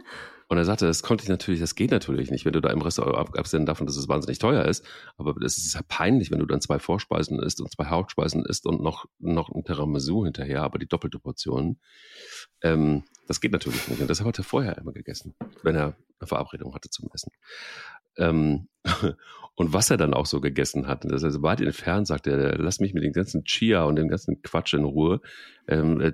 Und 0.50 0.58
er 0.58 0.64
sagte, 0.64 0.84
das 0.84 1.04
konnte 1.04 1.22
ich 1.22 1.28
natürlich, 1.28 1.60
das 1.60 1.76
geht 1.76 1.92
natürlich 1.92 2.32
nicht, 2.32 2.44
wenn 2.44 2.52
du 2.52 2.60
da 2.60 2.70
im 2.70 2.82
Restaurant, 2.82 3.38
abgesehen 3.38 3.66
davon, 3.66 3.86
dass 3.86 3.96
es 3.96 4.08
wahnsinnig 4.08 4.40
teuer 4.40 4.64
ist, 4.64 4.84
aber 5.16 5.40
es 5.44 5.58
ist 5.58 5.74
ja 5.74 5.80
peinlich, 5.86 6.32
wenn 6.32 6.40
du 6.40 6.46
dann 6.46 6.60
zwei 6.60 6.80
Vorspeisen 6.80 7.38
isst 7.38 7.60
und 7.60 7.70
zwei 7.70 7.84
Hauptspeisen 7.84 8.44
isst 8.44 8.66
und 8.66 8.82
noch, 8.82 9.06
noch 9.20 9.48
ein 9.50 9.62
Tiramisu 9.62 10.24
hinterher, 10.24 10.64
aber 10.64 10.80
die 10.80 10.88
doppelte 10.88 11.20
Portion. 11.20 11.78
Ähm, 12.62 13.04
das 13.28 13.40
geht 13.40 13.52
natürlich 13.52 13.86
nicht. 13.86 14.00
Und 14.00 14.10
deshalb 14.10 14.26
hat 14.26 14.38
er 14.38 14.44
vorher 14.44 14.76
immer 14.76 14.92
gegessen, 14.92 15.36
wenn 15.62 15.76
er 15.76 15.96
eine 16.18 16.26
Verabredung 16.26 16.74
hatte 16.74 16.90
zum 16.90 17.08
Essen. 17.14 17.30
Ähm, 18.20 18.68
und 19.56 19.72
was 19.72 19.90
er 19.90 19.96
dann 19.96 20.14
auch 20.14 20.26
so 20.26 20.40
gegessen 20.40 20.86
hat, 20.86 21.04
das 21.04 21.22
ist 21.22 21.42
weit 21.42 21.60
entfernt, 21.60 22.06
sagt 22.06 22.26
er, 22.26 22.56
lass 22.58 22.80
mich 22.80 22.94
mit 22.94 23.02
dem 23.02 23.12
ganzen 23.12 23.44
Chia 23.44 23.84
und 23.84 23.96
dem 23.96 24.08
ganzen 24.08 24.40
Quatsch 24.42 24.74
in 24.74 24.84
Ruhe. 24.84 25.20
Ähm, 25.66 26.00
äh, 26.00 26.12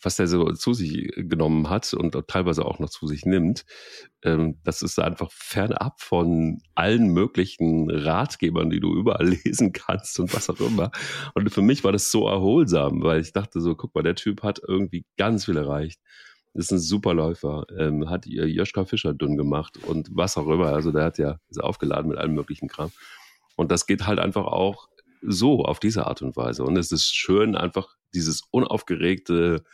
was 0.00 0.18
er 0.18 0.26
so 0.26 0.52
zu 0.52 0.74
sich 0.74 1.10
genommen 1.16 1.70
hat 1.70 1.92
und 1.94 2.16
teilweise 2.28 2.64
auch 2.64 2.78
noch 2.78 2.90
zu 2.90 3.06
sich 3.06 3.24
nimmt, 3.24 3.64
ähm, 4.22 4.58
das 4.62 4.82
ist 4.82 4.98
einfach 4.98 5.30
fernab 5.32 6.00
von 6.00 6.60
allen 6.74 7.08
möglichen 7.08 7.90
Ratgebern, 7.90 8.70
die 8.70 8.80
du 8.80 8.94
überall 8.94 9.28
lesen 9.44 9.72
kannst 9.72 10.20
und 10.20 10.34
was 10.34 10.50
auch 10.50 10.60
immer. 10.60 10.90
Und 11.34 11.50
für 11.50 11.62
mich 11.62 11.84
war 11.84 11.92
das 11.92 12.10
so 12.10 12.28
erholsam, 12.28 13.02
weil 13.02 13.20
ich 13.20 13.32
dachte 13.32 13.60
so, 13.60 13.74
guck 13.74 13.94
mal, 13.94 14.02
der 14.02 14.14
Typ 14.14 14.42
hat 14.42 14.60
irgendwie 14.66 15.04
ganz 15.16 15.46
viel 15.46 15.56
erreicht. 15.56 16.00
Ist 16.54 16.70
ein 16.70 16.78
super 16.78 17.14
Läufer, 17.14 17.66
ähm, 17.76 18.08
hat 18.08 18.26
Joschka 18.26 18.84
Fischer 18.84 19.12
dünn 19.12 19.36
gemacht 19.36 19.76
und 19.84 20.08
was 20.12 20.36
auch 20.36 20.46
immer. 20.46 20.66
Also 20.66 20.92
der 20.92 21.04
hat 21.04 21.18
ja 21.18 21.40
ist 21.50 21.60
aufgeladen 21.60 22.08
mit 22.08 22.18
allem 22.18 22.34
möglichen 22.34 22.68
Kram. 22.68 22.92
Und 23.56 23.72
das 23.72 23.86
geht 23.86 24.06
halt 24.06 24.20
einfach 24.20 24.44
auch 24.44 24.88
so, 25.20 25.64
auf 25.64 25.80
diese 25.80 26.06
Art 26.06 26.22
und 26.22 26.36
Weise. 26.36 26.64
Und 26.64 26.76
es 26.76 26.92
ist 26.92 27.14
schön, 27.14 27.56
einfach 27.56 27.96
dieses 28.14 28.42
unaufgeregte, 28.50 29.64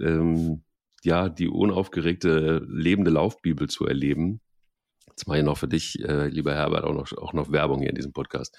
ähm, 0.00 0.62
ja, 1.02 1.28
die 1.28 1.48
unaufgeregte 1.48 2.64
lebende 2.68 3.10
Laufbibel 3.10 3.68
zu 3.68 3.86
erleben. 3.86 4.40
Jetzt 5.08 5.26
mache 5.26 5.38
ich 5.38 5.44
noch 5.44 5.58
für 5.58 5.68
dich, 5.68 6.00
äh, 6.04 6.28
lieber 6.28 6.54
Herbert, 6.54 6.84
auch 6.84 6.94
noch, 6.94 7.10
auch 7.18 7.32
noch 7.32 7.50
Werbung 7.50 7.80
hier 7.80 7.90
in 7.90 7.96
diesem 7.96 8.12
Podcast. 8.12 8.56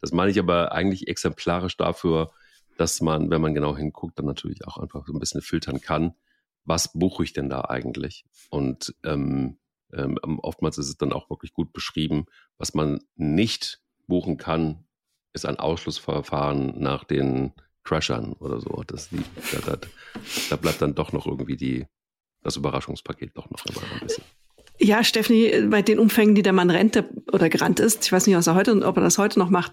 Das 0.00 0.12
meine 0.12 0.30
ich 0.30 0.38
aber 0.38 0.72
eigentlich 0.72 1.08
exemplarisch 1.08 1.76
dafür, 1.76 2.30
dass 2.76 3.00
man, 3.00 3.30
wenn 3.30 3.40
man 3.40 3.54
genau 3.54 3.76
hinguckt, 3.76 4.18
dann 4.18 4.26
natürlich 4.26 4.66
auch 4.66 4.76
einfach 4.76 5.06
so 5.06 5.12
ein 5.12 5.18
bisschen 5.18 5.42
filtern 5.42 5.80
kann, 5.80 6.14
was 6.66 6.92
buche 6.92 7.24
ich 7.24 7.32
denn 7.32 7.48
da 7.48 7.62
eigentlich? 7.62 8.24
Und 8.50 8.94
ähm, 9.04 9.58
ähm, 9.92 10.18
oftmals 10.42 10.78
ist 10.78 10.88
es 10.88 10.96
dann 10.98 11.12
auch 11.12 11.30
wirklich 11.30 11.52
gut 11.52 11.72
beschrieben, 11.72 12.26
was 12.58 12.74
man 12.74 13.00
nicht 13.14 13.80
buchen 14.06 14.36
kann, 14.36 14.84
ist 15.32 15.46
ein 15.46 15.58
Ausschlussverfahren 15.58 16.78
nach 16.78 17.04
den 17.04 17.52
Crashern 17.84 18.32
oder 18.34 18.60
so. 18.60 18.82
Das, 18.86 19.10
da, 19.52 19.58
da, 19.60 19.78
da 20.50 20.56
bleibt 20.56 20.82
dann 20.82 20.94
doch 20.94 21.12
noch 21.12 21.26
irgendwie 21.26 21.56
die, 21.56 21.86
das 22.42 22.56
Überraschungspaket 22.56 23.36
doch 23.36 23.48
noch 23.50 23.64
immer 23.66 23.82
ein 23.92 24.00
bisschen. 24.00 24.24
Ja, 24.86 25.02
Stephanie, 25.02 25.66
bei 25.68 25.82
den 25.82 25.98
Umfängen, 25.98 26.36
die 26.36 26.42
der 26.42 26.52
Mann 26.52 26.70
rennt 26.70 26.94
der, 26.94 27.06
oder 27.32 27.48
gerannt 27.48 27.80
ist, 27.80 28.06
ich 28.06 28.12
weiß 28.12 28.28
nicht, 28.28 28.36
was 28.36 28.46
er 28.46 28.54
heute, 28.54 28.86
ob 28.86 28.96
er 28.96 29.02
das 29.02 29.18
heute 29.18 29.36
noch 29.36 29.50
macht, 29.50 29.72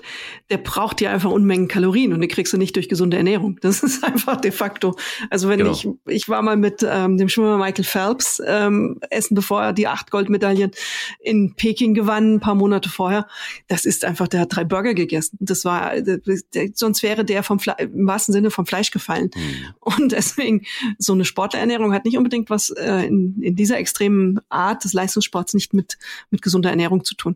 der 0.50 0.58
braucht 0.58 1.02
ja 1.02 1.12
einfach 1.12 1.30
Unmengen 1.30 1.68
Kalorien 1.68 2.14
und 2.14 2.22
die 2.22 2.28
kriegst 2.28 2.52
du 2.52 2.58
nicht 2.58 2.76
durch 2.76 2.90
gesunde 2.90 3.18
Ernährung. 3.18 3.60
Das 3.62 3.84
ist 3.84 4.04
einfach 4.04 4.42
de 4.42 4.52
facto. 4.52 4.96
Also 5.30 5.50
wenn 5.50 5.60
genau. 5.60 5.72
ich, 5.72 5.88
ich 6.08 6.30
war 6.30 6.42
mal 6.42 6.58
mit 6.58 6.84
ähm, 6.84 7.20
dem 7.20 7.30
Schwimmer 7.30 7.60
Michael 7.60 7.84
Phelps 7.84 8.42
ähm, 8.44 9.00
essen, 9.12 9.36
bevor 9.36 9.62
er 9.62 9.74
die 9.74 9.86
acht 9.86 10.10
Goldmedaillen 10.10 10.72
in 11.20 11.54
Peking 11.54 11.94
gewann, 11.94 12.36
ein 12.36 12.40
paar 12.40 12.56
Monate 12.56 12.90
vorher. 12.90 13.28
Das 13.68 13.86
ist 13.86 14.06
einfach, 14.06 14.28
der 14.28 14.42
hat 14.42 14.56
drei 14.56 14.64
Burger 14.64 14.96
gegessen. 14.96 15.38
Das 15.40 15.64
war, 15.64 16.02
der, 16.02 16.22
der, 16.56 16.70
sonst 16.74 17.04
wäre 17.04 17.24
der 17.24 17.44
vom 17.44 17.60
Fle 17.60 17.76
im 17.78 18.08
wahrsten 18.08 18.34
Sinne 18.34 18.50
vom 18.50 18.66
Fleisch 18.66 18.90
gefallen. 18.90 19.30
Mhm. 19.36 19.76
Und 19.80 20.12
deswegen, 20.12 20.64
so 20.98 21.14
eine 21.14 21.24
Sportlerernährung 21.24 21.94
hat 21.94 22.04
nicht 22.04 22.18
unbedingt 22.18 22.50
was 22.50 22.72
äh, 22.72 23.06
in, 23.06 23.40
in 23.44 23.56
dieser 23.56 23.78
extremen 23.78 24.40
Art 24.50 24.84
des 24.84 24.94
Leistungssports 25.04 25.54
nicht 25.54 25.74
mit, 25.74 25.98
mit 26.30 26.42
gesunder 26.42 26.70
Ernährung 26.70 27.04
zu 27.04 27.16
tun. 27.16 27.36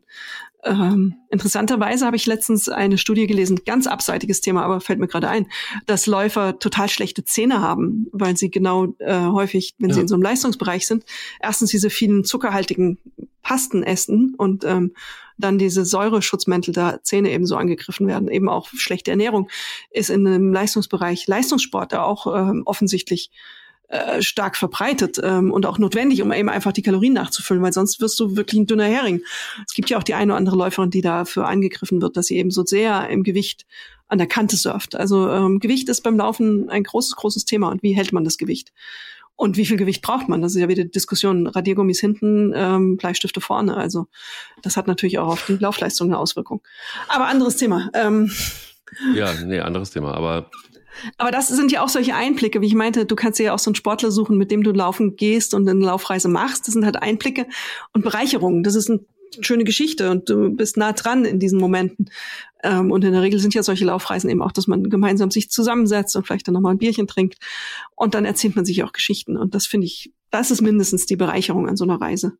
Ähm, 0.63 1.15
interessanterweise 1.30 2.05
habe 2.05 2.15
ich 2.15 2.26
letztens 2.26 2.68
eine 2.68 2.97
Studie 2.97 3.28
gelesen, 3.28 3.61
ganz 3.65 3.88
abseitiges 3.88 4.41
Thema, 4.41 4.63
aber 4.63 4.82
fällt 4.82 4.99
mir 4.99 5.07
gerade 5.07 5.30
ein, 5.30 5.47
dass 5.86 6.07
Läufer 6.07 6.59
total 6.59 6.89
schlechte 6.89 7.24
Zähne 7.24 7.61
haben, 7.61 8.07
weil 8.11 8.36
sie 8.36 8.49
genau 8.49 8.95
äh, 8.99 9.20
häufig, 9.20 9.76
wenn 9.78 9.89
ja. 9.89 9.95
sie 9.95 10.01
in 10.01 10.07
so 10.07 10.15
einem 10.15 10.24
Leistungsbereich 10.24 10.88
sind, 10.88 11.05
erstens 11.39 11.70
diese 11.72 11.89
vielen 11.89 12.24
zuckerhaltigen 12.24 12.97
Pasten 13.43 13.84
essen 13.84 14.34
und 14.38 14.65
ähm, 14.65 14.93
dann 15.38 15.57
diese 15.57 15.86
Säureschutzmäntel 15.86 16.74
der 16.74 17.01
Zähne 17.03 17.32
eben 17.32 17.45
so 17.45 17.55
angegriffen 17.55 18.07
werden. 18.07 18.28
Eben 18.28 18.49
auch 18.49 18.68
schlechte 18.70 19.11
Ernährung 19.11 19.49
ist 19.91 20.09
in 20.09 20.26
einem 20.26 20.51
Leistungsbereich 20.51 21.28
Leistungssport 21.28 21.93
da 21.93 22.03
auch 22.03 22.28
ähm, 22.36 22.63
offensichtlich 22.65 23.32
äh, 23.88 24.21
stark 24.21 24.57
verbreitet 24.57 25.19
ähm, 25.23 25.51
und 25.51 25.65
auch 25.65 25.77
notwendig, 25.77 26.21
um 26.21 26.31
eben 26.31 26.49
einfach 26.49 26.73
die 26.73 26.81
Kalorien 26.81 27.13
nachzufüllen, 27.13 27.63
weil 27.63 27.73
sonst 27.73 28.01
wirst 28.01 28.19
du 28.19 28.35
wirklich 28.35 28.59
ein 28.59 28.65
dünner 28.65 28.85
Hering. 28.85 29.21
Es 29.65 29.73
gibt 29.73 29.89
ja 29.89 29.97
auch 29.97 30.03
die 30.03 30.13
eine 30.13 30.33
oder 30.33 30.38
andere 30.38 30.57
Läuferin, 30.57 30.89
die 30.89 31.01
dafür 31.01 31.47
angegriffen 31.47 32.01
wird, 32.01 32.17
dass 32.17 32.27
sie 32.27 32.38
eben 32.38 32.51
so 32.51 32.65
sehr 32.65 33.09
im 33.09 33.23
Gewicht 33.23 33.65
an 34.07 34.17
der 34.17 34.27
Kante 34.27 34.57
surft. 34.57 34.95
Also 34.95 35.29
ähm, 35.29 35.59
Gewicht 35.59 35.89
ist 35.89 36.01
beim 36.01 36.17
Laufen 36.17 36.69
ein 36.69 36.83
großes, 36.83 37.15
großes 37.15 37.45
Thema. 37.45 37.69
Und 37.69 37.83
wie 37.83 37.93
hält 37.93 38.13
man 38.13 38.23
das 38.23 38.38
Gewicht? 38.38 38.71
Und 39.38 39.55
wie 39.55 39.65
viel 39.65 39.77
Gewicht 39.77 40.01
braucht 40.01 40.29
man? 40.29 40.41
Das 40.41 40.55
ist 40.55 40.61
ja 40.61 40.67
wieder 40.67 40.83
die 40.83 40.91
Diskussion. 40.91 41.45
Radiergummis 41.45 41.99
hinten, 41.99 42.53
ähm, 42.55 42.97
Bleistifte 42.97 43.39
vorne. 43.39 43.77
Also 43.77 44.07
das 44.63 44.77
hat 44.77 44.88
natürlich 44.88 45.19
auch 45.19 45.27
auf 45.27 45.45
die 45.45 45.57
Laufleistung 45.57 46.07
eine 46.07 46.17
Auswirkung. 46.17 46.61
Aber 47.07 47.27
anderes 47.27 47.57
Thema. 47.57 47.89
Ähm, 47.93 48.31
ja, 49.13 49.33
nee, 49.45 49.59
anderes 49.59 49.91
Thema. 49.91 50.13
Aber 50.15 50.49
aber 51.17 51.31
das 51.31 51.47
sind 51.47 51.71
ja 51.71 51.83
auch 51.83 51.89
solche 51.89 52.15
Einblicke, 52.15 52.61
wie 52.61 52.67
ich 52.67 52.75
meinte, 52.75 53.05
du 53.05 53.15
kannst 53.15 53.39
ja 53.39 53.53
auch 53.53 53.59
so 53.59 53.69
einen 53.69 53.75
Sportler 53.75 54.11
suchen, 54.11 54.37
mit 54.37 54.51
dem 54.51 54.63
du 54.63 54.71
laufen 54.71 55.15
gehst 55.15 55.53
und 55.53 55.67
eine 55.67 55.85
Laufreise 55.85 56.27
machst. 56.27 56.67
Das 56.67 56.73
sind 56.73 56.85
halt 56.85 57.01
Einblicke 57.01 57.47
und 57.93 58.03
Bereicherungen. 58.03 58.63
Das 58.63 58.75
ist 58.75 58.89
eine 58.89 58.99
schöne 59.41 59.63
Geschichte 59.63 60.09
und 60.11 60.29
du 60.29 60.49
bist 60.49 60.77
nah 60.77 60.93
dran 60.93 61.25
in 61.25 61.39
diesen 61.39 61.59
Momenten. 61.59 62.09
Ähm, 62.63 62.91
und 62.91 63.03
in 63.03 63.13
der 63.13 63.21
Regel 63.21 63.39
sind 63.39 63.53
ja 63.53 63.63
solche 63.63 63.85
Laufreisen 63.85 64.29
eben 64.29 64.41
auch, 64.41 64.51
dass 64.51 64.67
man 64.67 64.89
gemeinsam 64.89 65.31
sich 65.31 65.49
zusammensetzt 65.49 66.15
und 66.15 66.25
vielleicht 66.25 66.47
dann 66.47 66.53
nochmal 66.53 66.73
ein 66.73 66.79
Bierchen 66.79 67.07
trinkt. 67.07 67.37
Und 67.95 68.13
dann 68.13 68.25
erzählt 68.25 68.55
man 68.55 68.65
sich 68.65 68.83
auch 68.83 68.93
Geschichten. 68.93 69.37
Und 69.37 69.53
das 69.53 69.67
finde 69.67 69.87
ich, 69.87 70.11
das 70.31 70.51
ist 70.51 70.61
mindestens 70.61 71.05
die 71.05 71.15
Bereicherung 71.15 71.67
an 71.67 71.77
so 71.77 71.83
einer 71.83 72.01
Reise. 72.01 72.37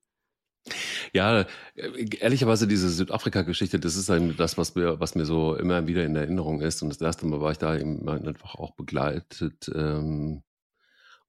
Ja, 1.14 1.46
ehrlicherweise 1.76 2.68
diese 2.68 2.90
Südafrika-Geschichte, 2.90 3.80
das 3.80 3.96
ist 3.96 4.10
ein, 4.10 4.36
das, 4.38 4.58
was 4.58 4.76
mir, 4.76 5.00
was 5.00 5.16
mir 5.16 5.26
so 5.26 5.56
immer 5.56 5.88
wieder 5.88 6.04
in 6.06 6.16
Erinnerung 6.16 6.62
ist. 6.62 6.82
Und 6.82 6.90
das 6.90 7.02
erste 7.02 7.26
Mal 7.26 7.42
war 7.42 7.52
ich 7.52 7.58
da 7.58 7.76
eben 7.78 8.08
einfach 8.08 8.56
auch 8.56 8.72
begleitet. 8.76 9.70
Ähm, 9.74 10.44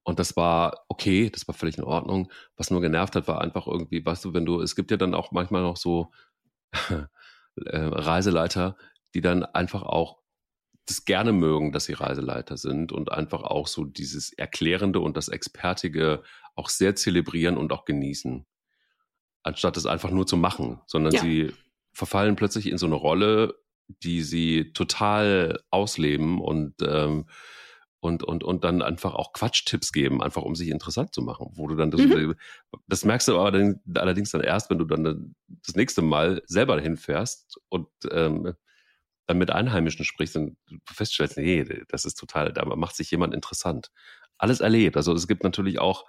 und 0.03 0.19
das 0.19 0.35
war 0.35 0.85
okay, 0.89 1.29
das 1.29 1.47
war 1.47 1.55
völlig 1.55 1.77
in 1.77 1.83
Ordnung. 1.83 2.31
Was 2.57 2.71
nur 2.71 2.81
genervt 2.81 3.15
hat, 3.15 3.27
war 3.27 3.41
einfach 3.41 3.67
irgendwie, 3.67 4.05
weißt 4.05 4.25
du, 4.25 4.33
wenn 4.33 4.45
du, 4.45 4.61
es 4.61 4.75
gibt 4.75 4.91
ja 4.91 4.97
dann 4.97 5.13
auch 5.13 5.31
manchmal 5.31 5.61
noch 5.61 5.77
so 5.77 6.11
äh, 6.89 7.05
Reiseleiter, 7.65 8.77
die 9.13 9.21
dann 9.21 9.43
einfach 9.43 9.83
auch 9.83 10.19
das 10.87 11.05
gerne 11.05 11.31
mögen, 11.31 11.71
dass 11.71 11.85
sie 11.85 11.93
Reiseleiter 11.93 12.57
sind 12.57 12.91
und 12.91 13.11
einfach 13.11 13.43
auch 13.43 13.67
so 13.67 13.85
dieses 13.85 14.33
Erklärende 14.33 14.99
und 14.99 15.15
das 15.17 15.29
Expertige 15.29 16.23
auch 16.55 16.69
sehr 16.69 16.95
zelebrieren 16.95 17.57
und 17.57 17.71
auch 17.71 17.85
genießen 17.85 18.45
anstatt 19.43 19.77
es 19.77 19.85
einfach 19.85 20.11
nur 20.11 20.27
zu 20.27 20.37
machen, 20.37 20.81
sondern 20.85 21.13
ja. 21.13 21.21
sie 21.21 21.53
verfallen 21.93 22.35
plötzlich 22.35 22.67
in 22.67 22.77
so 22.77 22.85
eine 22.85 22.95
Rolle, 22.95 23.55
die 23.87 24.21
sie 24.21 24.71
total 24.73 25.59
ausleben 25.69 26.39
und 26.39 26.75
ähm, 26.81 27.25
und, 28.01 28.23
und, 28.23 28.43
und 28.43 28.63
dann 28.63 28.81
einfach 28.81 29.13
auch 29.13 29.33
Quatschtipps 29.33 29.91
geben, 29.91 30.23
einfach 30.23 30.43
um 30.43 30.55
sich 30.55 30.69
interessant 30.69 31.13
zu 31.13 31.21
machen, 31.21 31.47
wo 31.55 31.67
du 31.67 31.75
dann 31.75 31.91
das, 31.91 31.99
mhm. 31.99 32.35
das 32.87 33.03
merkst 33.03 33.27
du 33.27 33.37
aber 33.37 33.51
dann, 33.51 33.81
allerdings 33.95 34.31
dann 34.31 34.41
erst, 34.41 34.69
wenn 34.69 34.77
du 34.77 34.85
dann 34.85 35.35
das 35.47 35.75
nächste 35.75 36.01
Mal 36.01 36.41
selber 36.45 36.77
dahin 36.77 36.95
fährst 36.95 37.59
und 37.67 37.87
ähm, 38.11 38.53
dann 39.27 39.37
mit 39.37 39.51
Einheimischen 39.51 40.05
sprichst 40.05 40.37
und 40.37 40.57
du 40.69 40.93
feststellst, 40.93 41.37
nee, 41.37 41.65
das 41.89 42.05
ist 42.05 42.15
total, 42.15 42.53
da 42.53 42.63
macht 42.63 42.95
sich 42.95 43.11
jemand 43.11 43.33
interessant. 43.33 43.91
Alles 44.37 44.61
erlebt. 44.61 44.95
Also 44.95 45.13
es 45.13 45.27
gibt 45.27 45.43
natürlich 45.43 45.79
auch 45.79 46.05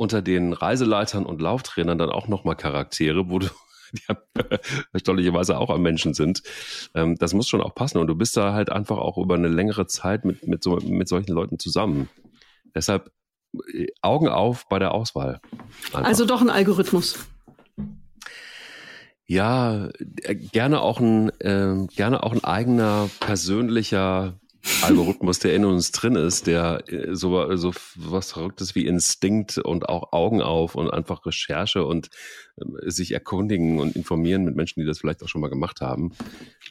unter 0.00 0.22
den 0.22 0.54
Reiseleitern 0.54 1.26
und 1.26 1.42
Lauftrainern 1.42 1.98
dann 1.98 2.08
auch 2.08 2.26
nochmal 2.26 2.56
Charaktere, 2.56 3.28
wo 3.28 3.38
du 3.38 3.48
die 3.92 4.00
ja 4.08 4.16
erstaunlicherweise 4.94 5.58
auch 5.58 5.68
am 5.68 5.82
Menschen 5.82 6.14
sind. 6.14 6.42
Ähm, 6.94 7.16
das 7.18 7.34
muss 7.34 7.48
schon 7.48 7.60
auch 7.60 7.74
passen 7.74 7.98
und 7.98 8.06
du 8.06 8.14
bist 8.14 8.34
da 8.34 8.54
halt 8.54 8.72
einfach 8.72 8.96
auch 8.96 9.18
über 9.18 9.34
eine 9.34 9.48
längere 9.48 9.86
Zeit 9.86 10.24
mit, 10.24 10.46
mit, 10.46 10.62
so, 10.62 10.76
mit 10.76 11.06
solchen 11.06 11.32
Leuten 11.32 11.58
zusammen. 11.58 12.08
Deshalb 12.74 13.12
äh, 13.74 13.88
Augen 14.00 14.28
auf 14.28 14.66
bei 14.70 14.78
der 14.78 14.94
Auswahl. 14.94 15.42
Einfach. 15.88 16.04
Also 16.04 16.24
doch 16.24 16.40
ein 16.40 16.48
Algorithmus. 16.48 17.18
Ja, 19.26 19.90
äh, 20.22 20.34
gerne 20.34 20.80
auch 20.80 20.98
ein, 20.98 21.28
äh, 21.40 21.86
gerne 21.94 22.22
auch 22.22 22.32
ein 22.32 22.42
eigener 22.42 23.10
persönlicher 23.20 24.39
Algorithmus, 24.82 25.38
der 25.38 25.54
in 25.54 25.64
uns 25.64 25.90
drin 25.92 26.16
ist, 26.16 26.46
der 26.46 26.84
äh, 26.88 27.14
so, 27.14 27.56
so 27.56 27.72
was 27.96 28.32
Verrücktes 28.32 28.74
wie 28.74 28.86
Instinkt 28.86 29.58
und 29.58 29.88
auch 29.88 30.12
Augen 30.12 30.42
auf 30.42 30.74
und 30.74 30.90
einfach 30.90 31.24
Recherche 31.24 31.84
und 31.84 32.10
äh, 32.56 32.90
sich 32.90 33.12
erkundigen 33.12 33.78
und 33.80 33.96
informieren 33.96 34.44
mit 34.44 34.56
Menschen, 34.56 34.80
die 34.80 34.86
das 34.86 34.98
vielleicht 34.98 35.22
auch 35.22 35.28
schon 35.28 35.40
mal 35.40 35.50
gemacht 35.50 35.80
haben. 35.80 36.12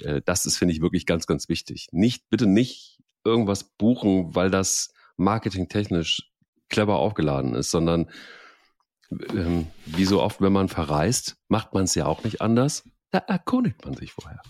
Äh, 0.02 0.22
das 0.26 0.46
ist, 0.46 0.58
finde 0.58 0.74
ich, 0.74 0.82
wirklich 0.82 1.06
ganz, 1.06 1.28
ganz 1.28 1.50
wichtig. 1.50 1.88
Nicht, 1.92 2.30
bitte 2.30 2.46
nicht 2.46 3.00
irgendwas 3.24 3.64
buchen, 3.64 4.36
weil 4.36 4.50
das 4.50 4.94
marketingtechnisch 5.18 6.32
clever 6.70 6.98
aufgeladen 6.98 7.56
ist, 7.56 7.72
sondern 7.72 8.10
ähm, 9.12 9.68
wie 9.86 10.06
so 10.06 10.22
oft, 10.22 10.42
wenn 10.42 10.54
man 10.54 10.70
verreist, 10.70 11.38
macht 11.48 11.74
man 11.74 11.86
es 11.86 11.96
ja 11.96 12.06
auch 12.06 12.24
nicht 12.24 12.42
anders. 12.42 12.84
Da 13.12 13.20
erkundigt 13.20 13.84
man 13.84 13.96
sich 13.96 14.12
vorher. 14.12 14.42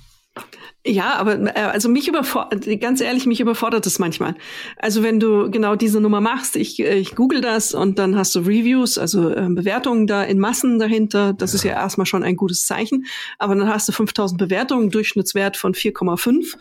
Ja, 0.89 1.17
aber 1.17 1.55
äh, 1.55 1.59
also 1.59 1.87
mich 1.87 2.07
überfordert, 2.07 2.65
ganz 2.81 2.99
ehrlich, 2.99 3.27
mich 3.27 3.39
überfordert 3.39 3.85
es 3.85 3.99
manchmal. 3.99 4.33
Also 4.77 5.03
wenn 5.03 5.19
du 5.19 5.51
genau 5.51 5.75
diese 5.75 6.01
Nummer 6.01 6.19
machst, 6.19 6.55
ich, 6.55 6.79
äh, 6.79 6.95
ich 6.95 7.15
google 7.15 7.41
das 7.41 7.75
und 7.75 7.99
dann 7.99 8.15
hast 8.15 8.33
du 8.33 8.39
Reviews, 8.39 8.97
also 8.97 9.29
äh, 9.29 9.47
Bewertungen 9.49 10.07
da 10.07 10.23
in 10.23 10.39
Massen 10.39 10.79
dahinter, 10.79 11.33
das 11.33 11.51
ja. 11.51 11.55
ist 11.55 11.63
ja 11.63 11.71
erstmal 11.73 12.07
schon 12.07 12.23
ein 12.23 12.35
gutes 12.35 12.65
Zeichen, 12.65 13.05
aber 13.37 13.53
dann 13.55 13.69
hast 13.69 13.87
du 13.87 13.91
5000 13.91 14.39
Bewertungen, 14.39 14.89
Durchschnittswert 14.89 15.57
von 15.57 15.75
4,5 15.75 16.55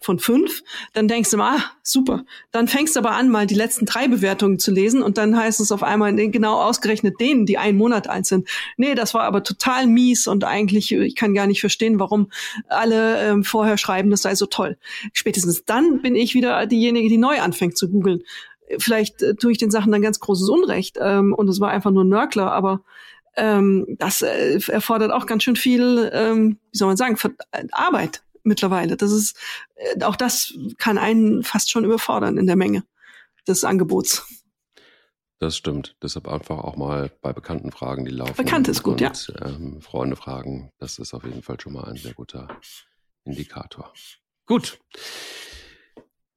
von 0.00 0.18
5, 0.18 0.62
dann 0.94 1.06
denkst 1.06 1.30
du, 1.30 1.40
ah, 1.40 1.62
super. 1.82 2.24
Dann 2.52 2.68
fängst 2.68 2.96
du 2.96 3.00
aber 3.00 3.12
an, 3.12 3.28
mal 3.28 3.46
die 3.46 3.54
letzten 3.54 3.84
drei 3.84 4.08
Bewertungen 4.08 4.58
zu 4.58 4.70
lesen 4.70 5.02
und 5.02 5.18
dann 5.18 5.36
heißt 5.36 5.60
es 5.60 5.72
auf 5.72 5.82
einmal 5.82 6.14
genau 6.14 6.60
ausgerechnet 6.62 7.20
denen, 7.20 7.44
die 7.44 7.58
einen 7.58 7.76
Monat 7.76 8.08
alt 8.08 8.24
sind. 8.24 8.48
Nee, 8.78 8.94
das 8.94 9.12
war 9.12 9.24
aber 9.24 9.42
total 9.42 9.86
mies 9.86 10.26
und 10.26 10.44
eigentlich, 10.44 10.92
ich 10.92 11.16
kann 11.16 11.34
gar 11.34 11.46
nicht 11.46 11.60
verstehen, 11.60 11.98
warum 11.98 12.30
alle 12.68 13.20
ähm, 13.28 13.44
vorher 13.44 13.73
schreiben, 13.76 14.10
das 14.10 14.22
sei 14.22 14.34
so 14.34 14.46
toll. 14.46 14.76
Spätestens 15.12 15.64
dann 15.64 16.02
bin 16.02 16.14
ich 16.14 16.34
wieder 16.34 16.66
diejenige, 16.66 17.08
die 17.08 17.18
neu 17.18 17.40
anfängt 17.40 17.76
zu 17.76 17.90
googeln. 17.90 18.22
Vielleicht 18.78 19.22
äh, 19.22 19.34
tue 19.34 19.52
ich 19.52 19.58
den 19.58 19.70
Sachen 19.70 19.92
dann 19.92 20.02
ganz 20.02 20.20
großes 20.20 20.48
Unrecht 20.48 20.98
ähm, 21.00 21.34
und 21.34 21.48
es 21.48 21.60
war 21.60 21.70
einfach 21.70 21.90
nur 21.90 22.04
Nörgler, 22.04 22.52
aber 22.52 22.82
ähm, 23.36 23.86
das 23.98 24.22
äh, 24.22 24.58
erfordert 24.68 25.12
auch 25.12 25.26
ganz 25.26 25.42
schön 25.42 25.56
viel, 25.56 26.10
ähm, 26.12 26.58
wie 26.70 26.78
soll 26.78 26.88
man 26.88 26.96
sagen, 26.96 27.18
äh, 27.52 27.64
Arbeit 27.72 28.22
mittlerweile. 28.42 28.96
Das 28.96 29.10
ist 29.10 29.36
äh, 29.74 30.02
auch 30.04 30.16
das 30.16 30.54
kann 30.78 30.98
einen 30.98 31.42
fast 31.42 31.70
schon 31.70 31.84
überfordern 31.84 32.38
in 32.38 32.46
der 32.46 32.56
Menge 32.56 32.84
des 33.46 33.64
Angebots. 33.64 34.26
Das 35.40 35.56
stimmt. 35.56 35.96
Deshalb 36.02 36.28
einfach 36.28 36.58
auch 36.58 36.76
mal 36.76 37.10
bei 37.20 37.32
bekannten 37.32 37.72
Fragen, 37.72 38.04
die 38.04 38.12
laufen. 38.12 38.36
Bekannt 38.36 38.68
ist 38.68 38.82
gut, 38.82 39.02
und, 39.02 39.28
ja. 39.28 39.46
Ähm, 39.46 39.80
Freunde 39.82 40.16
fragen. 40.16 40.70
Das 40.78 40.98
ist 40.98 41.12
auf 41.12 41.24
jeden 41.24 41.42
Fall 41.42 41.60
schon 41.60 41.72
mal 41.72 41.84
ein 41.84 41.96
sehr 41.96 42.14
guter 42.14 42.48
Indikator. 43.24 43.92
Gut. 44.46 44.78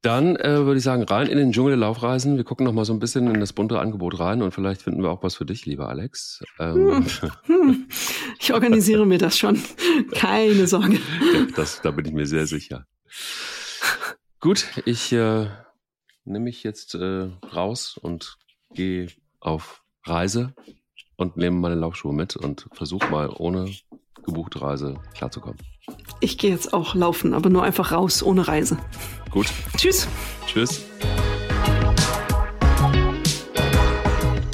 Dann 0.02 0.36
äh, 0.38 0.64
würde 0.66 0.78
ich 0.78 0.84
sagen, 0.84 1.04
rein 1.04 1.28
in 1.28 1.38
den 1.38 1.52
Dschungel 1.52 1.72
der 1.72 1.80
Laufreisen. 1.80 2.38
Wir 2.38 2.44
gucken 2.44 2.66
noch 2.66 2.74
mal 2.74 2.86
so 2.86 2.94
ein 2.94 3.00
bisschen 3.00 3.28
in 3.28 3.40
das 3.40 3.52
bunte 3.52 3.80
Angebot 3.80 4.20
rein 4.20 4.42
und 4.42 4.54
vielleicht 4.54 4.82
finden 4.82 5.02
wir 5.02 5.10
auch 5.10 5.24
was 5.24 5.36
für 5.36 5.46
dich, 5.46 5.66
lieber 5.66 5.90
Alex. 5.90 6.44
Ähm. 6.60 7.06
Hm. 7.06 7.32
hm. 7.44 7.88
Ich 8.40 8.54
organisiere 8.54 9.06
mir 9.06 9.18
das 9.18 9.38
schon. 9.38 9.62
Keine 10.14 10.68
Sorge. 10.68 11.00
Das, 11.56 11.82
da 11.82 11.92
bin 11.92 12.06
ich 12.06 12.14
mir 12.14 12.28
sehr 12.28 12.46
sicher. 12.46 12.86
Gut, 14.40 14.68
ich 14.86 15.12
äh, 15.12 15.48
nehme 16.24 16.46
mich 16.46 16.64
jetzt 16.64 16.94
äh, 16.94 17.30
raus 17.54 17.98
und 17.98 18.38
gehe 18.74 19.08
auf 19.40 19.84
Reise 20.06 20.54
und 21.16 21.36
nehme 21.36 21.58
meine 21.58 21.76
Laufschuhe 21.76 22.14
mit 22.14 22.36
und 22.36 22.68
versuche 22.72 23.10
mal 23.10 23.30
ohne 23.30 23.74
gebuchte 24.24 24.62
Reise 24.62 24.96
klarzukommen. 25.16 25.60
Ich 26.20 26.38
gehe 26.38 26.52
jetzt 26.52 26.74
auch 26.74 26.96
laufen, 26.96 27.34
aber 27.34 27.50
nur 27.50 27.64
einfach 27.64 27.92
raus, 27.92 28.24
ohne 28.24 28.48
Reise. 28.48 28.78
Gut. 29.30 29.48
Tschüss. 29.78 30.08
Tschüss. 30.46 30.82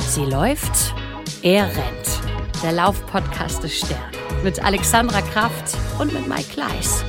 Sie 0.10 0.26
läuft, 0.26 0.94
er 1.42 1.66
rennt. 1.66 2.62
Der 2.62 2.74
Laufpodcast 2.74 3.64
des 3.64 3.80
Stern. 3.80 3.98
Mit 4.44 4.64
Alexandra 4.64 5.22
Kraft 5.22 5.78
und 6.00 6.14
mit 6.14 6.28
Mike 6.28 6.50
Kleiss. 6.52 7.04